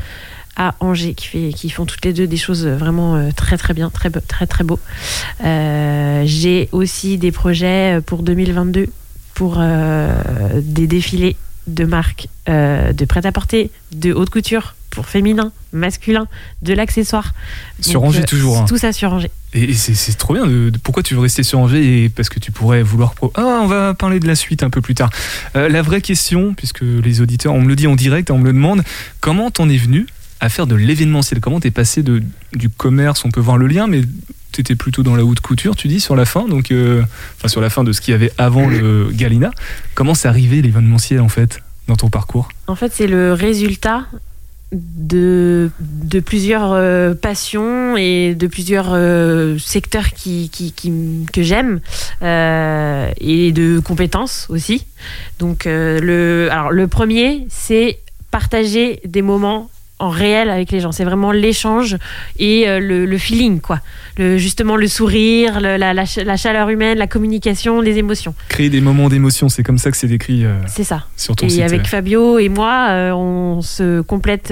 à 0.62 0.74
Angers, 0.80 1.14
qui, 1.14 1.26
fait, 1.26 1.52
qui 1.54 1.70
font 1.70 1.86
toutes 1.86 2.04
les 2.04 2.12
deux 2.12 2.26
des 2.26 2.36
choses 2.36 2.66
vraiment 2.66 3.16
euh, 3.16 3.30
très 3.34 3.56
très 3.56 3.72
bien, 3.72 3.88
très 3.88 4.10
très 4.10 4.46
très 4.46 4.62
beau. 4.62 4.78
Euh, 5.44 6.22
J'ai 6.26 6.68
aussi 6.72 7.16
des 7.18 7.32
projets 7.32 7.96
euh, 7.98 8.00
pour 8.02 8.22
2022 8.22 8.88
pour 9.34 9.56
euh, 9.58 10.12
des 10.62 10.86
défilés 10.86 11.36
de 11.66 11.84
marques 11.84 12.28
euh, 12.50 12.92
de 12.92 13.04
prêt-à-porter, 13.06 13.70
de 13.92 14.12
haute 14.12 14.28
couture 14.28 14.74
pour 14.90 15.06
féminin, 15.06 15.52
masculin, 15.72 16.26
de 16.62 16.74
l'accessoire. 16.74 17.32
Sur 17.80 18.02
Angers 18.02 18.22
euh, 18.22 18.24
toujours, 18.26 18.58
hein. 18.58 18.64
Tout 18.68 18.76
ça 18.76 18.92
sur 18.92 19.12
Angers. 19.12 19.30
Et, 19.54 19.72
c'est 19.72 19.94
c'est 19.94 20.14
trop 20.14 20.34
bien. 20.34 20.46
De, 20.46 20.68
de- 20.70 20.78
pourquoi 20.78 21.02
tu 21.04 21.14
veux 21.14 21.20
rester 21.20 21.42
sur 21.44 21.58
Angers 21.60 22.04
et 22.04 22.08
Parce 22.10 22.28
que 22.28 22.40
tu 22.40 22.50
pourrais 22.52 22.82
vouloir. 22.82 23.14
pro- 23.14 23.32
Ah, 23.36 23.60
on 23.62 23.66
va 23.66 23.94
parler 23.94 24.18
de 24.20 24.26
la 24.26 24.34
suite 24.34 24.62
un 24.64 24.68
peu 24.70 24.80
plus 24.82 24.94
tard. 24.96 25.10
Euh, 25.56 25.68
la 25.68 25.80
vraie 25.80 26.00
question, 26.02 26.52
puisque 26.54 26.82
les 26.82 27.20
auditeurs, 27.20 27.54
on 27.54 27.62
me 27.62 27.68
le 27.68 27.76
dit 27.76 27.86
en 27.86 27.94
direct, 27.94 28.30
on 28.32 28.38
me 28.38 28.44
le 28.46 28.52
demande, 28.52 28.82
comment 29.20 29.50
t'en 29.52 29.68
es 29.70 29.76
venu 29.76 30.06
à 30.40 30.48
faire 30.48 30.66
de 30.66 30.74
l'événementiel 30.74 31.40
Comment 31.40 31.60
t'es 31.60 31.70
passé 31.70 32.02
de, 32.02 32.22
du 32.54 32.68
commerce 32.68 33.24
On 33.24 33.30
peut 33.30 33.40
voir 33.40 33.58
le 33.58 33.66
lien, 33.66 33.86
mais 33.86 34.02
t'étais 34.52 34.74
plutôt 34.74 35.02
dans 35.02 35.16
la 35.16 35.24
haute 35.24 35.40
couture, 35.40 35.76
tu 35.76 35.88
dis, 35.88 36.00
sur 36.00 36.16
la 36.16 36.24
fin, 36.24 36.48
donc, 36.48 36.70
euh, 36.70 37.02
sur 37.46 37.60
la 37.60 37.70
fin 37.70 37.84
de 37.84 37.92
ce 37.92 38.00
qu'il 38.00 38.12
y 38.12 38.14
avait 38.14 38.32
avant 38.38 38.68
le 38.68 39.10
Galina. 39.12 39.50
Comment 39.94 40.14
c'est 40.14 40.28
arrivé 40.28 40.62
l'événementiel 40.62 41.20
en 41.20 41.28
fait 41.28 41.60
dans 41.86 41.96
ton 41.96 42.08
parcours? 42.08 42.48
En 42.66 42.74
fait, 42.74 42.92
c'est 42.92 43.06
le 43.06 43.32
résultat 43.32 44.06
de, 44.72 45.70
de 45.80 46.20
plusieurs 46.20 46.72
euh, 46.72 47.14
passions 47.14 47.96
et 47.96 48.34
de 48.34 48.46
plusieurs 48.46 48.90
euh, 48.92 49.58
secteurs 49.58 50.10
qui, 50.10 50.50
que 51.32 51.42
j'aime 51.42 51.80
et 52.22 53.52
de 53.52 53.80
compétences 53.80 54.46
aussi. 54.48 54.86
Donc, 55.38 55.64
le, 55.66 56.48
alors, 56.50 56.70
le 56.70 56.88
premier, 56.88 57.46
c'est 57.50 57.98
partager 58.30 59.00
des 59.04 59.22
moments 59.22 59.70
en 60.00 60.08
réel 60.08 60.50
avec 60.50 60.72
les 60.72 60.80
gens. 60.80 60.90
C'est 60.92 61.04
vraiment 61.04 61.30
l'échange 61.30 61.96
et 62.38 62.68
euh, 62.68 62.80
le, 62.80 63.06
le 63.06 63.18
feeling, 63.18 63.60
quoi. 63.60 63.78
Le, 64.18 64.36
justement, 64.38 64.76
le 64.76 64.88
sourire, 64.88 65.60
le- 65.60 65.76
la, 65.76 65.94
la 65.94 66.06
ch- 66.06 66.26
la 66.26 66.36
chaleur 66.36 66.68
humaine, 66.68 66.98
la 66.98 67.06
communication, 67.06 67.80
les 67.80 67.98
émotions. 67.98 68.34
Créer 68.48 68.68
des 68.70 68.80
moments 68.80 69.08
d'émotion, 69.08 69.48
c'est 69.48 69.62
comme 69.62 69.78
ça 69.78 69.90
que 69.90 69.96
c'est 69.96 70.08
décrit 70.08 70.44
euh, 70.44 70.54
C'est 70.66 70.84
ça. 70.84 71.04
sur 71.16 71.36
ton 71.36 71.46
Et 71.46 71.50
site. 71.50 71.62
avec. 71.62 71.86
Fabio 71.86 72.38
et 72.38 72.48
moi, 72.48 72.88
euh, 72.90 73.12
on 73.12 73.62
se 73.62 74.00
complète. 74.00 74.50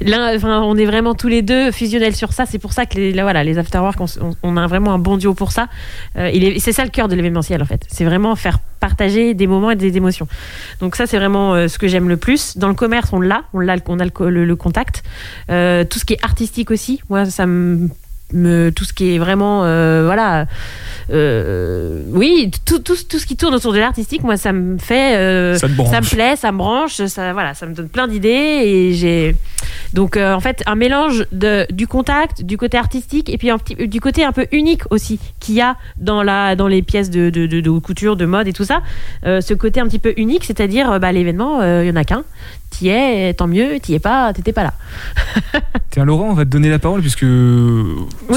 l'un- 0.00 0.36
enfin, 0.36 0.62
on 0.62 0.76
est 0.76 0.84
vraiment 0.86 1.14
tous 1.14 1.28
les 1.28 1.42
deux 1.42 1.70
fusionnels 1.70 2.14
sur 2.16 2.32
ça. 2.32 2.46
C'est 2.46 2.58
pour 2.58 2.72
ça 2.72 2.86
que 2.86 2.96
les, 2.96 3.12
là, 3.12 3.22
voilà, 3.22 3.44
les 3.44 3.58
afterwork, 3.58 3.98
on, 4.42 4.56
a 4.56 4.66
vraiment 4.66 4.92
un 4.94 4.98
bon 4.98 5.16
duo 5.16 5.34
pour 5.34 5.52
ça. 5.52 5.68
C'est 6.14 6.72
ça 6.72 6.84
le 6.84 6.90
cœur 6.90 7.08
de 7.08 7.14
l'événementiel 7.14 7.60
en 7.62 7.66
fait. 7.66 7.82
C'est 7.88 8.04
vraiment 8.04 8.34
faire 8.36 8.58
partager 8.80 9.34
des 9.34 9.46
moments 9.46 9.70
et 9.70 9.76
des 9.76 9.96
émotions. 9.96 10.26
Donc 10.80 10.96
ça, 10.96 11.06
c'est 11.06 11.16
vraiment 11.18 11.68
ce 11.68 11.78
que 11.78 11.88
j'aime 11.88 12.08
le 12.08 12.16
plus. 12.16 12.56
Dans 12.58 12.68
le 12.68 12.74
commerce, 12.74 13.10
on 13.12 13.20
l'a, 13.20 13.42
on 13.54 13.60
l'a, 13.60 13.76
on 13.86 13.98
a 13.98 14.04
le, 14.04 14.43
le- 14.44 14.54
le 14.54 14.56
contact. 14.56 15.02
Euh, 15.50 15.84
tout 15.84 15.98
ce 15.98 16.04
qui 16.04 16.12
est 16.14 16.24
artistique 16.24 16.70
aussi, 16.70 17.00
moi, 17.10 17.24
ça 17.26 17.46
me 17.46 17.88
me- 18.32 18.70
tout 18.70 18.84
ce 18.84 18.92
qui 18.92 19.14
est 19.14 19.18
vraiment 19.18 19.64
euh, 19.64 20.02
voilà 20.06 20.46
euh, 21.10 22.00
oui 22.10 22.50
tout, 22.64 22.78
tout, 22.78 22.96
tout 23.08 23.18
ce 23.18 23.26
qui 23.26 23.36
tourne 23.36 23.54
autour 23.54 23.72
de 23.74 23.78
l'artistique 23.78 24.22
moi 24.24 24.36
ça 24.38 24.52
me 24.52 24.78
fait 24.78 25.16
euh, 25.16 25.58
Ça 25.90 26.00
me 26.00 26.06
plaît 26.08 26.34
ça 26.36 26.50
me 26.50 26.56
branche 26.58 27.04
ça 27.04 27.32
voilà 27.34 27.52
ça 27.54 27.66
me 27.66 27.74
donne 27.74 27.88
plein 27.90 28.08
d'idées 28.08 28.28
et 28.64 28.92
j'ai 28.94 29.36
donc 29.92 30.16
en 30.16 30.40
fait 30.40 30.62
un 30.66 30.74
mélange 30.74 31.26
de 31.32 31.66
du 31.70 31.86
contact 31.86 32.42
du 32.42 32.56
côté 32.56 32.78
artistique 32.78 33.28
et 33.28 33.36
puis 33.38 33.50
un 33.50 33.58
petit, 33.58 33.86
du 33.88 34.00
côté 34.00 34.24
un 34.24 34.32
peu 34.32 34.46
unique 34.52 34.82
aussi 34.90 35.20
qu'il 35.38 35.54
y 35.56 35.60
a 35.60 35.76
dans 35.98 36.22
la 36.22 36.56
dans 36.56 36.66
les 36.68 36.82
pièces 36.82 37.10
de, 37.10 37.28
de, 37.30 37.46
de- 37.46 37.60
de 37.60 37.70
couture 37.78 38.16
de 38.16 38.24
mode 38.26 38.48
et 38.48 38.52
tout 38.52 38.64
ça 38.64 38.80
ce 39.24 39.54
côté 39.54 39.80
un 39.80 39.86
petit 39.86 39.98
peu 39.98 40.14
unique 40.16 40.44
c'est-à-dire 40.44 40.98
bah, 40.98 41.12
l'événement 41.12 41.62
il 41.82 41.86
y 41.86 41.90
en 41.90 41.96
a 41.96 42.04
qu'un 42.04 42.24
t'y 42.78 42.88
es 42.88 43.34
tant 43.34 43.46
mieux 43.46 43.78
t'y 43.80 43.94
es 43.94 43.98
pas 43.98 44.32
t'étais 44.32 44.52
pas 44.52 44.62
là 44.64 44.74
Tiens, 45.90 46.04
Laurent, 46.04 46.28
on 46.30 46.34
va 46.34 46.44
te 46.44 46.50
donner 46.50 46.70
la 46.70 46.78
parole 46.80 47.00
puisque, 47.02 47.24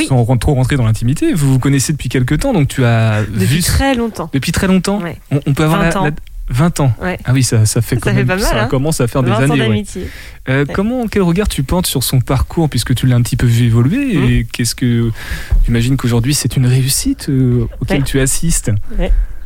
sans 0.07 0.23
ren- 0.23 0.37
trop 0.37 0.53
rentrer 0.53 0.75
dans 0.77 0.85
l'intimité, 0.85 1.33
vous 1.33 1.53
vous 1.53 1.59
connaissez 1.59 1.91
depuis 1.91 2.07
quelques 2.09 2.39
temps, 2.39 2.53
donc 2.53 2.67
tu 2.67 2.85
as 2.85 3.23
Depuis 3.23 3.45
vu 3.47 3.61
très 3.63 3.95
longtemps. 3.95 4.29
depuis 4.31 4.51
très 4.51 4.67
longtemps. 4.67 5.01
Ouais. 5.01 5.17
On, 5.31 5.39
on 5.47 5.53
peut 5.53 5.63
avoir 5.63 5.81
20 5.81 5.89
la- 5.89 5.99
ans. 6.01 6.03
la- 6.05 6.11
20 6.49 6.79
ans. 6.79 6.93
Ouais. 7.01 7.17
Ah 7.25 7.31
oui, 7.33 7.43
ça, 7.43 7.65
ça 7.65 7.81
fait 7.81 7.97
quand 7.97 8.09
Ça 8.11 8.15
même, 8.15 8.27
mal, 8.27 8.39
ça 8.39 8.63
hein. 8.63 8.67
commence 8.67 9.01
à 9.01 9.07
faire 9.07 9.21
des 9.23 9.31
20 9.31 9.49
ans 9.49 9.53
années. 9.55 9.67
ouais. 9.67 9.83
Euh, 10.49 10.65
Ouais. 10.65 10.73
Comment, 10.73 11.07
quel 11.07 11.23
regard 11.23 11.47
tu 11.49 11.63
portes 11.63 11.87
sur 11.87 12.03
son 12.03 12.21
parcours 12.21 12.69
puisque 12.69 12.93
tu 12.95 13.05
l'as 13.07 13.15
un 13.17 13.21
petit 13.21 13.35
peu 13.35 13.47
vu 13.47 13.65
évoluer 13.65 14.15
Mmh. 14.17 14.23
et 14.29 14.47
qu'est-ce 14.53 14.75
que, 14.75 15.11
j'imagine 15.65 15.97
qu'aujourd'hui 15.97 16.33
c'est 16.35 16.55
une 16.55 16.65
réussite 16.67 17.27
euh, 17.29 17.65
auquel 17.81 18.03
tu 18.03 18.19
assistes? 18.21 18.71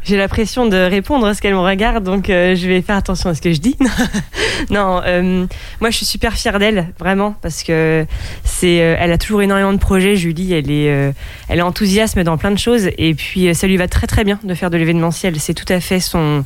J'ai 0.04 0.18
la 0.18 0.28
pression 0.28 0.66
de 0.66 0.78
répondre 0.78 1.28
à 1.28 1.36
ce 1.36 1.41
qu'elle 1.41 1.54
me 1.54 1.60
regarde, 1.60 2.04
donc 2.04 2.30
euh, 2.30 2.56
je 2.56 2.68
vais 2.68 2.82
faire 2.82 2.95
attention 2.95 3.30
à 3.30 3.36
ce 3.36 3.41
que 3.41 3.54
je 3.54 3.60
dis. 3.60 3.78
non, 4.72 4.99
euh, 5.06 5.45
moi 5.80 5.91
je 5.91 5.97
suis 5.97 6.08
super 6.08 6.34
fière 6.34 6.58
d'elle, 6.58 6.88
vraiment, 6.99 7.36
parce 7.41 7.62
que 7.62 8.06
c'est, 8.43 8.82
euh, 8.82 8.95
elle 8.99 9.12
a 9.12 9.20
toujours 9.20 9.43
énormément 9.43 9.74
de 9.74 9.78
projets. 9.78 10.16
Julie, 10.16 10.54
elle 10.54 10.72
est, 10.72 11.14
elle 11.49 11.60
est 11.60 11.62
enthousiaste 11.62 12.18
dans 12.18 12.38
plein 12.38 12.52
de 12.52 12.58
choses, 12.58 12.89
et 12.97 13.14
puis 13.14 13.54
ça 13.54 13.68
lui 13.68 13.78
va 13.78 13.88
très 13.88 14.08
très 14.08 14.24
bien 14.24 14.39
de 14.43 14.54
faire 14.56 14.72
de 14.72 14.78
l'événementiel. 14.78 15.39
C'est 15.39 15.54
tout 15.54 15.72
à 15.72 15.80
fait 15.80 15.99
son, 15.99 16.43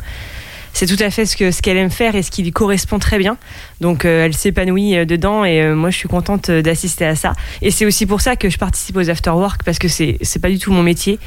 c'est 0.76 0.88
tout 0.88 1.02
à 1.02 1.10
fait 1.10 1.26
ce 1.26 1.38
que 1.38 1.52
ce 1.52 1.62
qu'elle 1.62 1.78
aime 1.78 1.90
faire 1.90 2.16
et 2.16 2.22
ce 2.22 2.30
qui 2.30 2.44
lui 2.44 2.52
correspond 2.52 3.00
très 3.00 3.18
bien. 3.18 3.38
Donc 3.80 4.04
euh, 4.04 4.26
elle 4.26 4.34
s'épanouit 4.34 4.98
euh, 4.98 5.06
dedans 5.06 5.46
et 5.46 5.62
euh, 5.62 5.74
moi 5.74 5.90
je 5.90 5.98
suis 5.98 6.10
contente 6.10 6.52
d'assister 6.52 7.06
à 7.06 7.16
ça. 7.16 7.32
Et 7.62 7.72
c'est 7.72 7.86
aussi 7.86 8.06
pour 8.06 8.20
ça 8.20 8.36
que 8.36 8.50
je 8.50 8.58
participe 8.58 8.98
aux 8.98 9.10
afterwork 9.10 9.64
parce 9.64 9.80
que 9.80 9.88
c'est 9.88 10.18
c'est 10.22 10.42
pas 10.42 10.50
du 10.50 10.60
tout 10.60 10.74
mon 10.74 10.84
métier. 10.84 11.18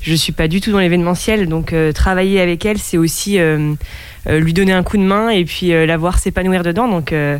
Je 0.00 0.12
suis 0.12 0.32
pas 0.32 0.48
du 0.48 0.60
tout 0.60 0.72
dans 0.72 0.80
l'événementiel, 0.80 1.48
donc 1.48 1.74
travailler 1.94 2.40
avec 2.40 2.64
elle, 2.64 2.78
c'est 2.78 2.96
aussi 2.96 3.40
lui 4.28 4.52
donner 4.52 4.72
un 4.72 4.82
coup 4.82 4.96
de 4.96 5.02
main 5.02 5.28
et 5.30 5.44
puis 5.44 5.72
euh, 5.72 5.86
la 5.86 5.96
voir 5.96 6.18
s'épanouir 6.18 6.62
dedans. 6.62 6.88
Donc, 6.88 7.12
euh, 7.12 7.38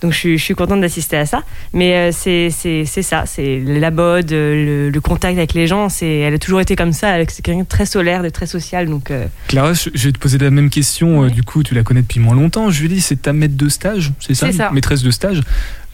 donc 0.00 0.12
je, 0.12 0.18
suis- 0.18 0.38
je 0.38 0.42
suis 0.44 0.54
contente 0.54 0.80
d'assister 0.80 1.16
à 1.16 1.26
ça. 1.26 1.42
Mais 1.72 1.94
euh, 1.96 2.10
c'est 2.12 2.50
ça, 2.50 3.24
c'est 3.26 3.60
la 3.64 3.90
bod, 3.90 4.32
euh, 4.32 4.86
le, 4.86 4.90
le 4.90 5.00
contact 5.00 5.36
avec 5.38 5.54
les 5.54 5.66
gens. 5.66 5.88
Elle 6.00 6.34
a 6.34 6.38
toujours 6.38 6.60
été 6.60 6.74
comme 6.76 6.92
ça. 6.92 7.14
C'est 7.28 7.42
quelqu'un 7.42 7.62
de 7.62 7.68
très 7.68 7.86
solaire, 7.86 8.22
de 8.22 8.28
très 8.28 8.46
social. 8.46 8.88
Donc 8.88 9.10
euh, 9.10 9.26
Clara, 9.48 9.72
je 9.74 9.90
vais 10.06 10.12
te 10.12 10.18
poser 10.18 10.38
la 10.38 10.50
même 10.50 10.70
question. 10.70 11.24
euh, 11.24 11.28
du 11.30 11.42
coup, 11.42 11.62
tu 11.62 11.74
la 11.74 11.82
connais 11.82 12.02
depuis 12.02 12.20
moins 12.20 12.34
longtemps. 12.34 12.70
Julie, 12.70 13.00
c'est 13.00 13.22
ta 13.22 13.32
maître 13.32 13.56
de 13.56 13.68
stage, 13.68 14.12
c'est 14.20 14.34
ça, 14.34 14.46
C'est 14.46 14.52
ça. 14.58 14.70
Maîtresse 14.70 15.02
de 15.02 15.10
stage. 15.10 15.40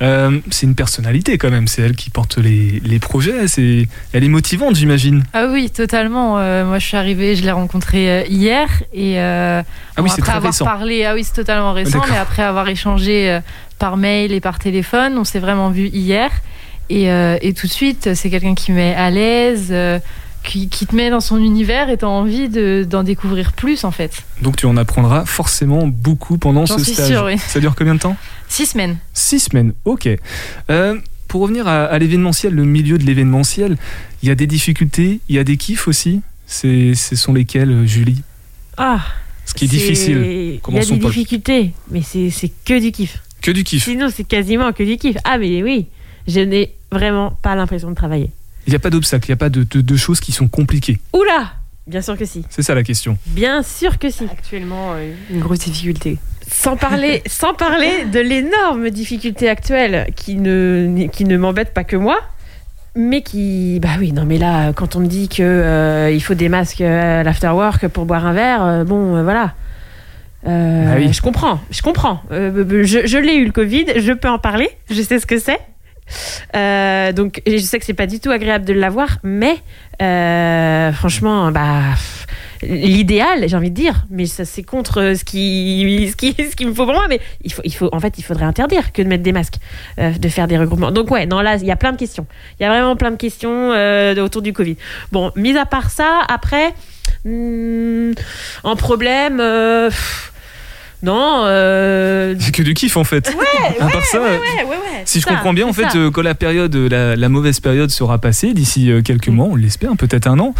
Euh, 0.00 0.38
c'est 0.50 0.66
une 0.66 0.74
personnalité 0.76 1.38
quand 1.38 1.50
même. 1.50 1.66
C'est 1.66 1.82
elle 1.82 1.96
qui 1.96 2.10
porte 2.10 2.38
les, 2.38 2.80
les 2.84 2.98
projets. 3.00 3.48
C'est, 3.48 3.88
elle 4.12 4.22
est 4.24 4.28
motivante, 4.28 4.76
j'imagine. 4.76 5.24
Ah 5.32 5.46
oui, 5.50 5.70
totalement. 5.70 6.38
Euh, 6.38 6.64
moi, 6.64 6.78
je 6.78 6.86
suis 6.86 6.96
arrivée, 6.96 7.34
je 7.34 7.42
l'ai 7.42 7.50
rencontrée 7.50 8.08
euh, 8.10 8.24
hier 8.28 8.68
et 8.92 9.18
euh, 9.18 9.60
Ah 9.96 10.02
oui, 10.02 10.08
bon, 10.08 10.14
c'est 10.14 10.20
après 10.22 10.32
avoir 10.34 10.52
récent. 10.52 10.64
parlé, 10.64 11.04
ah 11.04 11.14
oui, 11.14 11.24
c'est 11.24 11.34
totalement 11.34 11.72
récent, 11.72 12.02
mais 12.10 12.16
après 12.16 12.42
avoir 12.44 12.68
échangé 12.68 13.40
par 13.78 13.96
mail 13.96 14.32
et 14.32 14.40
par 14.40 14.58
téléphone, 14.58 15.18
on 15.18 15.24
s'est 15.24 15.40
vraiment 15.40 15.70
vu 15.70 15.88
hier 15.88 16.30
et, 16.90 17.04
et 17.42 17.52
tout 17.54 17.66
de 17.66 17.72
suite, 17.72 18.14
c'est 18.14 18.30
quelqu'un 18.30 18.54
qui 18.54 18.72
met 18.72 18.94
à 18.94 19.10
l'aise. 19.10 19.74
qui, 20.44 20.68
qui 20.68 20.86
te 20.86 20.94
met 20.94 21.10
dans 21.10 21.20
son 21.20 21.36
univers 21.36 21.90
et 21.90 21.96
t'as 21.98 22.06
envie 22.06 22.48
de- 22.48 22.86
d'en 22.88 23.02
découvrir 23.02 23.52
plus 23.52 23.84
en 23.84 23.90
fait. 23.90 24.22
Donc 24.40 24.56
tu 24.56 24.64
en 24.66 24.76
apprendras 24.78 25.24
forcément 25.26 25.86
beaucoup 25.86 26.38
pendant 26.38 26.64
ce 26.64 26.78
stage. 26.78 27.08
sûre, 27.08 27.24
oui. 27.26 27.36
Ça 27.38 27.58
dure 27.60 27.74
combien 27.74 27.94
de 27.96 28.00
temps? 28.00 28.16
Six 28.48 28.66
semaines. 28.66 28.96
Six 29.12 29.40
semaines, 29.40 29.72
ok. 29.84 30.08
Euh, 30.70 30.98
pour 31.28 31.42
revenir 31.42 31.68
à, 31.68 31.84
à 31.84 31.98
l'événementiel, 31.98 32.54
le 32.54 32.64
milieu 32.64 32.96
de 32.98 33.04
l'événementiel, 33.04 33.76
il 34.22 34.28
y 34.28 34.32
a 34.32 34.34
des 34.34 34.46
difficultés, 34.46 35.20
il 35.28 35.36
y 35.36 35.38
a 35.38 35.44
des 35.44 35.56
kiffs 35.56 35.86
aussi. 35.88 36.22
C'est, 36.46 36.94
ce 36.94 37.14
sont 37.16 37.34
lesquels, 37.34 37.70
euh, 37.70 37.86
Julie? 37.86 38.22
Ah 38.78 39.04
Ce 39.44 39.52
qui 39.54 39.64
est 39.66 39.68
c'est- 39.68 39.76
difficile. 39.76 40.16
il 40.24 40.74
y 40.74 40.78
a 40.78 40.84
des 40.84 40.98
difficultés 40.98 41.72
mais 41.90 42.00
c'est 42.02 42.30
c'est 42.30 42.50
que 42.64 42.78
du 42.80 42.90
kiff 42.92 43.18
Que 43.42 43.50
du 43.50 43.64
kiff. 43.64 43.84
sinon 43.84 44.08
c'est 44.14 44.24
quasiment 44.24 44.72
que 44.72 44.82
du 44.84 44.96
kiff 44.96 45.16
ah 45.24 45.36
mais 45.36 45.62
oui 45.62 45.86
je 46.28 46.40
n'ai 46.40 46.74
vraiment 46.92 47.30
pas 47.42 47.54
l'impression 47.56 47.90
de 47.90 47.94
travailler 47.96 48.30
Il 48.66 48.70
n'y 48.70 48.76
a 48.76 48.78
pas 48.78 48.90
d'obstacle, 48.90 49.26
il 49.26 49.30
n'y 49.30 49.34
a 49.34 49.36
pas 49.36 49.50
de, 49.50 49.64
de- 49.64 49.80
de 49.80 49.96
choses 49.96 50.20
qui 50.20 50.32
sont 50.32 50.48
compliquées. 50.48 50.98
Oula 51.12 51.52
bien 51.86 52.02
sûr 52.02 52.16
que 52.18 52.24
si. 52.26 52.44
C'est 52.50 52.62
ça 52.62 52.74
la 52.74 52.82
question. 52.82 53.16
Bien 53.26 53.62
sûr 53.62 53.98
que 53.98 54.10
si. 54.10 54.24
Actuellement, 54.24 54.92
euh, 54.94 55.14
une 55.30 55.40
grosse 55.40 55.60
difficulté. 55.60 56.18
Sans 56.50 56.76
parler, 56.76 57.22
sans 57.26 57.54
parler 57.54 58.04
de 58.04 58.20
l'énorme 58.20 58.90
difficulté 58.90 59.48
actuelle 59.48 60.06
qui 60.16 60.36
ne, 60.36 61.06
qui 61.12 61.24
ne 61.24 61.36
m'embête 61.36 61.74
pas 61.74 61.84
que 61.84 61.96
moi, 61.96 62.18
mais 62.98 63.22
qui, 63.22 63.78
bah 63.80 63.90
oui, 63.98 64.12
non, 64.12 64.24
mais 64.24 64.38
là, 64.38 64.72
quand 64.72 64.96
on 64.96 65.00
me 65.00 65.06
dit 65.06 65.28
que 65.28 65.42
euh, 65.42 66.10
il 66.10 66.20
faut 66.20 66.34
des 66.34 66.48
masques 66.48 66.80
à 66.80 67.22
l'afterwork 67.22 67.86
pour 67.88 68.06
boire 68.06 68.26
un 68.26 68.32
verre, 68.32 68.64
euh, 68.64 68.84
bon, 68.84 69.16
euh, 69.16 69.22
voilà. 69.22 69.54
Ah 70.46 70.94
oui. 70.96 71.12
Je 71.12 71.20
comprends, 71.20 71.60
je 71.70 71.82
comprends. 71.82 72.22
Je 72.30 73.02
je 73.04 73.18
l'ai 73.18 73.34
eu 73.34 73.44
le 73.44 73.52
Covid, 73.52 73.86
je 73.96 74.12
peux 74.12 74.28
en 74.28 74.38
parler, 74.38 74.70
je 74.90 75.02
sais 75.02 75.18
ce 75.18 75.26
que 75.26 75.38
c'est. 75.38 75.60
Donc, 77.12 77.42
je 77.46 77.58
sais 77.58 77.78
que 77.78 77.84
c'est 77.84 77.92
pas 77.92 78.06
du 78.06 78.18
tout 78.18 78.30
agréable 78.30 78.64
de 78.64 78.72
l'avoir, 78.72 79.18
mais 79.22 79.56
franchement, 80.94 81.52
bah, 81.52 81.80
pff, 81.92 82.26
l'idéal, 82.62 83.44
j'ai 83.48 83.56
envie 83.56 83.70
de 83.70 83.74
dire, 83.74 84.04
mais 84.10 84.26
ça 84.26 84.44
c'est 84.44 84.62
contre 84.62 85.14
ce 85.16 85.24
qui, 85.24 86.08
ce 86.10 86.16
qui, 86.16 86.34
ce 86.38 86.56
qu'il 86.56 86.68
me 86.68 86.74
faut 86.74 86.84
pour 86.84 86.94
moi, 86.94 87.06
mais 87.08 87.20
il 87.44 87.52
faut, 87.52 87.62
il 87.64 87.74
faut, 87.74 87.88
en 87.92 88.00
fait, 88.00 88.14
il 88.18 88.22
faudrait 88.22 88.44
interdire 88.46 88.92
que 88.92 89.02
de 89.02 89.08
mettre 89.08 89.22
des 89.22 89.32
masques, 89.32 89.58
euh, 89.98 90.10
de 90.12 90.28
faire 90.28 90.48
des 90.48 90.58
regroupements. 90.58 90.90
Donc 90.90 91.10
ouais, 91.10 91.26
non 91.26 91.40
là, 91.40 91.56
il 91.56 91.64
y 91.66 91.70
a 91.70 91.76
plein 91.76 91.92
de 91.92 91.96
questions. 91.98 92.26
Il 92.58 92.62
y 92.62 92.66
a 92.66 92.70
vraiment 92.70 92.96
plein 92.96 93.10
de 93.10 93.16
questions 93.16 93.72
euh, 93.72 94.14
autour 94.24 94.42
du 94.42 94.52
Covid. 94.52 94.76
Bon, 95.12 95.30
mis 95.36 95.56
à 95.56 95.66
part 95.66 95.90
ça, 95.90 96.20
après, 96.28 96.74
hmm, 97.24 98.12
en 98.64 98.76
problème. 98.76 99.38
euh, 99.40 99.88
pff, 99.88 100.32
non, 101.00 101.42
euh, 101.44 102.34
C'est 102.40 102.52
que 102.52 102.62
du 102.64 102.74
kiff 102.74 102.96
en 102.96 103.04
fait. 103.04 103.28
ouais, 103.38 103.76
À 103.80 103.86
ouais, 103.86 103.92
part 103.92 104.04
ça, 104.04 104.20
ouais, 104.20 104.26
euh, 104.26 104.74
Si 105.04 105.20
je 105.20 105.24
ça, 105.26 105.30
comprends 105.30 105.52
bien, 105.52 105.66
en 105.68 105.72
fait, 105.72 105.86
euh, 105.94 106.10
quand 106.10 106.22
la 106.22 106.34
période, 106.34 106.74
euh, 106.74 106.88
la, 106.88 107.14
la 107.14 107.28
mauvaise 107.28 107.60
période 107.60 107.90
sera 107.90 108.18
passée 108.18 108.52
d'ici 108.52 108.90
euh, 108.90 109.00
quelques 109.00 109.28
mois, 109.28 109.46
on 109.48 109.54
l'espère, 109.54 109.96
peut-être 109.96 110.26
un 110.26 110.40
an. 110.40 110.54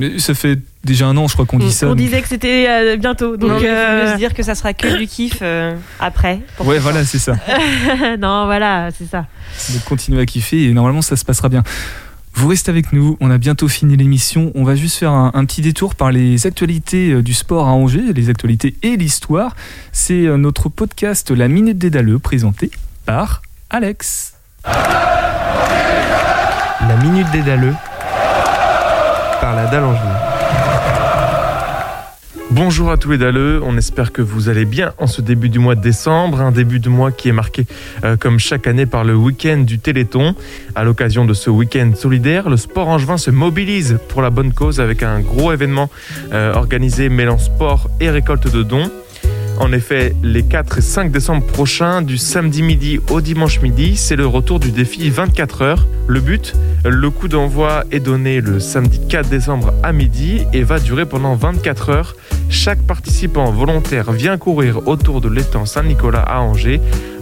Mais 0.00 0.18
ça 0.18 0.32
fait 0.32 0.58
déjà 0.82 1.06
un 1.08 1.16
an, 1.18 1.28
je 1.28 1.34
crois 1.34 1.44
qu'on 1.44 1.58
dit 1.58 1.70
ça. 1.70 1.86
on 1.86 1.94
disait 1.94 2.22
que 2.22 2.28
c'était 2.28 2.64
euh, 2.70 2.96
bientôt, 2.96 3.36
donc 3.36 3.50
faut 3.50 3.66
euh, 3.66 4.12
se 4.14 4.16
dire 4.16 4.32
que 4.32 4.42
ça 4.42 4.54
sera 4.54 4.72
que 4.72 4.96
du 4.96 5.06
kiff 5.06 5.40
euh, 5.42 5.76
après. 5.98 6.40
pour 6.56 6.66
Ouais, 6.66 6.78
voilà, 6.78 7.04
c'est 7.04 7.18
ça. 7.18 7.34
non, 8.18 8.46
voilà, 8.46 8.88
c'est 8.96 9.04
ça. 9.04 9.26
Donc 9.74 9.84
continuez 9.84 10.22
à 10.22 10.24
kiffer 10.24 10.64
et 10.64 10.72
normalement 10.72 11.02
ça 11.02 11.16
se 11.16 11.24
passera 11.26 11.50
bien. 11.50 11.62
Vous 12.32 12.48
restez 12.48 12.70
avec 12.70 12.94
nous, 12.94 13.18
on 13.20 13.30
a 13.30 13.36
bientôt 13.36 13.68
fini 13.68 13.94
l'émission. 13.94 14.52
On 14.54 14.64
va 14.64 14.74
juste 14.74 14.96
faire 14.96 15.10
un, 15.10 15.32
un 15.34 15.44
petit 15.44 15.60
détour 15.60 15.94
par 15.94 16.12
les 16.12 16.46
actualités 16.46 17.10
euh, 17.10 17.22
du 17.22 17.34
sport 17.34 17.68
à 17.68 17.72
Angers, 17.72 18.14
les 18.14 18.30
actualités 18.30 18.74
et 18.82 18.96
l'histoire. 18.96 19.54
C'est 19.92 20.22
notre 20.38 20.70
podcast 20.70 21.30
La 21.30 21.48
Minute 21.48 21.76
des 21.76 21.90
Daleux 21.90 22.18
présenté 22.18 22.70
par 23.04 23.42
Alex. 23.68 24.32
La 24.64 24.72
Minute 27.02 27.30
des 27.32 27.42
Daleux 27.42 27.74
par 29.40 29.54
la 29.54 29.66
Dalle. 29.66 29.84
Bonjour 32.50 32.90
à 32.90 32.96
tous 32.96 33.12
les 33.12 33.18
daleux, 33.18 33.60
on 33.64 33.76
espère 33.76 34.12
que 34.12 34.22
vous 34.22 34.48
allez 34.48 34.64
bien 34.64 34.92
en 34.98 35.06
ce 35.06 35.22
début 35.22 35.48
du 35.48 35.58
mois 35.58 35.76
de 35.76 35.80
décembre, 35.80 36.40
un 36.40 36.50
début 36.50 36.80
de 36.80 36.88
mois 36.88 37.12
qui 37.12 37.28
est 37.28 37.32
marqué 37.32 37.64
euh, 38.04 38.16
comme 38.16 38.38
chaque 38.38 38.66
année 38.66 38.86
par 38.86 39.04
le 39.04 39.14
week-end 39.14 39.58
du 39.58 39.78
Téléthon. 39.78 40.34
À 40.74 40.84
l'occasion 40.84 41.24
de 41.24 41.32
ce 41.32 41.48
week-end 41.48 41.92
solidaire, 41.94 42.50
le 42.50 42.56
sport 42.56 42.88
angevin 42.88 43.18
se 43.18 43.30
mobilise 43.30 43.98
pour 44.08 44.20
la 44.20 44.30
bonne 44.30 44.52
cause 44.52 44.80
avec 44.80 45.02
un 45.02 45.20
gros 45.20 45.52
événement 45.52 45.90
euh, 46.32 46.52
organisé 46.54 47.08
mêlant 47.08 47.38
sport 47.38 47.88
et 48.00 48.10
récolte 48.10 48.52
de 48.52 48.62
dons. 48.62 48.90
En 49.60 49.72
effet, 49.72 50.14
les 50.22 50.42
4 50.42 50.78
et 50.78 50.80
5 50.80 51.12
décembre 51.12 51.44
prochains, 51.44 52.00
du 52.00 52.16
samedi 52.16 52.62
midi 52.62 52.98
au 53.10 53.20
dimanche 53.20 53.60
midi, 53.60 53.94
c'est 53.94 54.16
le 54.16 54.26
retour 54.26 54.58
du 54.58 54.72
défi 54.72 55.10
24 55.10 55.60
heures. 55.60 55.86
Le 56.08 56.20
but, 56.20 56.54
le 56.82 57.10
coup 57.10 57.28
d'envoi 57.28 57.84
est 57.92 58.00
donné 58.00 58.40
le 58.40 58.58
samedi 58.58 59.06
4 59.06 59.28
décembre 59.28 59.74
à 59.82 59.92
midi 59.92 60.46
et 60.54 60.62
va 60.62 60.78
durer 60.78 61.04
pendant 61.04 61.34
24 61.34 61.90
heures. 61.90 62.16
Chaque 62.48 62.80
participant 62.80 63.52
volontaire 63.52 64.12
vient 64.12 64.38
courir 64.38 64.88
autour 64.88 65.20
de 65.20 65.28
l'étang 65.28 65.66
Saint-Nicolas 65.66 66.22
à 66.22 66.40
Angers 66.40 66.80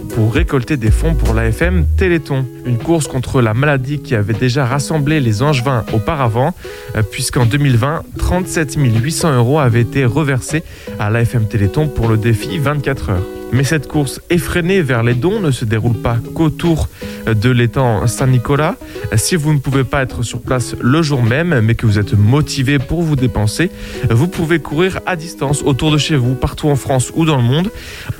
pour 0.09 0.33
récolter 0.33 0.77
des 0.77 0.91
fonds 0.91 1.15
pour 1.15 1.33
l'AFM 1.33 1.85
Téléthon. 1.97 2.45
Une 2.65 2.77
course 2.77 3.07
contre 3.07 3.41
la 3.41 3.53
maladie 3.53 3.99
qui 3.99 4.15
avait 4.15 4.33
déjà 4.33 4.65
rassemblé 4.65 5.19
les 5.19 5.41
Angevins 5.41 5.85
auparavant, 5.93 6.53
euh, 6.95 7.01
puisqu'en 7.01 7.45
2020, 7.45 8.03
37 8.17 8.75
800 8.77 9.35
euros 9.35 9.59
avaient 9.59 9.81
été 9.81 10.05
reversés 10.05 10.63
à 10.99 11.09
l'AFM 11.09 11.47
Téléthon 11.47 11.87
pour 11.87 12.07
le 12.07 12.17
défi 12.17 12.57
24 12.57 13.09
heures. 13.09 13.38
Mais 13.51 13.63
cette 13.63 13.87
course 13.87 14.21
effrénée 14.29 14.81
vers 14.81 15.03
les 15.03 15.15
dons 15.15 15.39
ne 15.39 15.51
se 15.51 15.65
déroule 15.65 15.95
pas 15.95 16.17
qu'autour 16.35 16.87
de 17.25 17.49
l'étang 17.49 18.05
Saint-Nicolas. 18.07 18.75
Si 19.15 19.35
vous 19.35 19.53
ne 19.53 19.59
pouvez 19.59 19.83
pas 19.83 20.03
être 20.03 20.23
sur 20.23 20.39
place 20.39 20.75
le 20.79 21.01
jour 21.01 21.23
même, 21.23 21.59
mais 21.61 21.75
que 21.75 21.85
vous 21.85 21.99
êtes 21.99 22.13
motivé 22.13 22.79
pour 22.79 23.01
vous 23.01 23.15
dépenser, 23.15 23.71
vous 24.09 24.27
pouvez 24.27 24.59
courir 24.59 24.99
à 25.05 25.15
distance 25.15 25.63
autour 25.63 25.91
de 25.91 25.97
chez 25.97 26.15
vous, 26.15 26.35
partout 26.35 26.69
en 26.69 26.75
France 26.75 27.11
ou 27.15 27.25
dans 27.25 27.37
le 27.37 27.43
monde, 27.43 27.71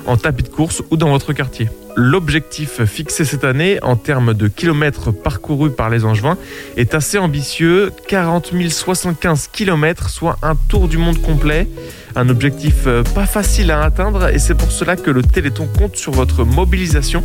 en 0.08 0.18
tapis 0.18 0.44
de 0.44 0.50
course 0.50 0.82
ou 0.90 0.98
dans 0.98 1.10
votre 1.10 1.34
quartier. 1.34 1.70
L'objectif 2.02 2.86
fixé 2.86 3.26
cette 3.26 3.44
année 3.44 3.78
en 3.84 3.98
termes 3.98 4.34
de 4.34 4.48
kilomètres 4.48 5.12
parcourus 5.12 5.70
par 5.70 5.90
les 5.90 6.06
Angevins 6.06 6.38
est 6.78 6.96
assez 6.96 7.18
ambitieux, 7.18 7.92
40 8.08 8.54
075 8.70 9.50
kilomètres, 9.52 10.10
soit 10.10 10.38
un 10.42 10.56
tour 10.56 10.88
du 10.88 10.98
monde 10.98 11.22
complet. 11.22 11.68
Un 12.16 12.30
objectif 12.30 12.88
euh, 12.88 13.04
pas 13.04 13.26
facile 13.26 13.70
à 13.70 13.82
atteindre 13.82 14.30
et 14.34 14.40
c'est 14.40 14.56
pour 14.56 14.72
cela 14.72 14.96
que 14.96 15.12
le 15.12 15.24
Téléthon 15.24 15.68
compte 15.78 15.98
sur 15.98 16.14
votre 16.14 16.46
mobilisation 16.46 17.22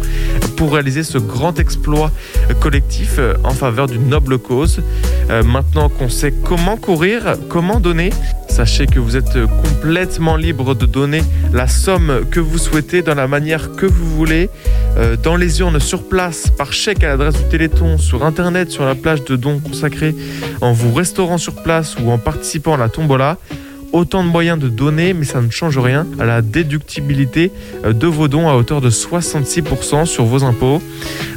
pour 0.56 0.72
réaliser 0.72 1.04
ce 1.04 1.18
grand 1.18 1.60
exploit 1.60 2.10
collectif 2.60 3.14
euh, 3.18 3.34
en 3.44 3.52
faveur 3.52 3.86
d'une 3.86 4.08
noble 4.08 4.38
cause. 4.38 4.82
Euh, 5.30 5.44
Maintenant 5.44 5.88
qu'on 5.88 6.08
sait 6.08 6.32
comment 6.32 6.76
courir, 6.76 7.36
comment 7.48 7.78
donner, 7.78 8.10
sachez 8.54 8.86
que 8.86 9.00
vous 9.00 9.16
êtes 9.16 9.36
complètement 9.64 10.36
libre 10.36 10.76
de 10.76 10.86
donner 10.86 11.24
la 11.52 11.66
somme 11.66 12.20
que 12.30 12.38
vous 12.38 12.56
souhaitez 12.56 13.02
dans 13.02 13.16
la 13.16 13.26
manière 13.26 13.74
que 13.74 13.84
vous 13.84 14.08
voulez, 14.14 14.48
euh, 14.96 15.16
dans 15.20 15.34
les 15.34 15.58
urnes 15.58 15.80
sur 15.80 16.04
place, 16.04 16.50
par 16.56 16.72
chèque 16.72 17.02
à 17.02 17.08
l'adresse 17.08 17.34
du 17.34 17.48
Téléthon, 17.48 17.98
sur 17.98 18.24
internet, 18.24 18.70
sur 18.70 18.84
la 18.84 18.94
plage 18.94 19.24
de 19.24 19.34
dons 19.34 19.58
consacrée, 19.58 20.14
en 20.60 20.72
vous 20.72 20.94
restaurant 20.94 21.36
sur 21.36 21.64
place 21.64 21.96
ou 22.00 22.12
en 22.12 22.18
participant 22.18 22.74
à 22.74 22.76
la 22.76 22.88
tombola 22.88 23.38
autant 23.92 24.22
de 24.22 24.28
moyens 24.28 24.60
de 24.60 24.68
donner, 24.68 25.14
mais 25.14 25.24
ça 25.24 25.40
ne 25.40 25.50
change 25.50 25.78
rien 25.78 26.06
à 26.20 26.24
la 26.24 26.40
déductibilité 26.40 27.50
euh, 27.84 27.92
de 27.92 28.06
vos 28.06 28.28
dons 28.28 28.48
à 28.48 28.54
hauteur 28.54 28.80
de 28.80 28.90
66% 28.90 30.06
sur 30.06 30.26
vos 30.26 30.44
impôts. 30.44 30.80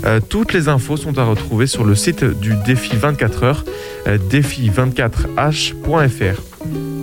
Euh, 0.05 0.19
toutes 0.19 0.53
les 0.53 0.67
infos 0.67 0.97
sont 0.97 1.17
à 1.17 1.23
retrouver 1.23 1.65
sur 1.65 1.83
le 1.83 1.95
site 1.95 2.23
du 2.23 2.53
défi 2.65 2.95
24 2.95 3.43
heures, 3.43 3.65
euh, 4.07 4.19
défi24h.fr. 4.29 6.56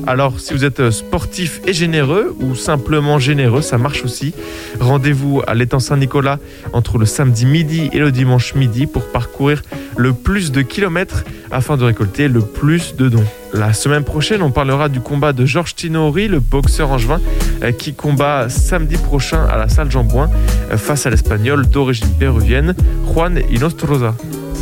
Alors, 0.07 0.39
si 0.39 0.53
vous 0.53 0.65
êtes 0.65 0.81
euh, 0.81 0.91
sportif 0.91 1.61
et 1.67 1.73
généreux, 1.73 2.37
ou 2.41 2.55
simplement 2.55 3.19
généreux, 3.19 3.63
ça 3.63 3.79
marche 3.79 4.05
aussi. 4.05 4.35
Rendez-vous 4.79 5.43
à 5.47 5.55
l'étang 5.55 5.79
Saint-Nicolas 5.79 6.39
entre 6.73 6.99
le 6.99 7.07
samedi 7.07 7.47
midi 7.47 7.89
et 7.93 7.99
le 7.99 8.13
dimanche 8.13 8.55
midi 8.55 8.87
pour 8.87 9.11
parcourir 9.11 9.63
le 9.97 10.13
plus 10.13 10.53
de 10.53 10.61
kilomètres 10.63 11.25
afin 11.51 11.77
de 11.77 11.85
récolter 11.85 12.29
le 12.29 12.41
plus 12.41 12.97
de 12.97 13.09
dons. 13.09 13.25
La 13.55 13.73
semaine 13.73 14.05
prochaine, 14.05 14.43
on 14.43 14.51
parlera 14.51 14.89
du 14.89 15.01
combat 15.01 15.33
de 15.33 15.47
Georges 15.47 15.75
Tinouri, 15.75 16.29
le 16.29 16.41
boxeur 16.41 16.91
angevin, 16.91 17.21
euh, 17.63 17.73
qui 17.73 17.95
combat 17.95 18.49
samedi 18.49 18.97
prochain 18.97 19.47
à 19.47 19.57
la 19.57 19.69
salle 19.69 19.91
Jean-Bouin 19.91 20.29
euh, 20.71 20.77
face 20.77 21.07
à 21.07 21.11
l'espagnol 21.11 21.67
d'origine 21.67 22.11
péruvienne, 22.19 22.75
Juan 23.13 23.41
Inostroza. 23.51 24.15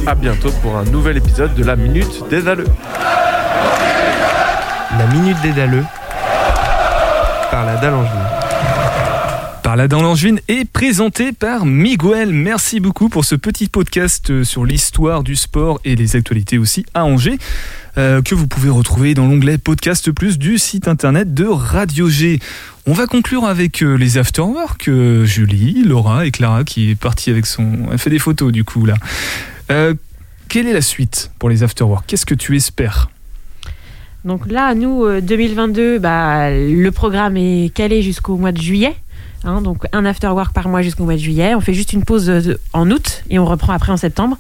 A 0.07 0.14
bientôt 0.14 0.51
pour 0.62 0.76
un 0.76 0.84
nouvel 0.84 1.16
épisode 1.16 1.55
de 1.55 1.64
la 1.64 1.74
Minute 1.74 2.24
des 2.30 2.43
Daleux. 2.43 2.66
La 4.99 5.07
Minute 5.07 5.36
des 5.43 5.53
Daleux 5.53 5.84
par 7.51 7.64
la. 7.66 7.80
Par 9.62 9.76
la 9.76 9.88
dans 9.88 10.03
l'angevine 10.03 10.40
et 10.49 10.64
présenté 10.64 11.32
par 11.32 11.64
Miguel. 11.64 12.32
Merci 12.32 12.80
beaucoup 12.80 13.09
pour 13.09 13.24
ce 13.24 13.34
petit 13.34 13.68
podcast 13.68 14.30
euh, 14.30 14.45
sur 14.45 14.64
l'histoire 14.64 15.22
du 15.22 15.36
sport 15.36 15.80
et 15.84 15.97
les 15.97 16.16
actualités 16.16 16.59
aussi 16.59 16.84
à 16.95 17.05
Angers. 17.05 17.38
euh, 17.99 18.22
que 18.22 18.34
vous 18.34 18.47
pouvez 18.47 18.70
retrouver 18.70 19.14
dans 19.14 19.26
l'onglet 19.26 19.59
Podcast 19.59 20.11
Plus 20.11 20.38
du 20.38 20.59
site 20.59 20.88
internet 20.88 21.32
de 21.32 21.47
Radio 21.47 22.09
G. 22.09 22.38
On 22.86 22.93
va 22.93 23.07
conclure 23.07 23.45
avec 23.47 23.82
euh, 23.82 23.95
les 23.95 24.18
afterwork. 24.18 24.88
euh, 24.88 25.24
Julie, 25.24 25.82
Laura 25.84 26.26
et 26.26 26.30
Clara 26.30 26.64
qui 26.64 26.90
est 26.90 26.95
partie 26.95 27.30
avec 27.30 27.47
son. 27.47 27.88
Elle 27.93 27.99
fait 27.99 28.11
des 28.11 28.18
photos 28.18 28.53
du 28.53 28.64
coup 28.64 28.84
là. 28.86 28.95
Quelle 30.49 30.66
est 30.66 30.74
la 30.74 30.82
suite 30.82 31.30
pour 31.38 31.49
les 31.49 31.62
afterwork 31.62 32.05
Qu'est-ce 32.07 32.26
que 32.26 32.34
tu 32.34 32.57
espères? 32.57 33.09
Donc 34.24 34.46
là, 34.50 34.74
nous, 34.74 35.04
euh, 35.04 35.20
2022, 35.20 35.98
bah, 35.98 36.50
le 36.50 36.88
programme 36.90 37.36
est 37.36 37.72
calé 37.74 38.02
jusqu'au 38.02 38.36
mois 38.36 38.52
de 38.52 38.60
juillet. 38.60 38.94
hein, 39.44 39.60
donc 39.60 39.84
un 39.92 40.04
after 40.04 40.28
work 40.28 40.52
par 40.54 40.68
mois 40.68 40.82
jusqu'au 40.82 41.04
mois 41.04 41.14
de 41.14 41.18
juillet. 41.18 41.54
On 41.56 41.60
fait 41.60 41.74
juste 41.74 41.92
une 41.92 42.04
pause 42.04 42.30
euh, 42.30 42.58
en 42.72 42.88
août 42.90 43.24
et 43.30 43.38
on 43.40 43.44
reprend 43.44 43.72
après 43.72 43.90
en 43.90 43.96
septembre. 43.96 44.38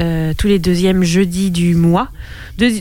Euh, 0.00 0.32
tous 0.36 0.46
les 0.48 0.58
deuxièmes 0.58 1.02
jeudis 1.04 1.50
du 1.50 1.74
mois. 1.74 2.08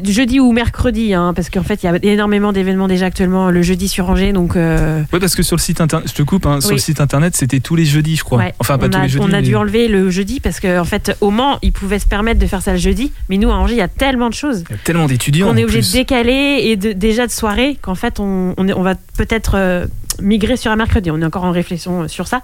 Jeudi 0.04 0.40
ou 0.40 0.52
mercredi, 0.52 1.14
hein, 1.14 1.34
parce 1.34 1.50
qu'en 1.50 1.64
fait, 1.64 1.82
il 1.82 1.86
y 1.86 1.90
a 1.90 1.98
énormément 2.14 2.52
d'événements 2.52 2.88
déjà 2.88 3.06
actuellement 3.08 3.50
le 3.50 3.62
jeudi 3.62 3.88
sur 3.88 4.10
Angers. 4.10 4.32
Donc, 4.34 4.56
euh, 4.56 5.02
Ouais, 5.14 5.20
parce 5.20 5.34
que 5.36 5.44
sur 5.44 5.56
le 5.56 5.62
site 5.62 5.82
internet, 5.82 6.08
je 6.10 6.14
te 6.14 6.22
coupe, 6.24 6.46
hein, 6.46 6.60
sur 6.62 6.70
Oui. 6.72 6.76
le 6.76 6.82
site 6.82 7.00
internet, 7.02 7.36
c'était 7.36 7.60
tous 7.62 7.76
les 7.76 7.86
jeudis, 7.86 8.18
je 8.18 8.24
crois. 8.24 8.40
ouais, 8.40 8.54
Enfin, 8.60 8.78
pas 8.78 8.88
on 8.88 8.90
tous 8.90 8.98
a, 8.98 9.04
les 9.04 9.10
jeudis. 9.10 9.26
on 9.28 9.34
a 9.34 9.38
mais- 9.38 9.42
dû 9.42 9.56
enlever 9.56 9.88
le 9.88 10.10
jeudi 10.10 10.40
parce 10.40 10.60
qu'en 10.60 10.80
en 10.80 10.86
fait, 10.86 11.16
au 11.22 11.32
Mans, 11.32 11.58
ils 11.62 11.72
pouvaient 11.72 12.00
se 12.00 12.06
permettre 12.08 12.40
de 12.40 12.46
faire 12.48 12.62
ça 12.62 12.74
le 12.74 12.78
jeudi. 12.80 13.12
Mais 13.30 13.38
nous, 13.38 13.50
à 13.50 13.56
Angers, 13.56 13.74
il 13.76 13.80
y 13.80 13.82
a 13.82 13.88
tellement 13.88 14.30
de 14.30 14.34
choses. 14.36 14.64
Il 14.70 14.74
y 14.74 14.76
a 14.76 14.82
tellement 14.84 15.06
d'étudiants. 15.08 15.48
On 15.50 15.56
est 15.58 15.64
obligé 15.64 15.82
de 15.82 15.92
décaler 15.94 16.60
et 16.66 16.76
de, 16.76 16.92
déjà 16.92 17.26
de 17.26 17.32
soirée 17.32 17.78
qu'en 17.82 17.96
fait 17.96 18.20
on, 18.20 18.54
on, 18.58 18.68
est- 18.68 18.74
on 18.74 18.84
va 18.84 18.96
peut-être 19.18 19.54
euh, 19.56 19.86
migrer 20.22 20.58
sur 20.58 20.72
un 20.72 20.76
mercredi. 20.76 21.12
On 21.12 21.22
est 21.22 21.26
encore 21.26 21.44
en 21.44 21.52
réflexion 21.52 22.08
sur 22.08 22.28
ça 22.28 22.42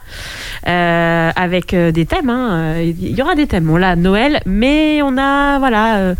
euh, 0.68 1.32
avec 1.36 1.74
euh, 1.74 1.92
des 1.92 2.06
thèmes. 2.06 2.30
hein. 2.30 2.80
Il 2.82 3.16
y 3.16 3.22
aura 3.22 3.36
des 3.36 3.48
thèmes. 3.48 3.70
On 3.70 3.78
l'a 3.78 3.96
Noël, 3.96 4.42
mais 4.46 5.02
on 5.02 5.18
a 5.18 5.60
voilà 5.60 5.98
euh, 5.98 6.16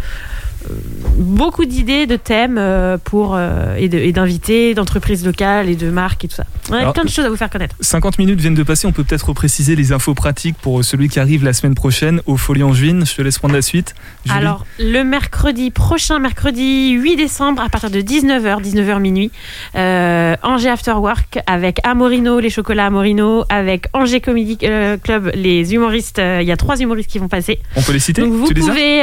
beaucoup 1.18 1.66
d'idées 1.66 2.06
de 2.08 2.16
thèmes 2.16 2.58
euh, 2.58 2.98
pour 3.04 3.36
euh, 3.36 3.76
et 3.78 3.90
de- 3.90 4.12
d'invités, 4.12 4.74
d'entreprises 4.74 5.26
locales 5.26 5.70
et 5.70 5.76
de 5.76 5.90
marques 5.90 6.26
et 6.26 6.28
tout 6.28 6.36
ça. 6.36 6.46
On 6.70 6.74
a 6.74 6.80
Alors, 6.80 6.94
plein 6.94 7.04
de 7.06 7.10
choses 7.10 7.26
à 7.26 7.30
vous 7.30 7.36
faire 7.38 7.50
connaître. 7.50 7.76
50 7.80 8.20
minutes 8.20 8.40
viennent 8.40 8.54
de 8.54 8.64
passer, 8.64 8.88
on 8.88 8.92
peut 8.92 9.04
peut-être 9.04 9.28
repréciser 9.30 9.76
les 9.76 9.92
infos 9.94 10.14
pratiques 10.14 10.58
pour 10.62 10.84
celui 10.84 11.08
qui 11.10 11.20
arrive 11.20 11.44
la 11.44 11.54
semaine 11.54 11.76
prochaine 11.76 12.22
au 12.26 12.38
Folie 12.38 12.64
Angevine. 12.64 13.06
Je 13.06 13.16
te 13.16 13.22
laisse 13.22 13.40
prendre 13.40 13.54
la 13.54 13.62
suite. 13.62 13.96
Julie. 14.26 14.38
Alors, 14.38 14.66
le 14.80 15.04
mercredi 15.04 15.72
prochain, 15.72 16.20
mercredi 16.20 16.92
8 16.92 17.16
décembre, 17.16 17.62
à 17.62 17.70
partir 17.70 17.90
de 17.90 18.02
19h, 18.02 18.62
19h 18.62 19.00
minuit, 19.00 19.32
euh, 19.76 20.36
Angers 20.44 20.70
After 20.70 20.92
Work 20.94 21.40
avec 21.48 21.80
Amorino, 21.84 22.40
les 22.40 22.50
chocolats 22.50 22.88
Amorino, 22.88 23.44
avec 23.50 23.86
Angers 23.94 24.22
Comedy 24.22 24.58
euh, 24.64 24.98
Club, 24.98 25.32
les 25.36 25.74
humoristes. 25.74 26.20
euh, 26.20 26.40
Il 26.42 26.48
y 26.48 26.52
a 26.52 26.58
trois 26.58 26.78
humoristes 26.80 27.10
qui 27.10 27.20
vont 27.20 27.28
passer. 27.30 27.60
on 27.76 27.82
peut 27.82 27.94
les 27.94 28.00
citer? 28.00 28.22
Donc, 28.22 28.34
vous 28.34 28.48
Tu 28.48 28.54
les 28.54 28.64
as? 28.64 28.68
pouvez. 28.68 29.02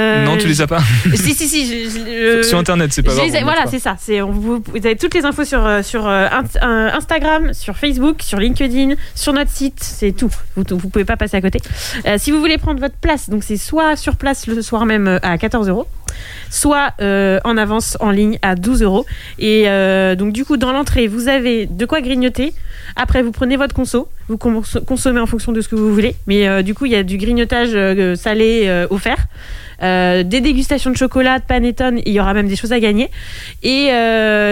Euh, 0.00 0.24
Non, 0.24 0.36
tu 0.36 0.46
les 0.46 0.60
as 0.60 0.66
pas. 0.66 0.80
si, 1.14 1.34
si, 1.34 1.48
si. 1.48 1.66
je- 1.66 1.90
je- 2.38 2.42
Sur 2.42 2.58
internet, 2.58 2.92
c'est 2.92 3.02
pas 3.02 3.12
grave. 3.14 3.26
les 3.32 3.42
voilà, 3.42 3.66
c'est 3.66 3.78
ça. 3.78 3.96
Vous, 4.26 4.62
vous 4.66 4.76
avez 4.76 4.96
toutes 4.96 5.14
les 5.14 5.24
infos 5.24 5.44
sur, 5.44 5.66
euh, 5.66 5.82
sur 5.82 6.06
euh, 6.08 6.26
euh, 6.62 6.90
Instagram, 6.92 7.52
sur 7.52 7.76
Facebook, 7.76 8.22
sur 8.22 8.38
LinkedIn, 8.38 8.94
sur 9.14 9.32
notre 9.32 9.50
site. 9.50 9.78
C'est 9.80 10.12
tout. 10.12 10.30
Vous 10.56 10.62
ne 10.68 10.80
pouvez 10.80 11.04
pas 11.04 11.16
passer 11.16 11.36
à 11.36 11.40
côté. 11.40 11.60
Euh, 12.06 12.16
si 12.18 12.30
vous 12.30 12.40
voulez 12.40 12.58
prendre 12.58 12.80
votre 12.80 12.96
place, 12.96 13.28
donc 13.30 13.44
c'est 13.44 13.56
soit 13.56 13.96
sur 13.96 14.16
place 14.16 14.46
le 14.46 14.60
soir 14.62 14.86
même 14.86 15.06
euh, 15.08 15.18
à 15.22 15.36
14 15.38 15.68
euros, 15.68 15.86
soit 16.50 16.92
euh, 17.00 17.38
en 17.44 17.56
avance 17.56 17.96
en 18.00 18.10
ligne 18.10 18.38
à 18.42 18.54
12 18.54 18.82
euros. 18.82 19.06
Et 19.38 19.64
euh, 19.68 20.14
donc 20.16 20.32
du 20.32 20.44
coup, 20.44 20.56
dans 20.56 20.72
l'entrée, 20.72 21.06
vous 21.06 21.28
avez 21.28 21.66
de 21.66 21.84
quoi 21.86 22.00
grignoter. 22.00 22.52
Après, 22.96 23.22
vous 23.22 23.30
prenez 23.32 23.56
votre 23.56 23.74
conso, 23.74 24.08
vous 24.28 24.36
cons- 24.36 24.62
consommez 24.86 25.20
en 25.20 25.26
fonction 25.26 25.52
de 25.52 25.60
ce 25.60 25.68
que 25.68 25.76
vous 25.76 25.92
voulez. 25.94 26.16
Mais 26.26 26.48
euh, 26.48 26.62
du 26.62 26.74
coup, 26.74 26.86
il 26.86 26.92
y 26.92 26.96
a 26.96 27.02
du 27.02 27.16
grignotage 27.18 27.70
salé 28.16 28.84
offert. 28.90 29.26
Des 29.82 30.40
dégustations 30.42 30.90
de 30.90 30.96
chocolat, 30.96 31.38
de 31.38 31.44
panettone, 31.44 32.00
il 32.04 32.12
y 32.12 32.20
aura 32.20 32.34
même 32.34 32.48
des 32.48 32.56
choses 32.56 32.72
à 32.72 32.80
gagner. 32.80 33.10
Et 33.62 33.88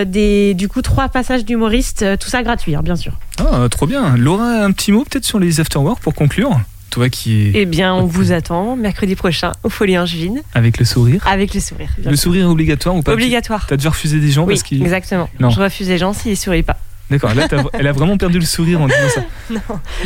des, 0.06 0.54
du 0.54 0.68
coup, 0.68 0.80
trois 0.82 1.08
passages 1.08 1.44
d'humoristes, 1.44 2.04
tout 2.18 2.28
ça 2.28 2.42
gratuit, 2.42 2.74
hein, 2.74 2.80
bien 2.82 2.96
sûr. 2.96 3.12
Ah, 3.38 3.66
trop 3.70 3.86
bien. 3.86 4.16
Laura, 4.16 4.64
un 4.64 4.70
petit 4.72 4.90
mot 4.92 5.04
peut-être 5.04 5.24
sur 5.26 5.38
les 5.38 5.60
afterwork 5.60 6.00
pour 6.00 6.14
conclure? 6.14 6.58
Toi 6.90 7.08
qui 7.10 7.50
Eh 7.54 7.66
bien, 7.66 7.94
on 7.94 8.06
vous 8.06 8.32
attend 8.32 8.74
mercredi 8.76 9.14
prochain 9.14 9.52
au 9.62 9.68
Folie 9.68 9.98
Angevine 9.98 10.40
avec 10.54 10.78
le 10.78 10.84
sourire. 10.84 11.22
avec 11.26 11.52
le 11.54 11.60
sourire. 11.60 11.90
Le 11.98 12.16
sûr. 12.16 12.18
sourire 12.18 12.44
est 12.46 12.48
obligatoire 12.48 12.94
ou 12.96 13.02
pas 13.02 13.12
Obligatoire. 13.12 13.66
T'as 13.66 13.76
déjà 13.76 13.90
refusé 13.90 14.18
des 14.20 14.30
gens 14.30 14.44
Oui, 14.44 14.54
parce 14.54 14.62
qu'ils. 14.62 14.82
exactement. 14.82 15.28
Non. 15.38 15.50
Je 15.50 15.60
refuse 15.60 15.88
les 15.88 15.98
gens 15.98 16.12
s'ils 16.12 16.30
ne 16.32 16.36
sourient 16.36 16.62
pas. 16.62 16.78
D'accord, 17.10 17.34
là, 17.34 17.46
elle 17.72 17.86
a 17.86 17.92
vraiment 17.92 18.16
perdu 18.18 18.38
le 18.38 18.44
sourire 18.44 18.80
en 18.82 18.86
disant 18.86 18.98
ça. 19.14 19.22
Non. 19.50 19.60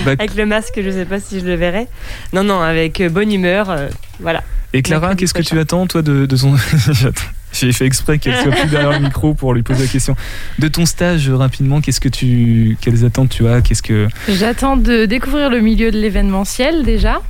Bah, 0.05 0.13
Avec 0.19 0.35
le 0.37 0.47
masque, 0.47 0.75
je 0.77 0.87
ne 0.89 0.93
sais 0.93 1.05
pas 1.05 1.19
si 1.21 1.41
je 1.41 1.45
le 1.45 1.55
verrai. 1.57 1.89
Non, 2.33 2.45
non, 2.45 2.61
avec 2.61 3.01
euh, 3.01 3.09
bonne 3.09 3.33
humeur. 3.33 3.71
euh, 3.71 3.89
voilà. 4.21 4.43
Et 4.73 4.83
Clara, 4.83 5.15
qu'est-ce 5.17 5.35
que 5.35 5.43
tu 5.43 5.59
attends, 5.59 5.87
toi, 5.87 6.03
de, 6.03 6.27
de 6.27 6.37
son. 6.37 6.55
J'ai 7.53 7.73
fait 7.73 7.87
exprès 7.87 8.19
qu'elle 8.19 8.37
soit 8.41 8.51
plus 8.53 8.69
derrière 8.69 8.93
le 8.93 8.99
micro 9.05 9.35
pour 9.35 9.53
lui 9.55 9.63
poser 9.63 9.83
la 9.85 9.89
question. 9.89 10.17
De 10.59 10.69
ton 10.69 10.87
stage, 10.87 11.29
euh, 11.29 11.37
rapidement, 11.37 11.81
qu'est-ce 11.81 12.01
que 12.01 12.09
tu. 12.09 12.77
Quelles 12.81 13.05
attentes 13.05 13.29
tu 13.31 13.47
as 13.47 13.61
Qu'est-ce 13.61 13.83
que. 13.83 14.09
J'attends 14.29 14.77
de 14.77 15.05
découvrir 15.05 15.51
le 15.51 15.61
milieu 15.61 15.91
de 15.91 15.99
l'événementiel 15.99 16.83
déjà, 16.85 17.21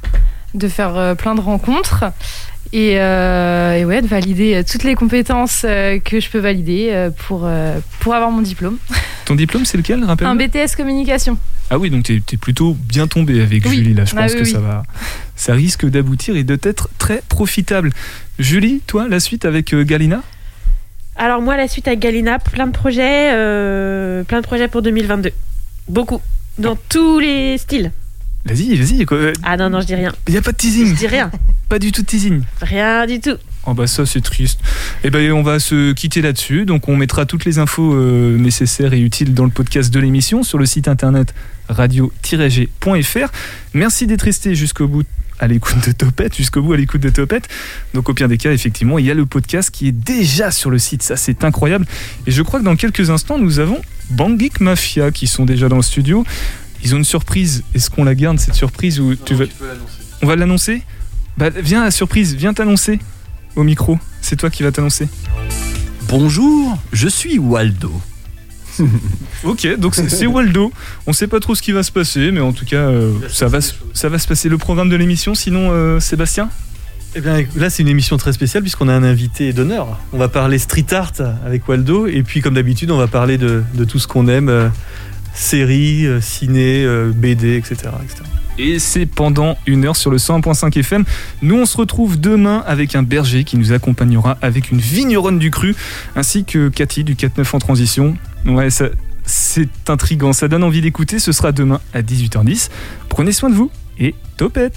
de 0.54 0.68
faire 0.68 0.96
euh, 0.96 1.14
plein 1.14 1.34
de 1.34 1.40
rencontres 1.40 2.04
et, 2.72 2.94
euh, 3.00 3.74
et 3.76 3.84
ouais, 3.84 4.00
de 4.00 4.06
valider 4.06 4.62
toutes 4.70 4.84
les 4.84 4.94
compétences 4.94 5.62
que 5.62 6.20
je 6.20 6.30
peux 6.30 6.38
valider 6.38 7.08
pour, 7.26 7.48
pour 8.00 8.14
avoir 8.14 8.30
mon 8.30 8.40
diplôme. 8.42 8.78
Ton 9.24 9.34
diplôme, 9.34 9.64
c'est 9.64 9.76
lequel 9.76 10.04
rappelle 10.04 10.26
Un 10.26 10.34
BTS 10.36 10.74
communication. 10.76 11.36
Ah 11.70 11.78
oui, 11.78 11.90
donc 11.90 12.04
t'es 12.04 12.20
es 12.32 12.36
plutôt 12.36 12.74
bien 12.74 13.06
tombé 13.06 13.40
avec 13.42 13.64
Oui. 13.66 13.76
Julie 13.76 13.94
là. 13.94 14.04
Je 14.04 14.14
Ah 14.16 14.22
pense 14.22 14.32
oui, 14.32 14.38
que 14.40 14.44
oui. 14.44 14.50
ça 14.50 14.58
va, 14.60 14.82
ça 15.42 15.54
risque 15.54 15.84
d'aboutir 15.86 16.36
et 16.36 16.44
d'être 16.44 16.88
très 16.98 17.20
profitable. 17.28 17.90
Julie, 18.38 18.80
toi, 18.86 19.08
la 19.08 19.18
suite 19.18 19.44
avec 19.44 19.74
euh, 19.74 19.82
Galina? 19.82 20.22
Alors 21.16 21.42
moi, 21.42 21.56
la 21.56 21.66
suite 21.66 21.88
avec 21.88 21.98
Galina, 21.98 22.38
plein 22.38 22.68
de 22.68 22.72
projets, 22.72 23.32
euh, 23.32 24.22
plein 24.22 24.40
de 24.40 24.46
projets 24.46 24.68
pour 24.68 24.82
2022. 24.82 25.32
Beaucoup. 25.88 26.20
Dans 26.58 26.78
tous 26.88 27.18
les 27.18 27.58
styles. 27.58 27.90
Vas-y, 28.44 28.76
vas-y. 28.76 29.04
Ah 29.42 29.56
non, 29.56 29.68
non, 29.68 29.80
je 29.80 29.86
dis 29.86 29.96
rien. 29.96 30.12
Il 30.28 30.34
y 30.34 30.36
a 30.36 30.42
pas 30.42 30.52
de 30.52 30.56
teasing. 30.56 30.86
Je 30.86 30.94
dis 30.94 31.06
rien. 31.08 31.28
Pas 31.68 31.80
du 31.80 31.90
tout 31.90 32.02
de 32.02 32.06
teasing. 32.06 32.42
Rien 32.60 33.04
du 33.06 33.18
tout. 33.18 33.36
Oh 33.66 33.74
bah 33.74 33.86
ça 33.86 34.04
c'est 34.06 34.20
triste. 34.20 34.60
Eh 35.04 35.10
ben 35.10 35.32
on 35.32 35.42
va 35.42 35.58
se 35.58 35.92
quitter 35.92 36.20
là-dessus. 36.20 36.66
Donc 36.66 36.88
on 36.88 36.96
mettra 36.96 37.26
toutes 37.26 37.44
les 37.44 37.58
infos 37.58 37.94
euh, 37.94 38.36
nécessaires 38.36 38.92
et 38.92 39.00
utiles 39.00 39.34
dans 39.34 39.44
le 39.44 39.50
podcast 39.50 39.92
de 39.92 39.98
l'émission 39.98 40.42
sur 40.42 40.58
le 40.58 40.66
site 40.66 40.86
internet 40.86 41.32
radio-g.fr. 41.68 43.32
Merci 43.74 44.06
d'être 44.06 44.22
resté 44.22 44.54
jusqu'au 44.54 44.88
bout 44.88 45.04
à 45.42 45.48
l'écoute 45.48 45.84
de 45.84 45.92
Topette, 45.92 46.36
jusqu'au 46.36 46.62
bout 46.62 46.72
à 46.72 46.76
l'écoute 46.76 47.00
de 47.00 47.10
Topette. 47.10 47.48
Donc 47.94 48.08
au 48.08 48.14
pire 48.14 48.28
des 48.28 48.38
cas, 48.38 48.52
effectivement, 48.52 48.98
il 49.00 49.04
y 49.04 49.10
a 49.10 49.14
le 49.14 49.26
podcast 49.26 49.70
qui 49.70 49.88
est 49.88 49.92
déjà 49.92 50.52
sur 50.52 50.70
le 50.70 50.78
site. 50.78 51.02
Ça 51.02 51.16
c'est 51.16 51.42
incroyable. 51.42 51.84
Et 52.28 52.30
je 52.30 52.42
crois 52.42 52.60
que 52.60 52.64
dans 52.64 52.76
quelques 52.76 53.10
instants, 53.10 53.38
nous 53.38 53.58
avons 53.58 53.82
Bangik 54.10 54.60
Mafia 54.60 55.10
qui 55.10 55.26
sont 55.26 55.44
déjà 55.44 55.68
dans 55.68 55.76
le 55.76 55.82
studio. 55.82 56.24
Ils 56.84 56.94
ont 56.94 56.98
une 56.98 57.04
surprise. 57.04 57.64
Est-ce 57.74 57.90
qu'on 57.90 58.04
la 58.04 58.14
garde 58.14 58.38
cette 58.38 58.54
surprise 58.54 59.00
ou 59.00 59.16
tu 59.16 59.34
veux 59.34 59.48
On 60.22 60.26
va 60.26 60.36
l'annoncer 60.36 60.82
Bah 61.36 61.50
viens 61.50 61.82
la 61.82 61.90
surprise, 61.90 62.36
viens 62.36 62.54
t'annoncer 62.54 63.00
au 63.56 63.64
micro. 63.64 63.98
C'est 64.20 64.36
toi 64.36 64.48
qui 64.48 64.62
vas 64.62 64.70
t'annoncer. 64.70 65.08
Bonjour, 66.08 66.78
je 66.92 67.08
suis 67.08 67.38
Waldo. 67.38 67.92
Ok, 69.44 69.66
donc 69.78 69.94
c'est 69.94 70.26
Waldo. 70.26 70.72
On 71.06 71.12
sait 71.12 71.26
pas 71.26 71.40
trop 71.40 71.54
ce 71.54 71.62
qui 71.62 71.72
va 71.72 71.82
se 71.82 71.90
passer, 71.92 72.30
mais 72.30 72.40
en 72.40 72.52
tout 72.52 72.64
cas, 72.64 72.76
euh, 72.76 73.12
ça, 73.28 73.46
va, 73.48 73.60
se- 73.60 73.74
ça 73.92 74.08
va 74.08 74.18
se 74.18 74.28
passer. 74.28 74.48
Le 74.48 74.58
programme 74.58 74.88
de 74.88 74.96
l'émission, 74.96 75.34
sinon, 75.34 75.70
euh, 75.72 76.00
Sébastien? 76.00 76.48
Eh 77.14 77.20
bien, 77.20 77.44
là, 77.56 77.68
c'est 77.68 77.82
une 77.82 77.88
émission 77.88 78.16
très 78.16 78.32
spéciale 78.32 78.62
puisqu'on 78.62 78.88
a 78.88 78.94
un 78.94 79.02
invité 79.02 79.52
d'honneur. 79.52 79.98
On 80.12 80.18
va 80.18 80.28
parler 80.28 80.58
street 80.58 80.86
art 80.92 81.12
avec 81.44 81.68
Waldo, 81.68 82.06
et 82.06 82.22
puis, 82.22 82.40
comme 82.40 82.54
d'habitude, 82.54 82.90
on 82.90 82.96
va 82.96 83.06
parler 83.08 83.36
de, 83.38 83.62
de 83.74 83.84
tout 83.84 83.98
ce 83.98 84.06
qu'on 84.06 84.28
aime 84.28 84.48
euh, 84.48 84.68
séries, 85.34 86.06
euh, 86.06 86.20
ciné, 86.20 86.84
euh, 86.84 87.12
BD, 87.14 87.56
etc. 87.56 87.76
etc. 88.02 88.22
Et 88.58 88.78
c'est 88.78 89.06
pendant 89.06 89.56
une 89.66 89.86
heure 89.86 89.96
sur 89.96 90.10
le 90.10 90.18
101.5 90.18 90.78
FM. 90.78 91.04
Nous, 91.40 91.56
on 91.56 91.64
se 91.66 91.76
retrouve 91.76 92.20
demain 92.20 92.62
avec 92.66 92.94
un 92.94 93.02
berger 93.02 93.44
qui 93.44 93.56
nous 93.56 93.72
accompagnera 93.72 94.36
avec 94.42 94.70
une 94.70 94.78
vigneronne 94.78 95.38
du 95.38 95.50
cru, 95.50 95.74
ainsi 96.16 96.44
que 96.44 96.68
Cathy 96.68 97.02
du 97.02 97.14
4-9 97.14 97.56
en 97.56 97.58
transition. 97.58 98.14
Ouais, 98.46 98.70
ça, 98.70 98.86
c'est 99.24 99.88
intriguant, 99.88 100.32
ça 100.32 100.48
donne 100.48 100.64
envie 100.64 100.80
d'écouter. 100.80 101.18
Ce 101.18 101.32
sera 101.32 101.52
demain 101.52 101.80
à 101.94 102.02
18h10. 102.02 102.70
Prenez 103.08 103.32
soin 103.32 103.50
de 103.50 103.54
vous 103.54 103.70
et 103.98 104.14
topette 104.36 104.76